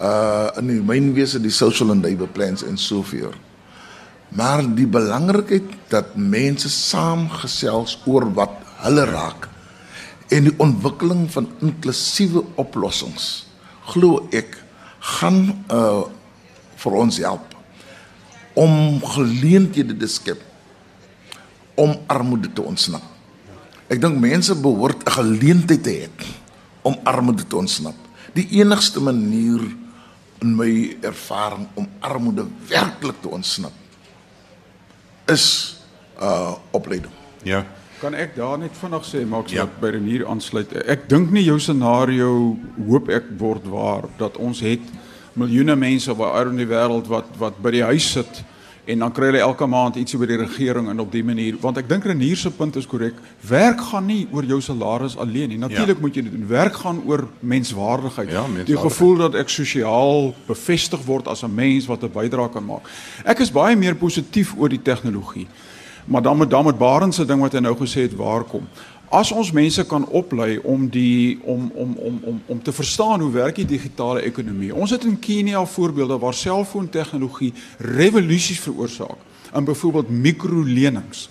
Uh 0.00 0.48
in 0.60 0.70
die 0.70 0.82
mynwese 0.86 1.40
die 1.42 1.52
social 1.52 1.90
and 1.94 2.06
labour 2.06 2.30
plans 2.30 2.62
en 2.64 2.78
so 2.78 3.02
voort. 3.02 3.49
Maar 4.30 4.62
die 4.62 4.86
belangrikheid 4.86 5.72
dat 5.90 6.14
mense 6.14 6.70
saamgesels 6.70 7.98
oor 8.06 8.28
wat 8.34 8.54
hulle 8.84 9.04
raak 9.10 9.48
en 10.30 10.46
die 10.46 10.54
ontwikkeling 10.62 11.26
van 11.34 11.48
inklusiewe 11.58 12.44
oplossings 12.62 13.30
glo 13.90 14.28
ek 14.30 14.54
gaan 15.18 15.42
uh 15.68 16.06
vir 16.80 16.94
ons 16.96 17.18
help 17.20 17.50
om 18.56 19.02
geleenthede 19.04 19.92
te 20.00 20.06
skep 20.08 20.40
om 21.76 21.92
armoede 22.08 22.48
te 22.56 22.64
ontsnap. 22.64 23.04
Ek 23.92 24.00
dink 24.00 24.16
mense 24.16 24.56
behoort 24.56 25.04
'n 25.04 25.12
geleentheid 25.12 25.82
te 25.84 25.92
hê 25.92 26.08
om 26.82 26.96
armoede 27.04 27.44
te 27.44 27.56
ontsnap. 27.56 27.98
Die 28.32 28.48
enigste 28.62 29.00
manier 29.00 29.60
in 30.40 30.56
my 30.56 30.96
ervaring 31.02 31.68
om 31.74 31.88
armoede 32.00 32.46
werklik 32.68 33.20
te 33.20 33.28
ontsnap 33.28 33.76
is 35.32 35.76
uh 36.20 36.54
opleiding. 36.76 37.12
Ja. 37.42 37.64
Kan 38.00 38.14
ek 38.16 38.34
daar 38.36 38.58
net 38.58 38.76
vinnig 38.80 39.04
sê 39.04 39.24
maak 39.28 39.48
Ja. 39.52 39.62
ja. 39.64 39.68
by 39.80 39.92
Renier 39.96 40.26
aansluit. 40.28 40.72
Ek 40.88 41.08
dink 41.08 41.30
nie 41.30 41.44
jou 41.44 41.58
scenario 41.60 42.56
hoop 42.88 43.08
ek 43.08 43.24
word 43.38 43.66
waar 43.68 44.08
dat 44.18 44.36
ons 44.36 44.60
het 44.64 44.84
miljoene 45.36 45.76
mense 45.76 46.14
waar 46.16 46.48
in 46.50 46.56
die 46.56 46.68
wêreld 46.68 47.08
wat 47.08 47.28
wat 47.38 47.58
by 47.62 47.70
die 47.70 47.84
huis 47.84 48.12
sit 48.12 48.42
en 48.90 48.98
dan 48.98 49.12
kry 49.12 49.26
hulle 49.30 49.38
elke 49.44 49.66
maand 49.66 49.96
ietsie 49.96 50.18
by 50.18 50.26
die 50.26 50.36
regering 50.40 50.88
en 50.90 51.00
op 51.00 51.12
die 51.12 51.22
manier 51.24 51.56
want 51.62 51.78
ek 51.78 51.88
dink 51.88 52.04
Renier 52.04 52.36
se 52.36 52.50
punt 52.50 52.76
is 52.76 52.86
korrek. 52.86 53.14
Werk 53.48 53.80
gaan 53.90 54.06
nie 54.06 54.26
oor 54.32 54.44
jou 54.44 54.60
salaris 54.60 55.16
alleen 55.16 55.48
nie. 55.48 55.58
Natuurlik 55.58 55.96
Ja. 55.96 56.00
moet 56.00 56.14
jy 56.14 56.22
doen. 56.22 56.46
Werk 56.48 56.74
gaan 56.74 57.02
oor 57.06 57.26
menswaardigheid. 57.40 58.30
Ja, 58.30 58.42
Die 58.44 58.52
menswaardigheid. 58.52 58.92
gevoel 58.92 59.16
dat 59.16 59.34
ek 59.34 59.48
sosiaal 59.48 60.34
bevestig 60.46 61.04
word 61.06 61.28
as 61.28 61.42
'n 61.44 61.54
mens 61.54 61.86
wat 61.86 62.02
'n 62.02 62.10
bydrae 62.12 62.48
kan 62.52 62.64
maak. 62.64 62.88
Ek 63.24 63.38
is 63.40 63.50
baie 63.52 63.76
meer 63.76 63.94
positief 63.94 64.54
oor 64.58 64.68
die 64.68 64.82
tegnologie. 64.82 65.46
Maar 66.06 66.22
dan 66.22 66.36
moet 66.36 66.50
dan 66.50 66.64
met 66.64 66.78
Barend 66.78 67.14
se 67.14 67.24
ding 67.24 67.40
wat 67.40 67.52
hy 67.52 67.60
nou 67.60 67.74
gesê 67.76 68.02
het 68.02 68.16
waar 68.16 68.42
kom. 68.44 68.66
As 69.10 69.32
ons 69.34 69.48
mense 69.50 69.82
kan 69.90 70.04
oplei 70.06 70.60
om 70.62 70.84
die 70.86 71.40
om 71.42 71.64
om 71.74 71.96
om 71.98 72.18
om 72.30 72.36
om 72.46 72.58
te 72.62 72.72
verstaan 72.72 73.20
hoe 73.20 73.32
werk 73.34 73.56
die 73.58 73.66
digitale 73.66 74.20
ekonomie. 74.22 74.70
Ons 74.74 74.92
het 74.94 75.04
in 75.04 75.18
Kenia 75.18 75.64
voorbeelde 75.66 76.18
waar 76.18 76.34
selfoon-tegnologie 76.34 77.50
revolusies 77.78 78.60
veroorsaak 78.60 79.18
in 79.54 79.64
byvoorbeeld 79.66 80.10
mikrolenings. 80.10 81.24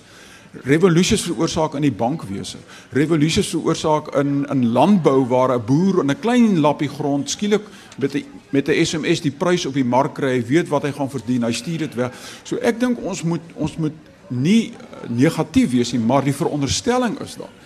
Revolusies 0.67 1.21
veroorsaak 1.21 1.77
in 1.79 1.85
die 1.87 1.93
bankwese. 1.93 2.57
Revolusies 2.91 3.53
veroorsaak 3.55 4.11
in 4.19 4.43
in 4.49 4.65
landbou 4.75 5.23
waar 5.27 5.55
'n 5.55 5.65
boer 5.65 6.01
in 6.03 6.11
'n 6.11 6.19
klein 6.19 6.59
lappie 6.59 6.89
grond 6.89 7.29
skielik 7.29 7.63
met 7.97 8.15
'n 8.15 8.25
met 8.49 8.67
'n 8.67 8.85
SMS 8.85 9.21
die 9.21 9.31
prys 9.37 9.65
op 9.65 9.73
die 9.73 9.85
mark 9.85 10.13
kry, 10.13 10.35
hy 10.35 10.45
weet 10.45 10.67
wat 10.67 10.83
hy 10.83 10.91
gaan 10.91 11.09
verdien, 11.09 11.43
hy 11.43 11.51
stuur 11.51 11.77
dit 11.77 11.95
weg. 11.95 12.11
So 12.43 12.57
ek 12.57 12.79
dink 12.79 12.99
ons 13.03 13.23
moet 13.23 13.41
ons 13.53 13.77
moet 13.77 13.95
nie 14.27 14.73
eh, 14.73 15.09
negatief 15.09 15.71
wees 15.71 15.91
nie, 15.91 16.01
maar 16.01 16.23
die 16.23 16.35
veronderstelling 16.35 17.19
is 17.19 17.35
daar 17.35 17.58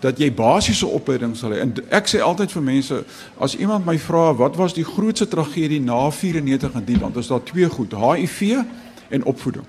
dat 0.00 0.18
jy 0.18 0.30
basiese 0.34 0.86
opleiding 0.86 1.36
sal 1.36 1.54
hê. 1.54 1.62
En 1.64 1.72
ek 1.90 2.10
sê 2.10 2.20
altyd 2.22 2.52
vir 2.54 2.62
mense, 2.62 3.00
as 3.38 3.56
iemand 3.58 3.86
my 3.86 3.98
vra 3.98 4.30
wat 4.38 4.56
was 4.56 4.76
die 4.76 4.86
grootste 4.86 5.28
tragedie 5.28 5.80
na 5.82 6.10
94 6.10 6.78
in 6.78 6.86
die 6.86 7.00
land, 7.00 7.16
is 7.16 7.30
daar 7.30 7.42
twee 7.42 7.68
goed, 7.68 7.96
HIV 7.98 8.62
en 9.10 9.24
opvoeding. 9.24 9.66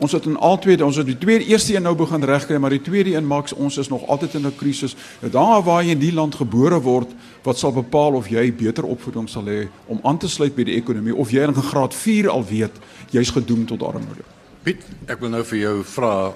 Ons 0.00 0.14
het 0.16 0.24
in 0.24 0.38
al 0.40 0.56
twee 0.58 0.80
ons 0.84 0.96
het 0.96 1.04
die 1.04 1.18
tweede 1.18 1.44
eerste 1.44 1.74
een 1.74 1.84
nou 1.84 1.92
begin 1.94 2.24
regkry, 2.24 2.56
maar 2.56 2.72
die 2.72 2.80
tweede 2.80 3.12
een 3.12 3.26
maak 3.26 3.50
ons 3.52 3.76
is 3.78 3.90
nog 3.92 4.06
altyd 4.08 4.34
in 4.34 4.46
'n 4.46 4.56
krisis. 4.56 4.96
Nou 5.20 5.32
daar 5.32 5.62
waar 5.62 5.84
jy 5.84 5.90
in 5.90 5.98
die 5.98 6.12
land 6.12 6.34
gebore 6.34 6.80
word, 6.80 7.08
wat 7.42 7.58
sal 7.58 7.72
bepaal 7.72 8.14
of 8.14 8.28
jy 8.28 8.54
beter 8.54 8.84
opvoeding 8.84 9.28
sal 9.28 9.44
hê 9.44 9.68
om 9.86 10.00
aan 10.02 10.18
te 10.18 10.28
sluit 10.28 10.54
by 10.54 10.64
die 10.64 10.76
ekonomie 10.76 11.14
of 11.14 11.30
jy 11.30 11.42
in 11.42 11.54
graad 11.54 11.94
4 11.94 12.28
al 12.28 12.44
weet 12.44 12.72
jy's 13.10 13.30
gedoem 13.30 13.66
tot 13.66 13.82
armoede. 13.82 14.24
Piet, 14.62 14.82
ek 15.06 15.20
wil 15.20 15.30
nou 15.30 15.44
vir 15.44 15.58
jou 15.58 15.84
vra 15.84 16.32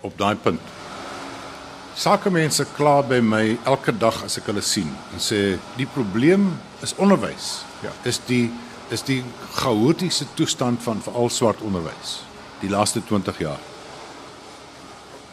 op 0.00 0.18
daai 0.18 0.36
punt. 0.36 0.83
Sakemense 1.94 2.66
kla 2.74 3.02
by 3.06 3.20
my 3.22 3.42
elke 3.70 3.92
dag 3.94 4.16
as 4.26 4.38
ek 4.40 4.48
hulle 4.50 4.62
sien 4.66 4.90
en 5.14 5.22
sê 5.22 5.60
die 5.78 5.86
probleem 5.86 6.48
is 6.82 6.94
onderwys. 6.98 7.62
Ja. 7.84 7.92
Is 8.08 8.18
die 8.26 8.48
is 8.92 9.02
die 9.06 9.22
chaotiese 9.54 10.26
toestand 10.36 10.82
van 10.84 11.00
veral 11.02 11.30
swart 11.32 11.62
onderwys 11.64 12.18
die 12.60 12.70
laaste 12.70 13.00
20 13.04 13.38
jaar. 13.38 13.62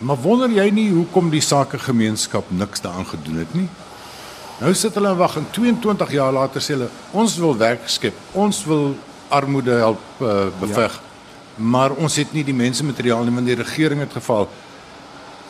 Maar 0.01 0.17
wonder 0.21 0.49
jy 0.53 0.67
nie 0.73 0.87
hoekom 0.93 1.29
die 1.33 1.43
sakegemeenskap 1.45 2.49
niks 2.49 2.81
daaraan 2.81 3.09
gedoen 3.09 3.41
het 3.43 3.53
nie? 3.57 3.67
Nou 4.61 4.73
sit 4.77 4.93
hulle 4.97 5.11
en 5.13 5.17
wag 5.17 5.37
en 5.41 5.47
22 5.53 6.13
jaar 6.13 6.33
later 6.33 6.61
sê 6.61 6.75
hulle 6.75 6.89
ons 7.17 7.37
wil 7.41 7.57
werk 7.57 7.89
skep. 7.89 8.17
Ons 8.37 8.63
wil 8.69 8.91
armoede 9.33 9.77
help 9.81 10.21
uh, 10.21 10.49
beveg. 10.61 10.97
Ja. 10.97 11.09
Maar 11.61 11.93
ons 11.97 12.15
het 12.21 12.33
nie 12.33 12.43
die 12.45 12.57
mense 12.57 12.85
materiaal 12.85 13.25
nie 13.25 13.33
want 13.33 13.49
die 13.49 13.57
regering 13.57 14.05
het 14.05 14.13
geval. 14.13 14.49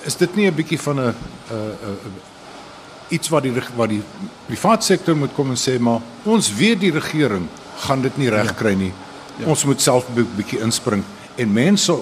Is 0.06 0.16
dit 0.18 0.36
nie 0.36 0.47
'n 0.47 0.56
bietjie 0.56 0.80
van 0.80 0.99
'n 0.99 1.08
'n 1.08 1.16
'n 1.52 2.14
iets 3.10 3.30
wat 3.30 3.43
die 3.43 3.54
wat 3.76 3.89
die 3.89 4.04
privaat 4.45 4.84
sektor 4.84 5.16
moet 5.16 5.34
kom 5.34 5.49
en 5.49 5.58
sê 5.58 5.80
maar 5.80 5.99
ons 6.24 6.56
weet 6.56 6.80
die 6.80 6.91
regering 6.91 7.47
gaan 7.78 8.02
dit 8.02 8.18
nie 8.18 8.30
reg 8.30 8.56
kry 8.56 8.74
nie. 8.74 8.93
Ja. 9.38 9.45
Ons 9.45 9.66
moet 9.66 9.82
self 9.82 10.08
'n 10.10 10.28
bietjie 10.36 10.60
inspring 10.60 11.04
en 11.36 11.54
mense 11.54 11.93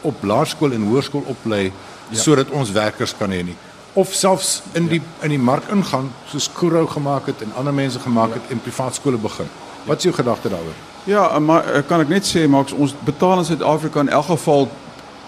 op 0.00 0.22
laerskool 0.22 0.72
en 0.72 0.82
hoërskool 0.82 1.24
oplei 1.26 1.72
ja. 2.08 2.16
sodat 2.16 2.50
ons 2.50 2.70
werkers 2.70 3.14
kan 3.16 3.30
hê 3.30 3.42
nie 3.44 3.56
of 3.92 4.12
selfs 4.14 4.62
in 4.72 4.86
die 4.86 5.00
in 5.22 5.34
die 5.34 5.38
mark 5.38 5.66
ingaan 5.70 6.10
soos 6.30 6.50
Kuro 6.54 6.86
gemaak 6.86 7.26
het 7.26 7.42
en 7.42 7.52
ander 7.58 7.74
mense 7.74 7.98
gemaak 7.98 8.34
het 8.34 8.50
en 8.50 8.60
privaat 8.62 8.94
skole 8.94 9.18
begin. 9.18 9.48
Wat 9.84 9.98
is 9.98 10.02
jou 10.02 10.14
gedagte 10.14 10.48
daaroor? 10.48 10.78
Ja, 11.04 11.38
maar 11.38 11.64
eh, 11.64 11.82
kan 11.86 12.00
ek 12.00 12.08
net 12.08 12.28
sê 12.28 12.46
Max, 12.48 12.72
ons 12.72 12.94
betaal 13.04 13.40
in 13.40 13.48
Suid-Afrika 13.48 14.00
in 14.00 14.12
elk 14.12 14.28
geval 14.30 14.68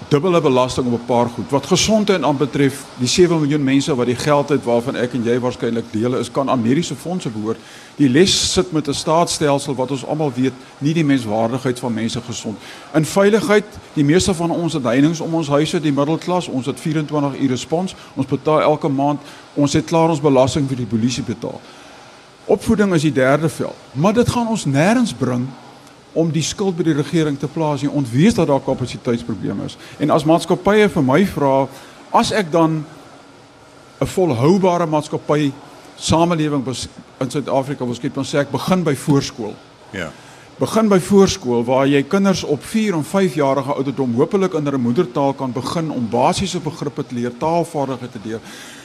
dubbele 0.09 0.41
belasting 0.41 0.87
op 0.87 1.01
'n 1.01 1.05
paar 1.07 1.29
goed. 1.29 1.51
Wat 1.51 1.67
gesondheid 1.67 2.23
aanbetref, 2.23 2.85
die 2.99 3.09
7 3.09 3.41
miljoen 3.41 3.65
mense 3.65 3.95
wat 3.95 4.07
die 4.07 4.17
geld 4.17 4.49
het 4.49 4.65
waarvan 4.65 4.97
ek 4.97 5.13
en 5.13 5.25
jy 5.25 5.41
waarskynlik 5.41 5.85
dele 5.91 6.19
is, 6.19 6.31
kan 6.31 6.51
aan 6.51 6.63
mediese 6.63 6.95
fondse 6.95 7.31
behoort. 7.31 7.59
Die 7.97 8.09
les 8.09 8.53
sit 8.53 8.73
met 8.73 8.89
'n 8.89 8.95
staatsstelsel 8.95 9.75
wat 9.75 9.91
ons 9.91 10.07
almal 10.07 10.33
weet, 10.35 10.53
nie 10.79 10.95
die 10.95 11.05
menswaardigheid 11.05 11.79
van 11.79 11.95
mense 11.95 12.21
gesond. 12.21 12.59
In 12.95 13.05
veiligheid, 13.05 13.65
die 13.93 14.05
meeste 14.05 14.35
van 14.35 14.51
ons 14.51 14.73
het 14.73 14.83
heininge 14.83 15.23
om 15.23 15.35
ons 15.35 15.49
huise, 15.49 15.81
die 15.81 15.93
middelklas, 15.93 16.49
ons 16.49 16.67
het 16.67 16.81
24 16.81 17.41
ure 17.41 17.57
spons, 17.57 17.95
ons 18.15 18.27
betaal 18.27 18.61
elke 18.61 18.89
maand, 18.89 19.21
ons 19.55 19.73
het 19.73 19.85
klaar 19.85 20.09
ons 20.09 20.21
belasting 20.21 20.69
vir 20.69 20.77
die 20.77 20.87
polisie 20.87 21.23
betaal. 21.23 21.61
Opvoeding 22.45 22.95
is 22.95 23.03
die 23.03 23.13
derde 23.13 23.49
veld, 23.49 23.77
maar 23.93 24.13
dit 24.13 24.29
gaan 24.29 24.49
ons 24.49 24.65
nêrens 24.65 25.15
bring 25.19 25.49
om 26.13 26.31
die 26.33 26.45
skuld 26.45 26.77
by 26.77 26.87
die 26.87 26.97
regering 26.97 27.39
te 27.39 27.49
plaas 27.49 27.83
nie. 27.83 27.91
Ons 27.91 28.11
weet 28.11 28.37
dat 28.37 28.47
daar 28.51 28.61
kapasiteitsprobleme 28.65 29.65
is. 29.65 29.77
En 29.99 30.11
as 30.11 30.27
maatskappye 30.29 30.89
vir 30.93 31.07
my 31.07 31.23
vra, 31.27 31.69
as 32.13 32.33
ek 32.33 32.53
dan 32.53 32.85
'n 34.01 34.07
volhoubare 34.07 34.87
maatskappy 34.87 35.53
samelewing 35.97 36.67
in 37.21 37.31
Suid-Afrika 37.31 37.85
wil 37.85 37.95
skep, 37.95 38.15
dan 38.15 38.25
sê 38.25 38.39
ek 38.39 38.51
begin 38.51 38.83
by 38.83 38.95
voorskool. 38.95 39.55
Ja. 39.91 40.11
Begin 40.59 40.89
by 40.89 40.99
voorskool 41.01 41.65
waar 41.65 41.87
jy 41.87 42.03
kinders 42.03 42.45
op 42.45 42.65
4 42.65 42.95
en 42.95 43.05
5 43.05 43.35
jarige 43.35 43.73
ouderdom 43.73 44.15
hopelik 44.15 44.55
in 44.55 44.65
hulle 44.65 44.79
moedertaal 44.79 45.33
kan 45.33 45.53
begin 45.53 45.91
om 45.91 46.09
basiese 46.11 46.61
begrippe 46.61 47.07
te 47.07 47.15
leer, 47.15 47.33
taalvaardighede 47.39 48.13
te 48.13 48.19
leer. 48.25 48.41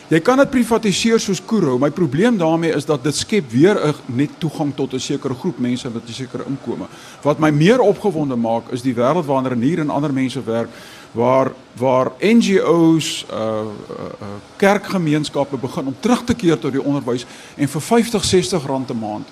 Jy 0.08 0.22
kan 0.24 0.40
dit 0.40 0.48
privatiseer 0.48 1.20
soos 1.20 1.42
Kuro. 1.44 1.74
My 1.76 1.90
probleem 1.92 2.38
daarmee 2.40 2.72
is 2.72 2.86
dat 2.88 3.04
dit 3.04 3.16
skep 3.16 3.50
weer 3.52 3.76
'n 3.76 3.94
net 4.06 4.40
toegang 4.40 4.72
tot 4.76 4.94
'n 4.94 5.00
sekere 5.00 5.34
groep 5.34 5.60
mense 5.60 5.90
met 5.90 6.04
'n 6.08 6.14
sekere 6.14 6.46
inkome. 6.48 6.88
Wat 7.22 7.40
my 7.40 7.50
meer 7.50 7.80
opgewonde 7.80 8.36
maak 8.36 8.72
is 8.72 8.82
die 8.82 8.94
wêreld 8.94 9.26
waarin 9.26 9.62
hier 9.62 9.80
en 9.80 9.90
ander 9.90 10.14
mense 10.14 10.44
werk 10.44 10.70
waar 11.12 11.52
waar 11.76 12.12
NGO's 12.20 13.26
uh, 13.32 13.38
uh, 13.38 13.64
uh 14.22 14.28
kerkgemeenskappe 14.56 15.58
begin 15.58 15.88
om 15.88 15.96
terug 16.00 16.24
te 16.24 16.34
keer 16.34 16.60
tot 16.60 16.72
die 16.72 16.84
onderwys 16.84 17.26
en 17.56 17.68
vir 17.68 17.82
50 17.82 18.24
60 18.24 18.66
rand 18.66 18.90
'n 18.90 19.00
maand 19.00 19.28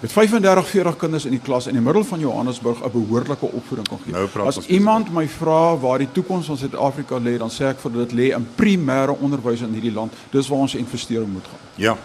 met 0.00 0.12
35 0.12 0.68
40 0.68 0.96
kinders 0.96 1.24
in 1.24 1.30
die 1.30 1.40
klas 1.40 1.66
in 1.66 1.76
die 1.76 1.82
middel 1.82 2.04
van 2.04 2.20
Johannesburg 2.20 2.78
'n 2.84 2.90
behoorlike 2.90 3.46
opvoeding 3.46 3.88
kan 3.88 3.98
gee. 4.04 4.12
Nou 4.12 4.46
As 4.46 4.66
iemand 4.66 5.12
my 5.12 5.28
vra 5.28 5.78
waar 5.78 5.98
die 5.98 6.12
toekoms 6.12 6.46
van 6.46 6.56
Suid-Afrika 6.56 7.18
lê, 7.18 7.38
dan 7.38 7.50
sê 7.50 7.64
ek 7.64 7.80
vir 7.80 7.92
dit 7.92 8.12
lê 8.12 8.34
in 8.34 8.46
primêre 8.54 9.16
onderwys 9.20 9.60
in 9.60 9.72
hierdie 9.72 9.92
land. 9.92 10.12
Dis 10.30 10.48
waar 10.48 10.58
ons 10.58 10.74
investering 10.74 11.32
moet 11.32 11.44
gaan. 11.44 11.60
Ja. 11.74 11.96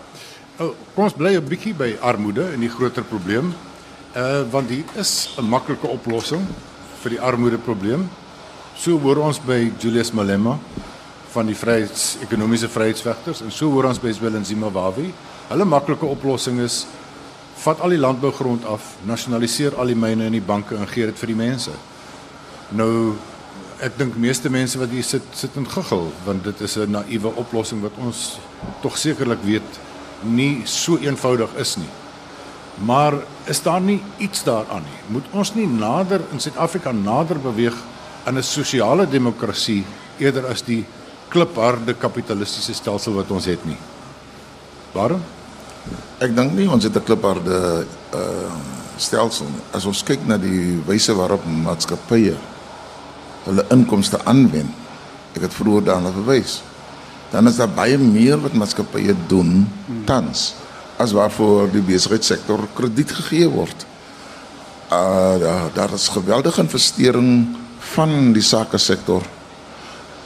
Oh, 0.57 0.73
kom 0.93 1.03
ons 1.03 1.13
bly 1.13 1.35
'n 1.35 1.47
bietjie 1.47 1.73
by 1.73 1.97
armoede 2.01 2.51
en 2.53 2.59
die 2.59 2.69
groter 2.69 3.03
probleem. 3.03 3.53
Uh 4.15 4.43
want 4.51 4.69
hier 4.69 4.83
is 4.95 5.35
'n 5.37 5.49
maklike 5.49 5.87
oplossing 5.87 6.47
vir 7.01 7.09
die 7.09 7.21
armoede 7.21 7.57
probleem. 7.57 8.09
So 8.75 8.99
hoor 8.99 9.17
ons 9.17 9.39
by 9.39 9.71
Julius 9.79 10.11
Malema 10.11 10.57
van 11.31 11.45
die 11.45 11.55
Vryheids 11.55 12.17
Ekonomiese 12.21 12.69
Vryheidsvegters 12.69 13.41
en 13.41 13.51
so 13.51 13.69
hoor 13.71 13.85
ons 13.85 13.99
by 13.99 14.11
Zwelin 14.11 14.45
Zimbabwe. 14.45 15.11
Hulle 15.49 15.65
maklike 15.65 16.05
oplossing 16.05 16.59
is 16.59 16.85
vat 17.65 17.81
al 17.81 17.95
die 17.95 18.01
landbougrond 18.01 18.65
af, 18.69 18.95
nasionaliseer 19.09 19.75
al 19.81 19.89
die 19.89 19.97
myne 19.97 20.27
en 20.27 20.35
die 20.37 20.43
banke 20.43 20.77
en 20.77 20.89
gee 20.89 21.07
dit 21.09 21.17
vir 21.17 21.31
die 21.33 21.39
mense. 21.39 21.73
Nou 22.77 23.15
ek 23.83 23.97
dink 23.99 24.15
meeste 24.21 24.49
mense 24.53 24.79
wat 24.79 24.93
hier 24.93 25.03
sit 25.03 25.25
sit 25.35 25.57
in 25.59 25.65
giggel 25.67 26.07
want 26.25 26.43
dit 26.43 26.61
is 26.61 26.77
'n 26.77 26.91
naïewe 26.91 27.31
oplossing 27.35 27.81
wat 27.81 27.97
ons 27.97 28.39
tog 28.81 28.97
sekerlik 28.97 29.41
weet 29.43 29.79
nie 30.23 30.61
so 30.65 30.97
eenvoudig 30.97 31.49
is 31.57 31.75
nie. 31.77 31.91
Maar 32.85 33.13
is 33.45 33.61
daar 33.61 33.81
nie 33.81 34.01
iets 34.17 34.43
daaraan 34.43 34.83
nie? 34.83 34.99
Moet 35.07 35.25
ons 35.31 35.53
nie 35.55 35.67
nader 35.67 36.21
in 36.31 36.39
Suid-Afrika 36.39 36.91
nader 36.91 37.39
beweeg 37.39 37.75
aan 38.25 38.37
'n 38.37 38.43
sosiale 38.43 39.07
demokrasie 39.09 39.83
eerder 40.17 40.47
as 40.47 40.61
die 40.61 40.85
klipharde 41.29 41.93
kapitalistiese 41.93 42.73
stelsel 42.73 43.13
wat 43.13 43.31
ons 43.31 43.45
het 43.45 43.65
nie? 43.65 43.77
Waarom? 44.91 45.21
Ek 46.23 46.35
dink 46.35 46.53
nie 46.55 46.69
ons 46.71 46.83
het 46.83 46.95
'n 46.95 47.03
klipharde 47.03 47.85
uh 48.13 48.51
stelsel 48.97 49.45
nie. 49.45 49.63
As 49.75 49.85
ons 49.85 50.03
kyk 50.03 50.23
na 50.27 50.37
die 50.37 50.79
wyse 50.87 51.11
waarop 51.13 51.43
maatskappye 51.45 52.35
hulle 53.45 53.65
inkomste 53.69 54.19
aanwend. 54.25 54.71
Ek 55.35 55.41
het 55.41 55.53
vroeër 55.53 55.83
daarna 55.83 56.11
verwys. 56.15 56.61
Dan 57.31 57.47
is 57.47 57.57
daar 57.59 57.69
baie 57.69 57.97
meer 57.97 58.39
wat 58.41 58.53
maatskappye 58.53 59.15
doen 59.27 59.67
tans 60.05 60.53
as 60.97 61.11
waarvoor 61.11 61.67
die 61.71 61.83
besigheidssektor 61.83 62.67
krediet 62.73 63.11
gegee 63.11 63.49
word. 63.51 63.85
Uh 64.91 65.35
daar, 65.41 65.69
daar 65.73 65.93
is 65.93 66.07
geweldige 66.07 66.61
investering 66.61 67.57
van 67.79 68.31
die 68.33 68.45
sake 68.45 68.77
sektor 68.77 69.21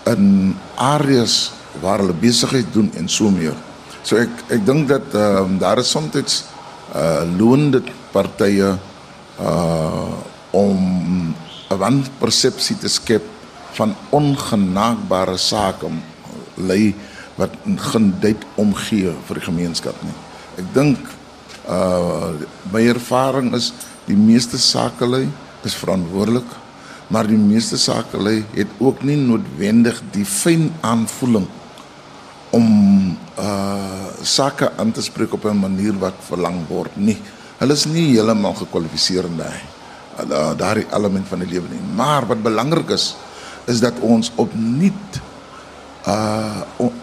in 0.05 0.55
areas 0.76 1.51
waar 1.82 2.03
hulle 2.03 2.14
besigheid 2.14 2.70
doen 2.74 2.91
en 2.95 3.10
so 3.10 3.30
meer. 3.30 3.57
So 4.04 4.18
ek 4.18 4.32
ek 4.50 4.66
dink 4.66 4.88
dat 4.88 5.14
ehm 5.14 5.43
um, 5.43 5.58
daar 5.60 5.80
is 5.80 5.91
soms 5.91 6.43
uh 6.95 7.24
loon 7.38 7.72
dit 7.72 7.86
partye 8.12 8.78
uh 9.39 10.14
om 10.52 11.36
'n 11.70 11.78
wanpersepsie 11.78 12.78
te 12.78 12.89
skep 12.89 13.24
van 13.78 13.95
ongenaakbare 14.10 15.38
sake 15.38 15.86
lei 16.58 16.95
wat 17.36 17.54
geen 17.91 18.14
dit 18.20 18.41
omgee 18.56 19.14
vir 19.28 19.36
die 19.36 19.45
gemeenskap 19.45 19.95
nie. 20.04 20.16
Ek 20.58 20.74
dink 20.74 20.97
uh 21.70 22.34
my 22.74 22.88
ervaring 22.88 23.54
is 23.54 23.74
die 24.06 24.18
meeste 24.18 24.58
sakelei 24.58 25.28
is 25.64 25.76
verantwoordelik, 25.76 26.47
maar 27.08 27.28
die 27.28 27.38
meeste 27.38 27.78
sakelei 27.78 28.43
het 28.56 28.68
ook 28.80 29.04
nie 29.04 29.18
noodwendig 29.18 30.02
die 30.12 30.26
fyn 30.26 30.72
aanvoeling 30.82 31.47
om 32.50 32.66
uh 33.40 34.08
sake 34.22 34.72
aan 34.78 34.92
te 34.92 35.02
spreek 35.02 35.34
op 35.34 35.46
'n 35.46 35.60
manier 35.60 35.96
wat 36.00 36.16
verlang 36.28 36.68
word 36.68 36.98
nie. 36.98 37.18
Hulle 37.60 37.74
is 37.74 37.86
nie 37.86 38.14
heeltemal 38.14 38.54
gekwalifiseer 38.54 39.26
in 39.26 39.38
daai 39.38 39.62
uh, 40.28 40.54
daardie 40.58 40.88
element 40.92 41.28
van 41.28 41.40
die 41.40 41.48
lewe 41.48 41.68
nie. 41.72 41.82
Maar 41.96 42.28
wat 42.28 42.44
belangrik 42.44 42.90
is 42.90 43.16
is 43.66 43.80
dat 43.80 44.00
ons 44.02 44.32
opnuut 44.36 45.22
uh 46.08 46.62
on, 46.78 46.94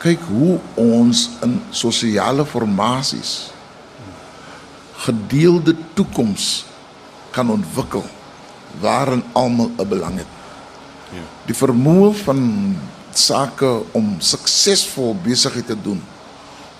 kyk 0.00 0.20
hoe 0.32 0.58
ons 0.74 1.28
in 1.44 1.60
sosiale 1.70 2.44
formasies 2.46 3.52
gedeelde 5.04 5.74
toekoms 5.94 6.64
kan 7.30 7.50
ontwikkel 7.50 8.04
waarin 8.80 9.22
almal 9.32 9.70
'n 9.76 9.88
belang 9.88 10.16
het. 10.16 10.32
Ja. 11.12 11.24
Die 11.46 11.54
vermoë 11.54 12.14
van 12.14 12.40
sake 13.18 13.68
om 13.96 14.16
suksesvol 14.20 15.14
besigheid 15.24 15.66
te 15.66 15.76
doen 15.82 16.00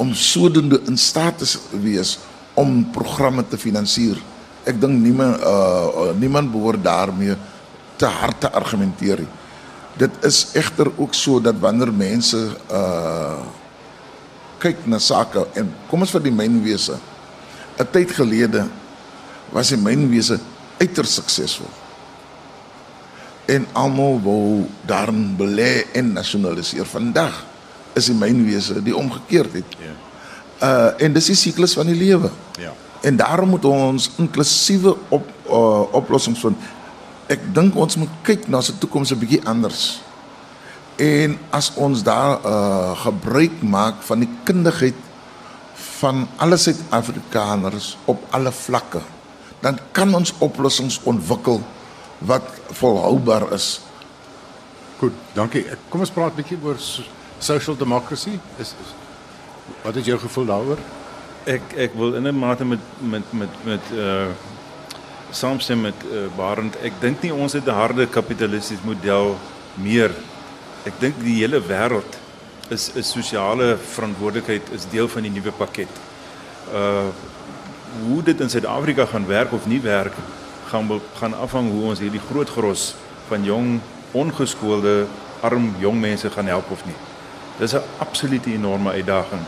om 0.01 0.15
sodoende 0.17 0.81
in 0.89 0.97
staat 0.97 1.39
te 1.39 1.79
wees 1.83 2.19
om 2.55 2.87
programme 2.93 3.45
te 3.47 3.59
finansier. 3.61 4.17
Ek 4.65 4.79
dink 4.81 4.97
niemand 4.97 5.41
uh 5.45 6.13
niemand 6.17 6.53
behoort 6.53 6.83
daarmee 6.85 7.37
te 8.01 8.09
hard 8.09 8.41
te 8.41 8.51
argumenteer. 8.51 9.27
Dit 10.01 10.25
is 10.25 10.47
egter 10.57 10.89
ook 10.97 11.15
so 11.15 11.41
dat 11.41 11.61
wanneer 11.61 11.93
mense 11.93 12.41
uh 12.73 13.41
kyk 14.61 14.85
na 14.85 14.99
sake 15.01 15.47
en 15.57 15.71
kom 15.89 16.05
ons 16.05 16.13
vir 16.13 16.25
die 16.29 16.37
mynwese. 16.37 16.97
'n 17.81 17.87
Tyd 17.93 18.13
gelede 18.13 18.67
was 19.53 19.73
die 19.73 19.81
mynwese 19.81 20.37
uiters 20.81 21.15
suksesvol. 21.17 21.80
En 23.51 23.67
almal 23.75 24.21
wou 24.23 24.67
daarin 24.87 25.35
belê 25.39 25.87
en 25.99 26.13
nasionaliseer. 26.15 26.87
Vandag 26.87 27.41
is 27.99 28.07
die 28.11 28.15
mynwese 28.15 28.79
die 28.85 28.95
omgekeerd 28.97 29.59
het. 29.59 29.75
Ja. 29.81 29.97
Uh 30.61 31.07
en 31.07 31.17
dis 31.17 31.31
die 31.33 31.39
siklus 31.39 31.75
van 31.75 31.89
die 31.91 31.99
lewe. 31.99 32.31
Ja. 32.61 32.75
En 33.03 33.17
daarom 33.17 33.49
moet 33.57 33.65
ons 33.65 34.11
inklusiewe 34.21 34.95
op 35.09 35.27
uh, 35.49 35.83
oplossings 35.97 36.41
vind. 36.45 36.69
Ek 37.33 37.43
dink 37.55 37.77
ons 37.79 37.97
moet 37.97 38.13
kyk 38.27 38.47
na 38.53 38.61
se 38.61 38.77
toekoms 38.79 39.11
'n 39.15 39.19
bietjie 39.19 39.43
anders. 39.49 40.03
En 41.01 41.39
as 41.51 41.73
ons 41.75 42.03
daar 42.05 42.45
uh 42.45 42.93
gebruik 43.03 43.63
maak 43.63 44.03
van 44.05 44.21
die 44.21 44.31
kundigheid 44.45 44.99
van 46.01 46.29
alle 46.37 46.57
Suid-Afrikaners 46.57 47.97
op 48.05 48.23
alle 48.31 48.53
vlakke, 48.53 49.01
dan 49.61 49.79
kan 49.93 50.15
ons 50.15 50.35
oplossings 50.39 51.01
ontwikkel 51.05 51.63
wat 52.21 52.43
volhoubaar 52.77 53.53
is. 53.53 53.81
Goed, 55.01 55.13
dankie. 55.33 55.65
Kom 55.89 56.01
ons 56.01 56.13
praat 56.13 56.33
'n 56.33 56.43
bietjie 56.43 56.59
oor 56.63 56.77
social 57.39 57.77
democracy. 57.77 58.39
Is, 58.59 58.75
is 58.81 58.95
wat 59.83 59.97
is 59.97 60.05
jou 60.05 60.19
gevoel 60.19 60.47
daaroor? 60.47 60.79
Ek 61.45 61.63
ek 61.77 61.95
wil 61.95 62.15
in 62.15 62.27
'n 62.27 62.39
mate 62.39 62.65
met 62.65 62.81
met 63.01 63.33
met 63.33 63.65
met 63.65 63.81
uh 63.93 64.29
saamstem 65.31 65.81
met 65.81 65.95
uh, 66.11 66.27
Barend. 66.37 66.77
Ek 66.83 66.93
dink 67.01 67.23
nie 67.23 67.33
ons 67.35 67.53
het 67.53 67.67
'n 67.67 67.71
harde 67.71 68.07
kapitalistiese 68.07 68.85
model 68.85 69.39
meer. 69.75 70.11
Ek 70.85 70.93
dink 70.99 71.21
die 71.21 71.39
hele 71.41 71.61
wêreld 71.61 72.19
is 72.69 72.91
'n 72.95 73.03
sosiale 73.03 73.77
verantwoordelikheid 73.77 74.63
is 74.73 74.89
deel 74.91 75.09
van 75.09 75.23
die 75.23 75.31
nuwe 75.31 75.53
pakket. 75.53 75.89
Uh 76.73 77.09
hoe 78.07 78.23
dit 78.23 78.41
in 78.41 78.51
Suid-Afrika 78.51 79.07
gaan 79.07 79.27
werk 79.27 79.53
of 79.53 79.67
nie 79.67 79.81
werk 79.81 80.15
gaan 80.71 81.01
gaan 81.19 81.35
afhang 81.35 81.71
hoe 81.71 81.89
ons 81.91 82.03
hierdie 82.03 82.23
groot 82.31 82.51
gros 82.51 82.95
van 83.29 83.45
jong 83.45 83.81
ongeskoolde 84.13 85.07
arm 85.41 85.75
jong 85.79 86.01
mense 86.01 86.31
gaan 86.31 86.47
help 86.47 86.71
of 86.71 86.85
nie. 86.87 86.97
Dis 87.59 87.75
'n 87.75 87.83
absolute 87.99 88.53
enorme 88.53 88.91
uitdaging. 88.91 89.43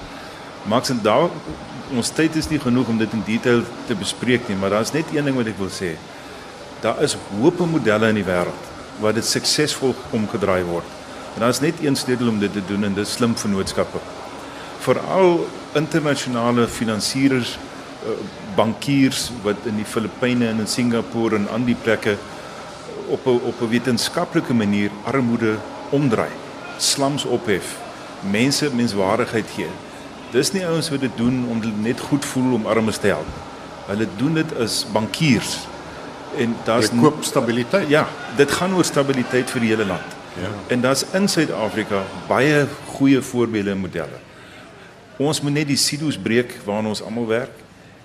Max 0.63 0.89
en 0.89 1.01
daar 1.03 1.31
ons 1.97 2.11
tyd 2.11 2.37
is 2.37 2.49
nie 2.49 2.59
genoeg 2.59 2.89
om 2.89 2.99
dit 2.99 3.13
in 3.13 3.23
detail 3.27 3.63
te 3.87 3.95
bespreek 3.95 4.49
nie, 4.49 4.57
maar 4.57 4.71
daar's 4.71 4.93
net 4.93 5.05
een 5.13 5.25
ding 5.25 5.37
wat 5.37 5.47
ek 5.47 5.59
wil 5.59 5.71
sê. 5.71 5.97
Daar 6.81 7.03
is 7.03 7.17
hoop 7.41 7.59
modelle 7.59 8.09
in 8.09 8.15
die 8.15 8.25
wêreld 8.25 8.71
waar 9.01 9.15
dit 9.15 9.27
suksesvol 9.27 9.95
omgedraai 10.11 10.65
word. 10.65 10.85
En 11.35 11.41
daar's 11.41 11.61
net 11.61 11.75
een 11.81 11.97
sleutel 11.97 12.29
om 12.29 12.39
dit 12.39 12.53
te 12.53 12.63
doen 12.67 12.85
en 12.85 12.95
dit 12.95 13.07
is 13.07 13.13
slim 13.13 13.37
vennootskappe. 13.37 13.99
Veral 14.79 15.47
internasionale 15.73 16.69
finansiers, 16.69 17.59
eh, 18.05 18.11
bankiers 18.55 19.31
wat 19.43 19.57
in 19.65 19.77
die 19.77 19.85
Filippyne 19.89 20.49
en 20.49 20.59
in 20.59 20.67
Singapore 20.67 21.37
en 21.37 21.49
ander 21.49 21.75
plekke 21.75 22.17
op 23.09 23.27
'n 23.27 23.41
op 23.45 23.61
'n 23.61 23.69
wetenskaplike 23.69 24.55
manier 24.55 24.91
armoede 25.05 25.57
omdraai, 25.91 26.31
slums 26.77 27.25
ophef, 27.25 27.77
mense 28.21 28.71
menswaardigheid 28.75 29.47
gee. 29.55 29.71
Dis 30.31 30.53
nie 30.53 30.67
ouens 30.67 30.91
wat 30.91 31.01
dit 31.01 31.17
doen 31.17 31.47
om 31.49 31.61
net 31.83 32.01
goed 32.01 32.25
voel 32.25 32.53
om 32.53 32.67
armes 32.67 32.97
te 32.97 33.07
help. 33.07 33.29
Hulle 33.87 34.07
doen 34.17 34.35
dit 34.35 34.59
as 34.59 34.87
bankiers. 34.93 35.59
En 36.37 36.57
daar's 36.65 36.89
koop 37.01 37.25
stabiliteit. 37.25 37.89
Ja, 37.89 38.09
dit 38.37 38.51
gaan 38.51 38.75
oor 38.75 38.85
stabiliteit 38.85 39.51
vir 39.51 39.61
die 39.61 39.69
hele 39.69 39.85
land. 39.85 40.09
Ja. 40.41 40.49
En 40.67 40.81
daar's 40.81 41.05
in 41.13 41.29
Suid-Afrika 41.29 42.03
baie 42.29 42.67
goeie 42.87 43.21
voorbeelde 43.21 43.71
en 43.71 43.79
modelle. 43.79 44.21
Ons 45.17 45.41
moet 45.41 45.53
net 45.53 45.67
die 45.67 45.77
silo's 45.77 46.19
breek 46.19 46.57
waarna 46.65 46.89
ons 46.89 47.03
almal 47.03 47.27
werk 47.27 47.62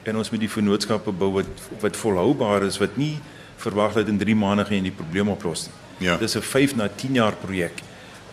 en 0.08 0.18
ons 0.18 0.30
moet 0.32 0.40
die 0.40 0.52
vennootskappe 0.52 1.12
bou 1.12 1.32
wat 1.40 1.66
wat 1.82 2.00
volhoubaar 2.00 2.64
is 2.68 2.80
wat 2.82 2.96
nie 2.98 3.18
verwag 3.58 3.98
dat 3.98 4.08
in 4.08 4.20
3 4.22 4.36
maande 4.36 4.66
gaan 4.68 4.78
jy 4.80 4.90
die 4.90 5.00
probleem 5.00 5.30
oplos 5.34 5.68
nie. 5.68 6.08
Ja. 6.08 6.18
Dis 6.18 6.36
'n 6.36 6.42
5 6.42 6.76
na 6.76 6.88
10 6.88 7.14
jaar 7.14 7.36
projek 7.36 7.82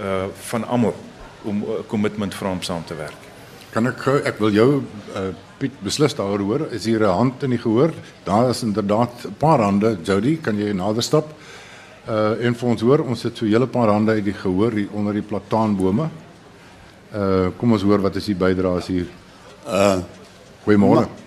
uh 0.00 0.26
van 0.50 0.64
almal 0.64 0.94
om 1.44 1.56
'n 1.56 1.62
uh, 1.62 1.82
kommitment 1.86 2.34
vir 2.34 2.48
hom 2.48 2.62
saam 2.62 2.84
te 2.84 2.94
werk. 2.94 3.20
Kan 3.72 3.86
ek 3.86 4.06
ek 4.24 4.38
wil 4.38 4.50
jou 4.50 4.82
uh, 5.16 5.34
Piet 5.58 5.72
beslis 5.80 6.14
daaroor 6.14 6.40
hoor. 6.40 6.72
Is 6.72 6.84
hier 6.84 7.00
'n 7.00 7.16
hand 7.16 7.42
in 7.42 7.50
die 7.50 7.58
gehoor? 7.58 7.92
Daar 8.24 8.50
is 8.50 8.62
inderdaad 8.62 9.24
'n 9.24 9.34
paar 9.38 9.60
hande. 9.60 9.98
Jody, 10.02 10.36
kan 10.40 10.56
jy 10.58 10.72
nader 10.72 11.02
stap? 11.02 11.26
Uh 12.08 12.44
en 12.46 12.54
vir 12.54 12.68
ons 12.68 12.80
hoor, 12.80 13.00
ons 13.00 13.22
het 13.22 13.36
so 13.36 13.44
'n 13.44 13.48
hele 13.48 13.66
paar 13.66 13.88
hande 13.88 14.12
uit 14.12 14.24
die 14.24 14.34
gehoor 14.34 14.72
hier 14.72 14.88
onder 14.92 15.12
die 15.12 15.22
plataanbome. 15.22 16.08
Uh 17.14 17.48
kom 17.56 17.72
ons 17.72 17.82
hoor 17.82 18.00
wat 18.00 18.16
is 18.16 18.24
die 18.24 18.34
bydraes 18.34 18.86
hier? 18.86 19.06
Uh 19.66 20.02
Goeiemôre. 20.64 21.23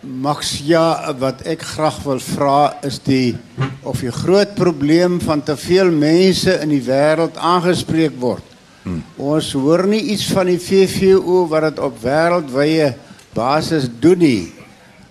Max 0.00 0.54
ja, 0.64 1.12
wat 1.20 1.42
ek 1.44 1.60
graag 1.74 1.98
wil 2.06 2.20
vra 2.24 2.74
is 2.88 2.96
die 3.04 3.36
of 3.84 4.00
die 4.00 4.12
groot 4.12 4.54
probleem 4.56 5.18
van 5.20 5.42
te 5.44 5.56
veel 5.60 5.90
mense 5.92 6.54
in 6.62 6.72
die 6.72 6.80
wêreld 6.86 7.36
aangespreek 7.36 8.16
word. 8.20 8.44
Hmm. 8.82 9.02
Ons 9.20 9.52
hoor 9.52 9.84
nie 9.86 10.00
iets 10.14 10.24
van 10.32 10.48
die 10.48 10.58
VVO 10.60 11.42
wat 11.52 11.68
dit 11.68 11.82
op 11.84 11.98
wêreldwye 12.00 12.94
basis 13.36 13.90
doen 14.00 14.18
nie. 14.24 14.52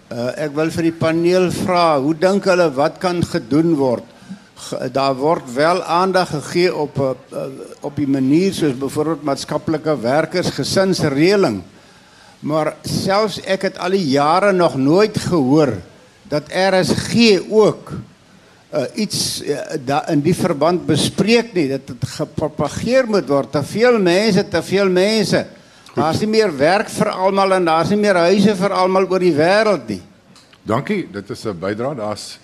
Uh, 0.10 0.32
ek 0.42 0.56
wil 0.58 0.72
vir 0.74 0.88
die 0.90 0.96
paneel 0.98 1.52
vra, 1.54 2.00
hoe 2.02 2.16
dink 2.18 2.48
hulle 2.50 2.66
wat 2.74 2.98
kan 3.00 3.22
gedoen 3.22 3.76
word? 3.78 4.06
ge- 4.60 4.90
daar 4.92 5.16
word 5.16 5.54
wel 5.54 5.84
aandag 5.84 6.30
gegee 6.30 6.76
op 6.76 6.98
'n 7.00 7.16
op 7.82 7.96
die 7.96 8.08
manier 8.08 8.54
soos 8.54 8.74
byvoorbeeld 8.78 9.24
maatskaplike 9.24 10.00
werkers 10.02 10.50
gesinsreëling. 10.50 11.62
Maar 12.40 12.76
selfs 12.88 13.42
ek 13.44 13.68
het 13.68 13.78
al 13.78 13.98
die 13.98 14.06
jare 14.14 14.52
nog 14.56 14.78
nooit 14.80 15.18
gehoor 15.18 15.74
dat 16.30 16.48
RSG 16.48 17.42
ook 17.50 17.92
uh, 18.74 18.84
iets 18.96 19.42
uh, 19.44 19.60
da, 19.86 20.04
in 20.08 20.22
die 20.24 20.36
verband 20.36 20.86
bespreek 20.88 21.54
nie 21.54 21.68
dat 21.72 21.88
dit 21.90 22.06
gepropageer 22.16 23.10
moet 23.10 23.28
word. 23.28 23.52
Te 23.52 23.64
veel 23.64 24.00
mense, 24.00 24.46
te 24.48 24.62
veel 24.64 24.92
mense. 24.94 25.46
Daar's 25.96 26.22
nie 26.22 26.30
meer 26.32 26.54
werk 26.56 26.92
vir 26.94 27.10
almal 27.12 27.58
en 27.58 27.66
daar's 27.66 27.90
nie 27.92 28.00
meer 28.00 28.22
huise 28.30 28.56
vir 28.56 28.76
almal 28.78 29.10
oor 29.10 29.24
die 29.24 29.36
wêreld 29.36 29.90
nie. 29.90 30.02
Dankie, 30.64 31.08
dit 31.12 31.30
is 31.30 31.46
'n 31.46 31.60
bydrae. 31.60 31.96
Daar's 31.96 32.40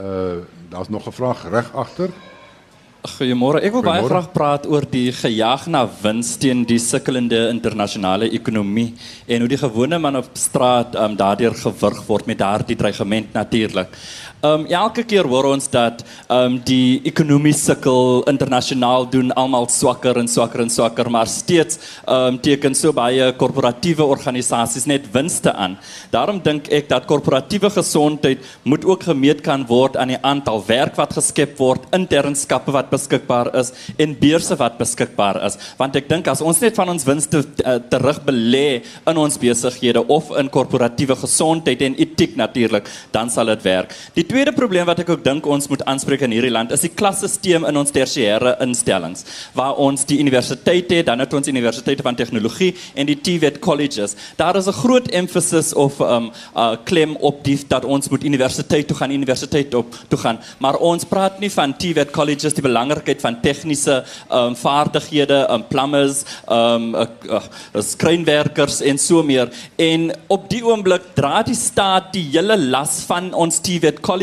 uh 0.00 0.42
daar's 0.70 0.88
nog 0.88 1.06
'n 1.06 1.12
vraag 1.12 1.44
reg 1.50 1.70
agter. 1.74 2.10
Goeiemôre. 3.06 3.60
Ek 3.64 3.74
wil 3.76 3.84
baie 3.86 4.02
graag 4.04 4.26
praat 4.34 4.66
oor 4.66 4.84
die 4.90 5.12
gejaag 5.14 5.66
na 5.70 5.84
wins 6.02 6.34
teen 6.42 6.64
die 6.66 6.78
sukkelende 6.82 7.46
internasionale 7.52 8.28
ekonomie 8.34 8.88
en 9.26 9.44
hoe 9.44 9.50
die 9.50 9.60
gewone 9.60 9.98
man 10.02 10.18
op 10.20 10.28
straat 10.36 10.96
um, 10.98 11.14
daardeur 11.16 11.54
gewurg 11.56 12.02
word 12.08 12.26
met 12.26 12.40
daardie 12.42 12.76
dreigement 12.76 13.32
natuurlik. 13.34 13.94
Um 14.44 14.66
elke 14.68 15.00
keer 15.08 15.24
hoor 15.24 15.46
ons 15.48 15.64
dat 15.72 16.02
um 16.28 16.58
die 16.60 17.00
ekonomie 17.08 17.54
sukkel, 17.56 18.20
internasionaal 18.28 19.06
doen 19.08 19.32
almal 19.32 19.64
swakker 19.72 20.18
en 20.20 20.28
swakker 20.28 20.60
en 20.60 20.72
swakker, 20.72 21.08
maar 21.10 21.30
steeds 21.30 21.80
um 22.04 22.36
teken 22.38 22.76
so 22.76 22.92
baie 22.92 23.30
korporatiewe 23.40 24.04
organisasies 24.04 24.84
net 24.86 25.06
winste 25.14 25.54
aan. 25.56 25.78
Daarom 26.12 26.42
dink 26.44 26.68
ek 26.68 26.90
dat 26.90 27.06
korporatiewe 27.08 27.70
gesondheid 27.72 28.44
moet 28.68 28.84
ook 28.84 29.06
gemeet 29.08 29.40
kan 29.46 29.64
word 29.66 29.96
aan 29.96 30.12
die 30.12 30.20
aantal 30.20 30.60
werk 30.68 31.00
wat 31.00 31.16
geskep 31.16 31.56
word, 31.56 31.88
internskappe 31.96 32.74
wat 32.76 32.92
beskikbaar 32.92 33.54
is 33.56 33.72
en 33.96 34.12
beurse 34.20 34.60
wat 34.60 34.76
beskikbaar 34.76 35.40
is. 35.48 35.56
Want 35.80 35.96
ek 35.96 36.12
dink 36.12 36.28
as 36.28 36.44
ons 36.44 36.60
net 36.60 36.76
van 36.76 36.92
ons 36.92 37.08
winste 37.08 37.40
uh, 37.40 37.78
terug 37.88 38.20
belê 38.28 38.82
in 39.08 39.16
ons 39.16 39.40
besighede 39.40 40.04
of 40.12 40.28
in 40.36 40.52
korporatiewe 40.52 41.16
gesondheid 41.24 41.88
en 41.88 41.96
etiek 42.04 42.36
natuurlik, 42.36 42.84
dan 43.16 43.32
sal 43.32 43.48
dit 43.54 43.64
werk. 43.64 43.96
Die 44.12 44.25
tweede 44.26 44.52
probleem 44.52 44.86
wat 44.86 45.00
ek 45.02 45.10
ook 45.14 45.24
dink 45.24 45.46
ons 45.46 45.68
moet 45.68 45.84
aanspreek 45.84 46.22
in 46.26 46.34
hierdie 46.36 46.52
land 46.52 46.72
is 46.74 46.84
die 46.84 46.92
klasstelsel 46.92 47.66
in 47.68 47.76
ons 47.76 47.92
tersiêre 47.94 48.56
instellings 48.64 49.24
waar 49.56 49.78
ons 49.82 50.04
die 50.08 50.18
universiteite 50.20 51.00
het, 51.00 51.06
dan 51.06 51.22
het 51.22 51.34
ons 51.36 51.48
universiteite 51.48 52.04
van 52.06 52.16
tegnologie 52.18 52.72
en 52.94 53.06
die 53.08 53.16
TVET 53.16 53.58
colleges. 53.64 54.16
Daar 54.36 54.56
is 54.56 54.66
'n 54.66 54.72
groot 54.72 55.08
emphasis 55.08 55.74
of 55.74 56.00
um 56.00 56.30
uh, 56.56 56.76
klem 56.84 57.16
op 57.16 57.44
die 57.44 57.58
dat 57.68 57.84
ons 57.84 58.08
moet 58.08 58.24
universiteit 58.24 58.86
toe 58.86 58.96
gaan, 58.96 59.10
universiteit 59.10 59.74
op 59.74 59.94
toe 60.08 60.18
gaan, 60.18 60.38
maar 60.58 60.76
ons 60.76 61.04
praat 61.04 61.38
nie 61.40 61.50
van 61.50 61.76
TVET 61.76 62.10
colleges 62.10 62.54
die 62.54 62.62
belangrikheid 62.62 63.20
van 63.20 63.40
tegniese 63.40 64.04
um 64.30 64.56
vaardighede, 64.56 65.46
um 65.50 65.64
plumbers, 65.68 66.24
um 66.48 66.94
uh, 66.94 67.06
uh, 67.30 67.40
skrynwerkers 67.80 68.80
en 68.80 68.98
so 68.98 69.22
meer. 69.22 69.48
En 69.76 70.12
op 70.26 70.50
die 70.50 70.64
oomblik 70.64 71.02
dra 71.14 71.42
die 71.42 71.54
staat 71.54 72.12
die 72.12 72.28
hele 72.32 72.58
las 72.58 73.04
van 73.06 73.32
ons 73.32 73.58
TVET 73.58 74.00
colleges, 74.00 74.15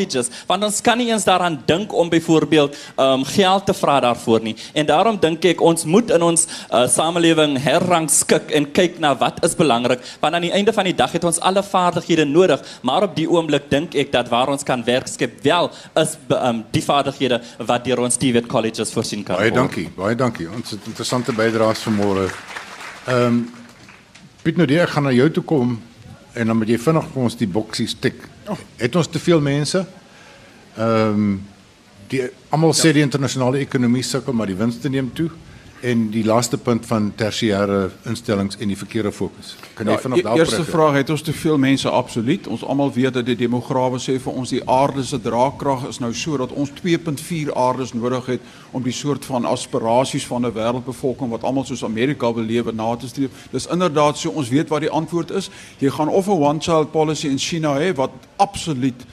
want 0.47 0.63
ons 0.63 0.81
kan 0.81 0.97
nie 0.97 1.09
eens 1.11 1.25
daaraan 1.27 1.59
dink 1.65 1.93
om 1.93 2.09
byvoorbeeld 2.09 2.75
um 2.97 3.25
geld 3.25 3.65
te 3.65 3.73
vra 3.73 3.99
daarvoor 3.99 4.41
nie. 4.41 4.55
En 4.73 4.85
daarom 4.85 5.19
dink 5.19 5.45
ek 5.45 5.61
ons 5.61 5.85
moet 5.85 6.11
in 6.11 6.21
ons 6.21 6.45
uh, 6.47 6.87
samelewing 6.87 7.57
herrangskik 7.63 8.51
en 8.51 8.69
kyk 8.71 8.99
na 8.99 9.13
wat 9.17 9.43
is 9.45 9.55
belangrik, 9.55 10.01
want 10.19 10.33
aan 10.35 10.47
die 10.47 10.53
einde 10.53 10.73
van 10.73 10.89
die 10.89 10.95
dag 10.95 11.11
het 11.11 11.23
ons 11.23 11.39
alle 11.39 11.63
vaardighede 11.63 12.25
nodig, 12.25 12.61
maar 12.81 13.07
op 13.07 13.15
die 13.15 13.29
oomblik 13.29 13.69
dink 13.71 13.95
ek 13.95 14.11
dat 14.11 14.29
waar 14.29 14.51
ons 14.53 14.63
kan 14.63 14.83
werk 14.85 15.07
skep 15.07 15.39
wel 15.43 15.71
is 15.99 16.17
um, 16.29 16.63
die 16.71 16.83
vaardighede 16.83 17.41
wat 17.57 17.85
deur 17.85 18.03
ons 18.05 18.17
TVET 18.17 18.47
colleges 18.47 18.93
voorsien 18.93 19.23
kan 19.23 19.37
Baie 19.37 19.51
word. 19.51 19.59
dankie, 19.61 19.89
baie 19.97 20.15
dankie. 20.15 20.49
Ons 20.51 20.75
het 20.75 20.87
interessante 20.89 21.35
bydraes 21.35 21.85
vanmôre. 21.87 22.29
Ehm 23.07 23.27
um, 23.27 23.43
Piet 24.43 24.57
nou 24.59 24.65
ek 24.67 24.89
gaan 24.91 25.05
na 25.07 25.11
jou 25.15 25.29
toe 25.31 25.43
kom 25.47 25.77
en 26.35 26.49
dan 26.49 26.57
moet 26.59 26.67
jy 26.67 26.75
vinnig 26.75 27.05
vir 27.13 27.23
ons 27.23 27.37
die 27.39 27.47
boksies 27.47 27.93
tik. 27.95 28.25
Oh. 28.47 28.59
Het 28.75 28.95
ons 28.95 29.07
te 29.07 29.19
veel 29.19 29.41
mense? 29.41 29.85
Ehm 30.77 31.09
um, 31.09 31.41
die 32.13 32.27
almal 32.53 32.73
sê 32.77 32.91
die 32.93 33.01
internasionale 33.01 33.57
ekonomie 33.63 34.03
sukkel, 34.05 34.35
maar 34.37 34.47
die 34.51 34.57
winste 34.59 34.89
neem 34.89 35.07
toe 35.17 35.31
en 35.83 36.05
die 36.13 36.23
laaste 36.23 36.57
punt 36.57 36.85
van 36.87 37.09
tersiêre 37.19 37.89
instellings 38.07 38.55
en 38.57 38.69
die 38.71 38.77
verkeerde 38.79 39.11
fokus. 39.11 39.55
Kan 39.75 39.89
jy 39.89 39.91
Ja, 39.91 39.99
vinnig 39.99 40.19
e- 40.19 40.23
daarop 40.23 40.39
eerste 40.39 40.63
vraag 40.63 40.93
het 40.93 41.09
ons 41.09 41.21
te 41.21 41.33
veel 41.33 41.57
mense 41.57 41.89
absoluut. 41.89 42.47
Ons 42.47 42.63
almal 42.63 42.93
weet 42.93 43.13
dat 43.13 43.25
die 43.25 43.35
demograwe 43.35 43.99
sê 43.99 44.15
vir 44.19 44.33
ons 44.33 44.49
die 44.49 44.61
aarde 44.69 45.03
se 45.03 45.19
draagkrag 45.21 45.87
is 45.89 45.99
nou 45.99 46.13
so 46.13 46.37
dat 46.37 46.51
ons 46.51 46.71
2.4 46.79 47.51
aardes 47.53 47.93
nodig 47.93 48.25
het 48.25 48.39
om 48.71 48.83
die 48.83 48.95
soort 48.95 49.25
van 49.25 49.45
aspirasies 49.45 50.25
van 50.25 50.45
'n 50.45 50.53
wêreldbevolking 50.53 51.29
wat 51.29 51.43
almal 51.43 51.65
soos 51.65 51.83
Amerika 51.83 52.33
wil 52.33 52.43
lewe 52.43 52.71
na 52.71 52.95
te 52.95 53.07
streef. 53.07 53.29
Dis 53.51 53.67
inderdaad 53.67 54.17
so 54.17 54.29
ons 54.29 54.49
weet 54.49 54.69
wat 54.69 54.81
die 54.81 54.89
antwoord 54.89 55.31
is. 55.31 55.49
Jy 55.77 55.89
gaan 55.89 56.07
of 56.09 56.27
'n 56.27 56.31
one 56.31 56.59
child 56.59 56.91
policy 56.91 57.27
in 57.27 57.37
China 57.37 57.75
hê 57.77 57.95
wat 57.95 58.11
absoluut 58.35 59.05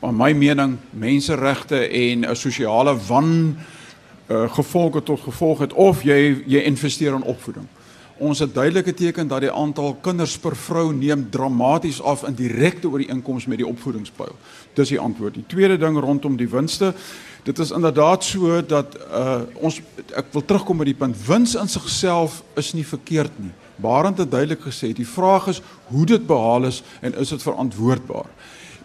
aan 0.00 0.16
my 0.16 0.32
mening 0.32 0.78
menseregte 0.90 1.88
en 1.88 2.24
'n 2.24 2.36
sosiale 2.36 2.96
wan 3.08 3.56
uh, 4.28 4.46
gevolge 4.52 5.02
tot 5.02 5.20
gevolg 5.20 5.58
het 5.58 5.72
of 5.72 6.02
jy 6.02 6.44
jy 6.46 6.62
investeer 6.68 7.14
in 7.14 7.22
opvoeding. 7.22 7.66
Ons 8.18 8.38
het 8.42 8.54
duidelike 8.54 8.94
teken 8.94 9.28
dat 9.30 9.44
die 9.44 9.52
aantal 9.52 9.94
kinders 10.02 10.34
per 10.42 10.56
vrou 10.56 10.90
neem 10.94 11.28
dramaties 11.30 12.00
af 12.02 12.24
in 12.26 12.34
direkte 12.34 12.88
ooreenkoms 12.90 13.46
met 13.46 13.60
die 13.62 13.66
opvoedingspyl. 13.66 14.34
Dis 14.74 14.90
die 14.90 14.98
antwoord. 14.98 15.38
Die 15.38 15.46
tweede 15.46 15.78
ding 15.78 15.98
rondom 16.02 16.36
die 16.36 16.48
winste, 16.50 16.94
dit 17.46 17.58
is 17.58 17.70
inderdaad 17.70 18.24
so 18.24 18.58
dat 18.66 18.96
uh 19.06 19.40
ons 19.54 19.78
ek 20.18 20.32
wil 20.34 20.44
terugkom 20.44 20.82
by 20.82 20.88
die 20.90 20.98
punt 20.98 21.16
wins 21.26 21.54
in 21.54 21.70
sigself 21.70 22.42
is 22.58 22.72
nie 22.74 22.86
verkeerd 22.86 23.38
nie. 23.38 23.54
Barend 23.78 24.18
het 24.18 24.30
duidelik 24.30 24.66
gesê, 24.66 24.90
die 24.92 25.06
vraag 25.06 25.46
is 25.54 25.62
hoe 25.92 26.06
dit 26.06 26.26
behaal 26.26 26.66
is 26.66 26.82
en 27.00 27.14
is 27.14 27.30
dit 27.30 27.42
verantwoordbaar? 27.42 28.26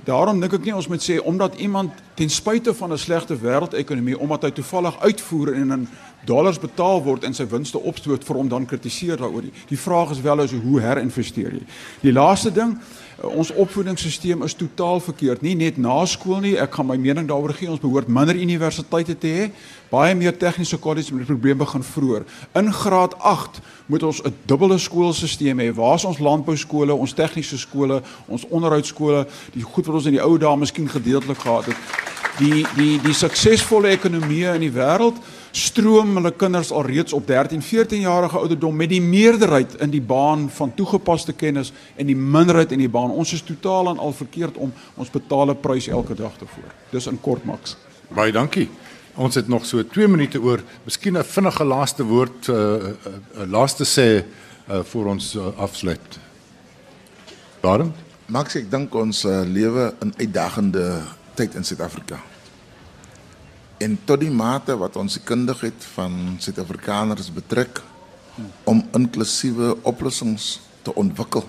Daarom 0.03 0.39
dink 0.39 0.53
ek 0.53 0.65
nie 0.67 0.73
ons 0.75 0.87
moet 0.91 1.03
sê 1.03 1.15
omdat 1.23 1.55
iemand 1.63 1.91
ten 2.19 2.29
spyte 2.29 2.73
van 2.73 2.91
'n 2.91 2.97
slegte 2.97 3.37
wêreldekonomie 3.39 4.19
omdat 4.19 4.43
hy 4.43 4.51
toevallig 4.51 4.99
uitvoer 4.99 5.53
en 5.53 5.71
in 5.71 5.87
dollars 6.25 6.59
betaal 6.59 7.03
word 7.03 7.23
en 7.23 7.33
sy 7.33 7.45
winste 7.47 7.79
opstoot 7.79 8.23
vir 8.23 8.35
hom 8.35 8.49
dan 8.49 8.65
kritiseer 8.65 9.17
daaroor. 9.17 9.41
nie. 9.41 9.53
Die 9.67 9.79
vraag 9.79 10.11
is 10.11 10.21
wel 10.21 10.41
is 10.41 10.51
hoe 10.51 10.81
herinvesteer 10.81 11.51
jy? 11.51 11.63
Die 12.01 12.11
laaste 12.11 12.51
ding, 12.51 12.77
ons 13.24 13.51
opvoedingsstelsel 13.51 14.43
is 14.43 14.55
totaal 14.55 14.99
verkeerd. 14.99 15.41
Nie 15.41 15.55
net 15.55 15.78
na 15.78 16.03
skool 16.09 16.41
nie, 16.43 16.53
ek 16.59 16.76
gaan 16.76 16.89
my 16.89 16.97
mening 16.99 17.28
daaroor 17.30 17.53
gee. 17.55 17.69
Ons 17.71 17.82
behoort 17.84 18.09
minder 18.11 18.36
universiteite 18.36 19.15
te 19.19 19.32
hê, 19.32 19.45
baie 19.91 20.15
meer 20.17 20.36
tegniese 20.38 20.78
kolleges 20.82 21.13
met 21.13 21.24
die 21.24 21.30
probleem 21.32 21.61
begin 21.61 21.86
vroeër. 21.88 22.26
In 22.59 22.71
graad 22.74 23.15
8 23.19 23.61
moet 23.88 24.03
ons 24.03 24.21
'n 24.24 24.34
dubbele 24.45 24.78
skoolstelsel 24.78 25.55
hê. 25.55 25.74
Waar 25.74 25.95
is 25.95 26.05
ons 26.05 26.19
landbou 26.19 26.57
skole, 26.57 26.93
ons 26.93 27.13
tegniese 27.13 27.57
skole, 27.57 28.01
ons 28.28 28.45
onderhoudsskole, 28.49 29.28
die 29.53 29.63
goed 29.63 29.86
wat 29.86 29.95
ons 29.95 30.05
in 30.05 30.17
die 30.17 30.24
ou 30.24 30.38
dae 30.38 30.57
miskien 30.57 30.89
gedeeltelik 30.89 31.39
gehad 31.39 31.65
het. 31.65 31.78
Die 32.39 32.65
die 32.76 32.99
die 33.01 33.13
suksesvolle 33.13 33.89
ekonomieë 33.89 34.55
in 34.55 34.61
die 34.61 34.71
wêreld 34.71 35.15
stroom 35.53 36.15
hulle 36.17 36.31
kinders 36.33 36.71
al 36.73 36.87
reeds 36.89 37.13
op 37.13 37.27
13, 37.27 37.61
14 37.61 37.99
jarige 38.01 38.37
ouderdom 38.37 38.75
met 38.75 38.89
die 38.89 39.01
meerderheid 39.01 39.75
in 39.85 39.91
die 39.93 40.01
baan 40.01 40.47
van 40.49 40.73
toegepaste 40.73 41.33
kennis 41.33 41.69
en 41.95 42.09
die 42.09 42.17
minderheid 42.17 42.73
in 42.73 42.81
die 42.81 42.89
baan. 42.89 43.13
Ons 43.13 43.35
is 43.37 43.45
totaal 43.45 43.91
en 43.91 44.01
al 44.01 44.15
verkeerd 44.17 44.57
om 44.57 44.73
ons 44.97 45.09
betaal 45.13 45.53
'n 45.53 45.59
prys 45.59 45.87
elke 45.87 46.15
dag 46.15 46.33
daarvoor. 46.37 46.73
Dis 46.89 47.07
in 47.07 47.21
kort 47.21 47.45
maks. 47.45 47.77
Baie 48.07 48.31
dankie. 48.31 48.69
Ons 49.15 49.35
het 49.35 49.47
nog 49.47 49.65
so 49.65 49.83
2 49.83 50.07
minute 50.07 50.41
oor. 50.41 50.63
Miskien 50.83 51.17
'n 51.17 51.23
vinnige 51.23 51.63
laaste 51.63 52.03
woord 52.03 52.47
uh, 52.47 52.55
uh, 52.55 52.89
uh 53.37 53.49
laaste 53.51 53.85
sê 53.85 54.25
uh 54.69 54.83
voor 54.83 55.05
ons 55.05 55.35
uh, 55.35 55.45
afsluit. 55.57 56.19
Waarom? 57.61 57.93
Max, 58.25 58.55
ek 58.55 58.71
dink 58.71 58.93
ons 58.95 59.25
uh, 59.25 59.41
lewe 59.45 59.93
in 60.01 60.13
uitdagende 60.17 61.01
tyd 61.35 61.55
in 61.55 61.63
Suid-Afrika. 61.63 62.32
En 63.84 63.97
tot 64.07 64.21
die 64.21 64.31
mate 64.31 64.75
wat 64.79 64.95
ons 64.99 65.17
die 65.17 65.23
kundigheid 65.27 65.86
van 65.95 66.38
Suid-Afrikaners 66.39 67.31
betrek 67.36 67.81
om 68.69 68.79
inklusiewe 68.95 69.73
oplossings 69.89 70.61
te 70.86 70.93
ontwikkel, 70.99 71.43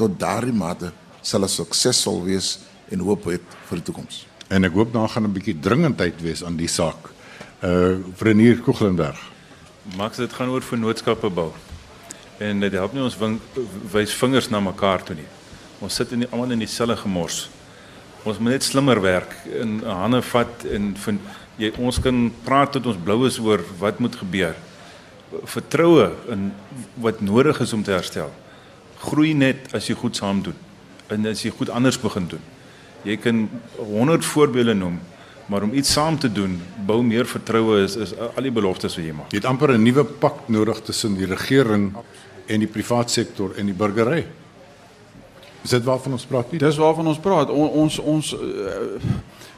tot 0.00 0.16
daardie 0.20 0.54
mate 0.56 0.92
sal 1.20 1.44
ons 1.44 1.58
suksesvol 1.60 2.22
wees 2.24 2.54
en 2.94 3.02
hoop 3.04 3.28
het 3.28 3.56
vir 3.68 3.80
die 3.80 3.86
toekoms. 3.90 4.22
En 4.48 4.64
ek 4.64 4.76
hoop 4.78 4.92
daar 4.94 5.10
gaan 5.10 5.26
'n 5.26 5.36
bietjie 5.36 5.58
dringendheid 5.60 6.22
wees 6.22 6.44
aan 6.44 6.56
die 6.56 6.70
saak. 6.70 7.10
Uh 7.62 7.98
Renier 8.18 8.60
Koeglenberg. 8.60 9.20
Max 9.96 10.16
dit 10.16 10.32
gaan 10.32 10.48
oor 10.48 10.62
vennootskappe 10.62 11.30
bou. 11.30 11.52
En 12.38 12.60
dit 12.60 12.72
help 12.72 12.92
nie 12.92 13.02
ons 13.02 13.18
wing, 13.18 13.40
wys 13.92 14.14
vingers 14.14 14.48
na 14.48 14.60
mekaar 14.60 15.02
toe 15.02 15.16
nie. 15.16 15.28
Ons 15.80 15.94
sit 15.94 16.12
in 16.12 16.18
die, 16.20 16.28
almal 16.30 16.50
in 16.50 16.58
dieselfde 16.58 16.96
gemors. 16.96 17.48
Ons 18.22 18.38
moet 18.38 18.52
net 18.52 18.62
slimmer 18.62 19.00
werk 19.00 19.34
en 19.60 19.82
hande 19.84 20.22
vat 20.22 20.64
en 20.64 20.96
vind 20.96 21.20
jy 21.58 21.72
ons 21.78 21.98
kan 21.98 22.32
praat 22.44 22.72
tot 22.72 22.86
ons 22.86 23.02
blou 23.04 23.26
is 23.26 23.38
oor 23.38 23.62
wat 23.80 23.98
moet 23.98 24.16
gebeur. 24.16 24.56
Vertroue 25.44 26.10
in 26.32 26.52
wat 27.02 27.20
nodig 27.20 27.60
is 27.60 27.72
om 27.72 27.82
te 27.82 27.94
herstel. 27.96 28.30
Groei 28.98 29.34
net 29.34 29.74
as 29.74 29.88
jy 29.88 29.94
goed 29.94 30.16
saam 30.16 30.42
doen 30.42 30.56
en 31.08 31.26
as 31.26 31.44
jy 31.44 31.50
goed 31.50 31.70
anders 31.70 31.98
begin 32.00 32.26
doen. 32.26 32.42
Jy 33.06 33.16
kan 33.22 33.48
100 33.78 34.24
voorbeelde 34.24 34.74
noem 34.74 34.98
Maar 35.46 35.62
om 35.62 35.72
iets 35.72 35.92
saam 35.92 36.18
te 36.18 36.32
doen, 36.32 36.58
bou 36.86 37.02
meer 37.02 37.26
vertroue 37.26 37.78
is 37.84 37.94
is 37.96 38.12
al 38.18 38.42
die 38.42 38.50
beloftes 38.50 38.96
wat 38.98 39.04
jy 39.04 39.12
maak. 39.14 39.30
Jy 39.30 39.38
het 39.38 39.46
amper 39.46 39.72
'n 39.72 39.82
nuwe 39.82 40.04
pak 40.04 40.48
nodig 40.48 40.80
tussen 40.82 41.14
die 41.14 41.26
regering 41.26 41.94
en 42.46 42.58
die 42.60 42.68
private 42.68 43.12
sektor 43.12 43.54
en 43.56 43.66
die 43.66 43.74
burgery. 43.74 44.26
Is 45.62 45.70
dit 45.70 45.84
waarvan 45.84 46.12
ons 46.12 46.24
praat? 46.24 46.48
Piet? 46.50 46.60
Dis 46.60 46.76
waarvan 46.76 47.06
ons 47.06 47.18
praat. 47.18 47.50
On, 47.50 47.68
ons 47.68 47.98
ons 47.98 48.32
uh, 48.32 48.38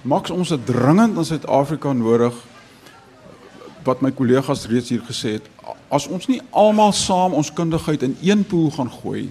Max 0.02 0.30
ons 0.30 0.52
het 0.54 0.66
dringend 0.66 1.16
in 1.18 1.26
Suid-Afrika 1.26 1.92
nodig 1.92 2.34
wat 3.82 4.02
my 4.04 4.12
kollegas 4.14 4.68
reeds 4.70 4.92
hier 4.92 5.02
gesê 5.02 5.38
het. 5.38 5.48
As 5.90 6.06
ons 6.06 6.28
nie 6.30 6.38
almal 6.54 6.92
saam 6.94 7.34
ons 7.34 7.50
kundigheid 7.50 8.04
in 8.06 8.14
een 8.22 8.44
pool 8.46 8.70
gaan 8.70 8.90
gooi, 9.00 9.24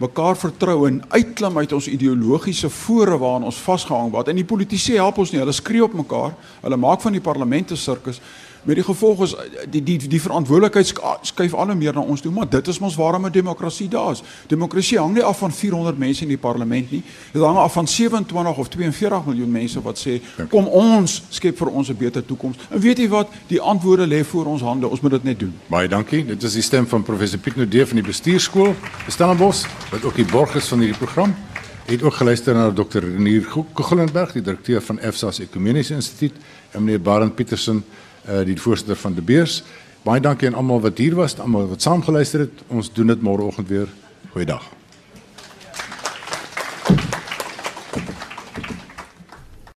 mekaar 0.00 0.36
vertrou 0.40 0.86
en 0.88 1.02
uitklim 1.12 1.58
uit 1.58 1.72
ons 1.72 1.88
ideologiese 1.88 2.70
fore 2.72 3.18
waaraan 3.20 3.48
ons 3.50 3.60
vasgehang 3.60 4.12
word. 4.14 4.30
En 4.32 4.40
die 4.40 4.48
politici 4.48 4.96
help 4.96 5.20
ons 5.20 5.32
nie. 5.32 5.40
Hulle 5.40 5.56
skree 5.56 5.84
op 5.84 5.96
mekaar. 5.96 6.32
Hulle 6.62 6.80
maak 6.80 7.04
van 7.04 7.12
die 7.12 7.24
parlement 7.24 7.72
'n 7.72 7.76
sirkus. 7.76 8.20
Met 8.66 8.74
die 8.74 8.84
gevolg 8.84 9.22
is 9.22 9.34
die 9.70 9.82
die 9.82 10.08
die 10.10 10.20
verantwoordelikheid 10.20 10.88
skuif 11.22 11.52
al 11.54 11.70
meer 11.78 11.94
na 11.94 12.02
ons 12.02 12.20
toe, 12.20 12.32
maar 12.34 12.48
dit 12.50 12.68
is 12.68 12.80
mos 12.82 12.96
waarom 12.98 13.26
'n 13.26 13.30
demokrasie 13.32 13.88
daar 13.88 14.10
is. 14.10 14.22
Demokrasie 14.46 14.98
hang 14.98 15.14
nie 15.14 15.22
af 15.22 15.38
van 15.38 15.52
400 15.52 15.98
mense 15.98 16.22
in 16.22 16.28
die 16.28 16.38
parlement 16.38 16.90
nie. 16.90 17.02
Dit 17.32 17.42
hang 17.42 17.56
af 17.56 17.72
van 17.72 17.88
27 17.88 18.56
of 18.56 18.68
42 18.68 19.24
miljoen 19.26 19.50
mense 19.50 19.82
wat 19.82 19.98
sê 20.06 20.20
kom 20.50 20.66
ons 20.66 21.22
skep 21.28 21.56
vir 21.58 21.66
ons 21.66 21.88
'n 21.88 21.96
beter 21.96 22.24
toekoms. 22.24 22.56
En 22.70 22.80
weet 22.80 22.98
jy 22.98 23.08
wat? 23.08 23.28
Die 23.46 23.60
antwoorde 23.60 24.06
lê 24.06 24.24
voor 24.24 24.46
ons 24.46 24.62
hande. 24.62 24.88
Ons 24.88 25.00
moet 25.00 25.10
dit 25.10 25.24
net 25.24 25.38
doen. 25.38 25.54
Baie 25.66 25.88
dankie. 25.88 26.24
Dit 26.24 26.42
is 26.42 26.52
die 26.52 26.62
stem 26.62 26.86
van 26.86 27.02
professor 27.02 27.38
Piet 27.38 27.56
Nudee 27.56 27.86
van 27.86 27.96
die 27.96 28.06
bestuurskool 28.06 28.74
Stellenbosch 29.08 29.66
wat 29.90 30.04
ook 30.04 30.14
die 30.14 30.24
borg 30.24 30.54
is 30.54 30.68
van 30.68 30.78
hierdie 30.78 30.98
program. 30.98 31.34
Het 31.86 32.02
ook 32.02 32.14
geluister 32.14 32.54
na 32.54 32.70
Dr. 32.70 32.98
Renier 32.98 33.46
Kogelenberg, 33.72 34.32
die 34.32 34.42
direkteur 34.42 34.82
van 34.82 34.98
EFSA 34.98 35.30
se 35.30 35.42
Ekumeniese 35.42 35.94
Instituut 35.94 36.32
en 36.70 36.84
meneer 36.84 37.00
Barend 37.00 37.34
Petersen 37.34 37.84
uh 38.28 38.44
die 38.44 38.60
voorsitter 38.60 38.96
van 38.96 39.14
die 39.14 39.24
beurs. 39.24 39.62
Baie 40.02 40.20
dankie 40.20 40.48
aan 40.48 40.54
almal 40.54 40.80
wat 40.80 40.98
hier 40.98 41.14
was, 41.14 41.38
almal 41.38 41.68
wat 41.68 41.82
saam 41.82 42.02
geluister 42.02 42.46
het. 42.46 42.64
Ons 42.68 42.92
doen 42.92 43.06
dit 43.06 43.22
môreoggend 43.22 43.68
weer. 43.68 43.88
Goeiedag. 44.32 44.75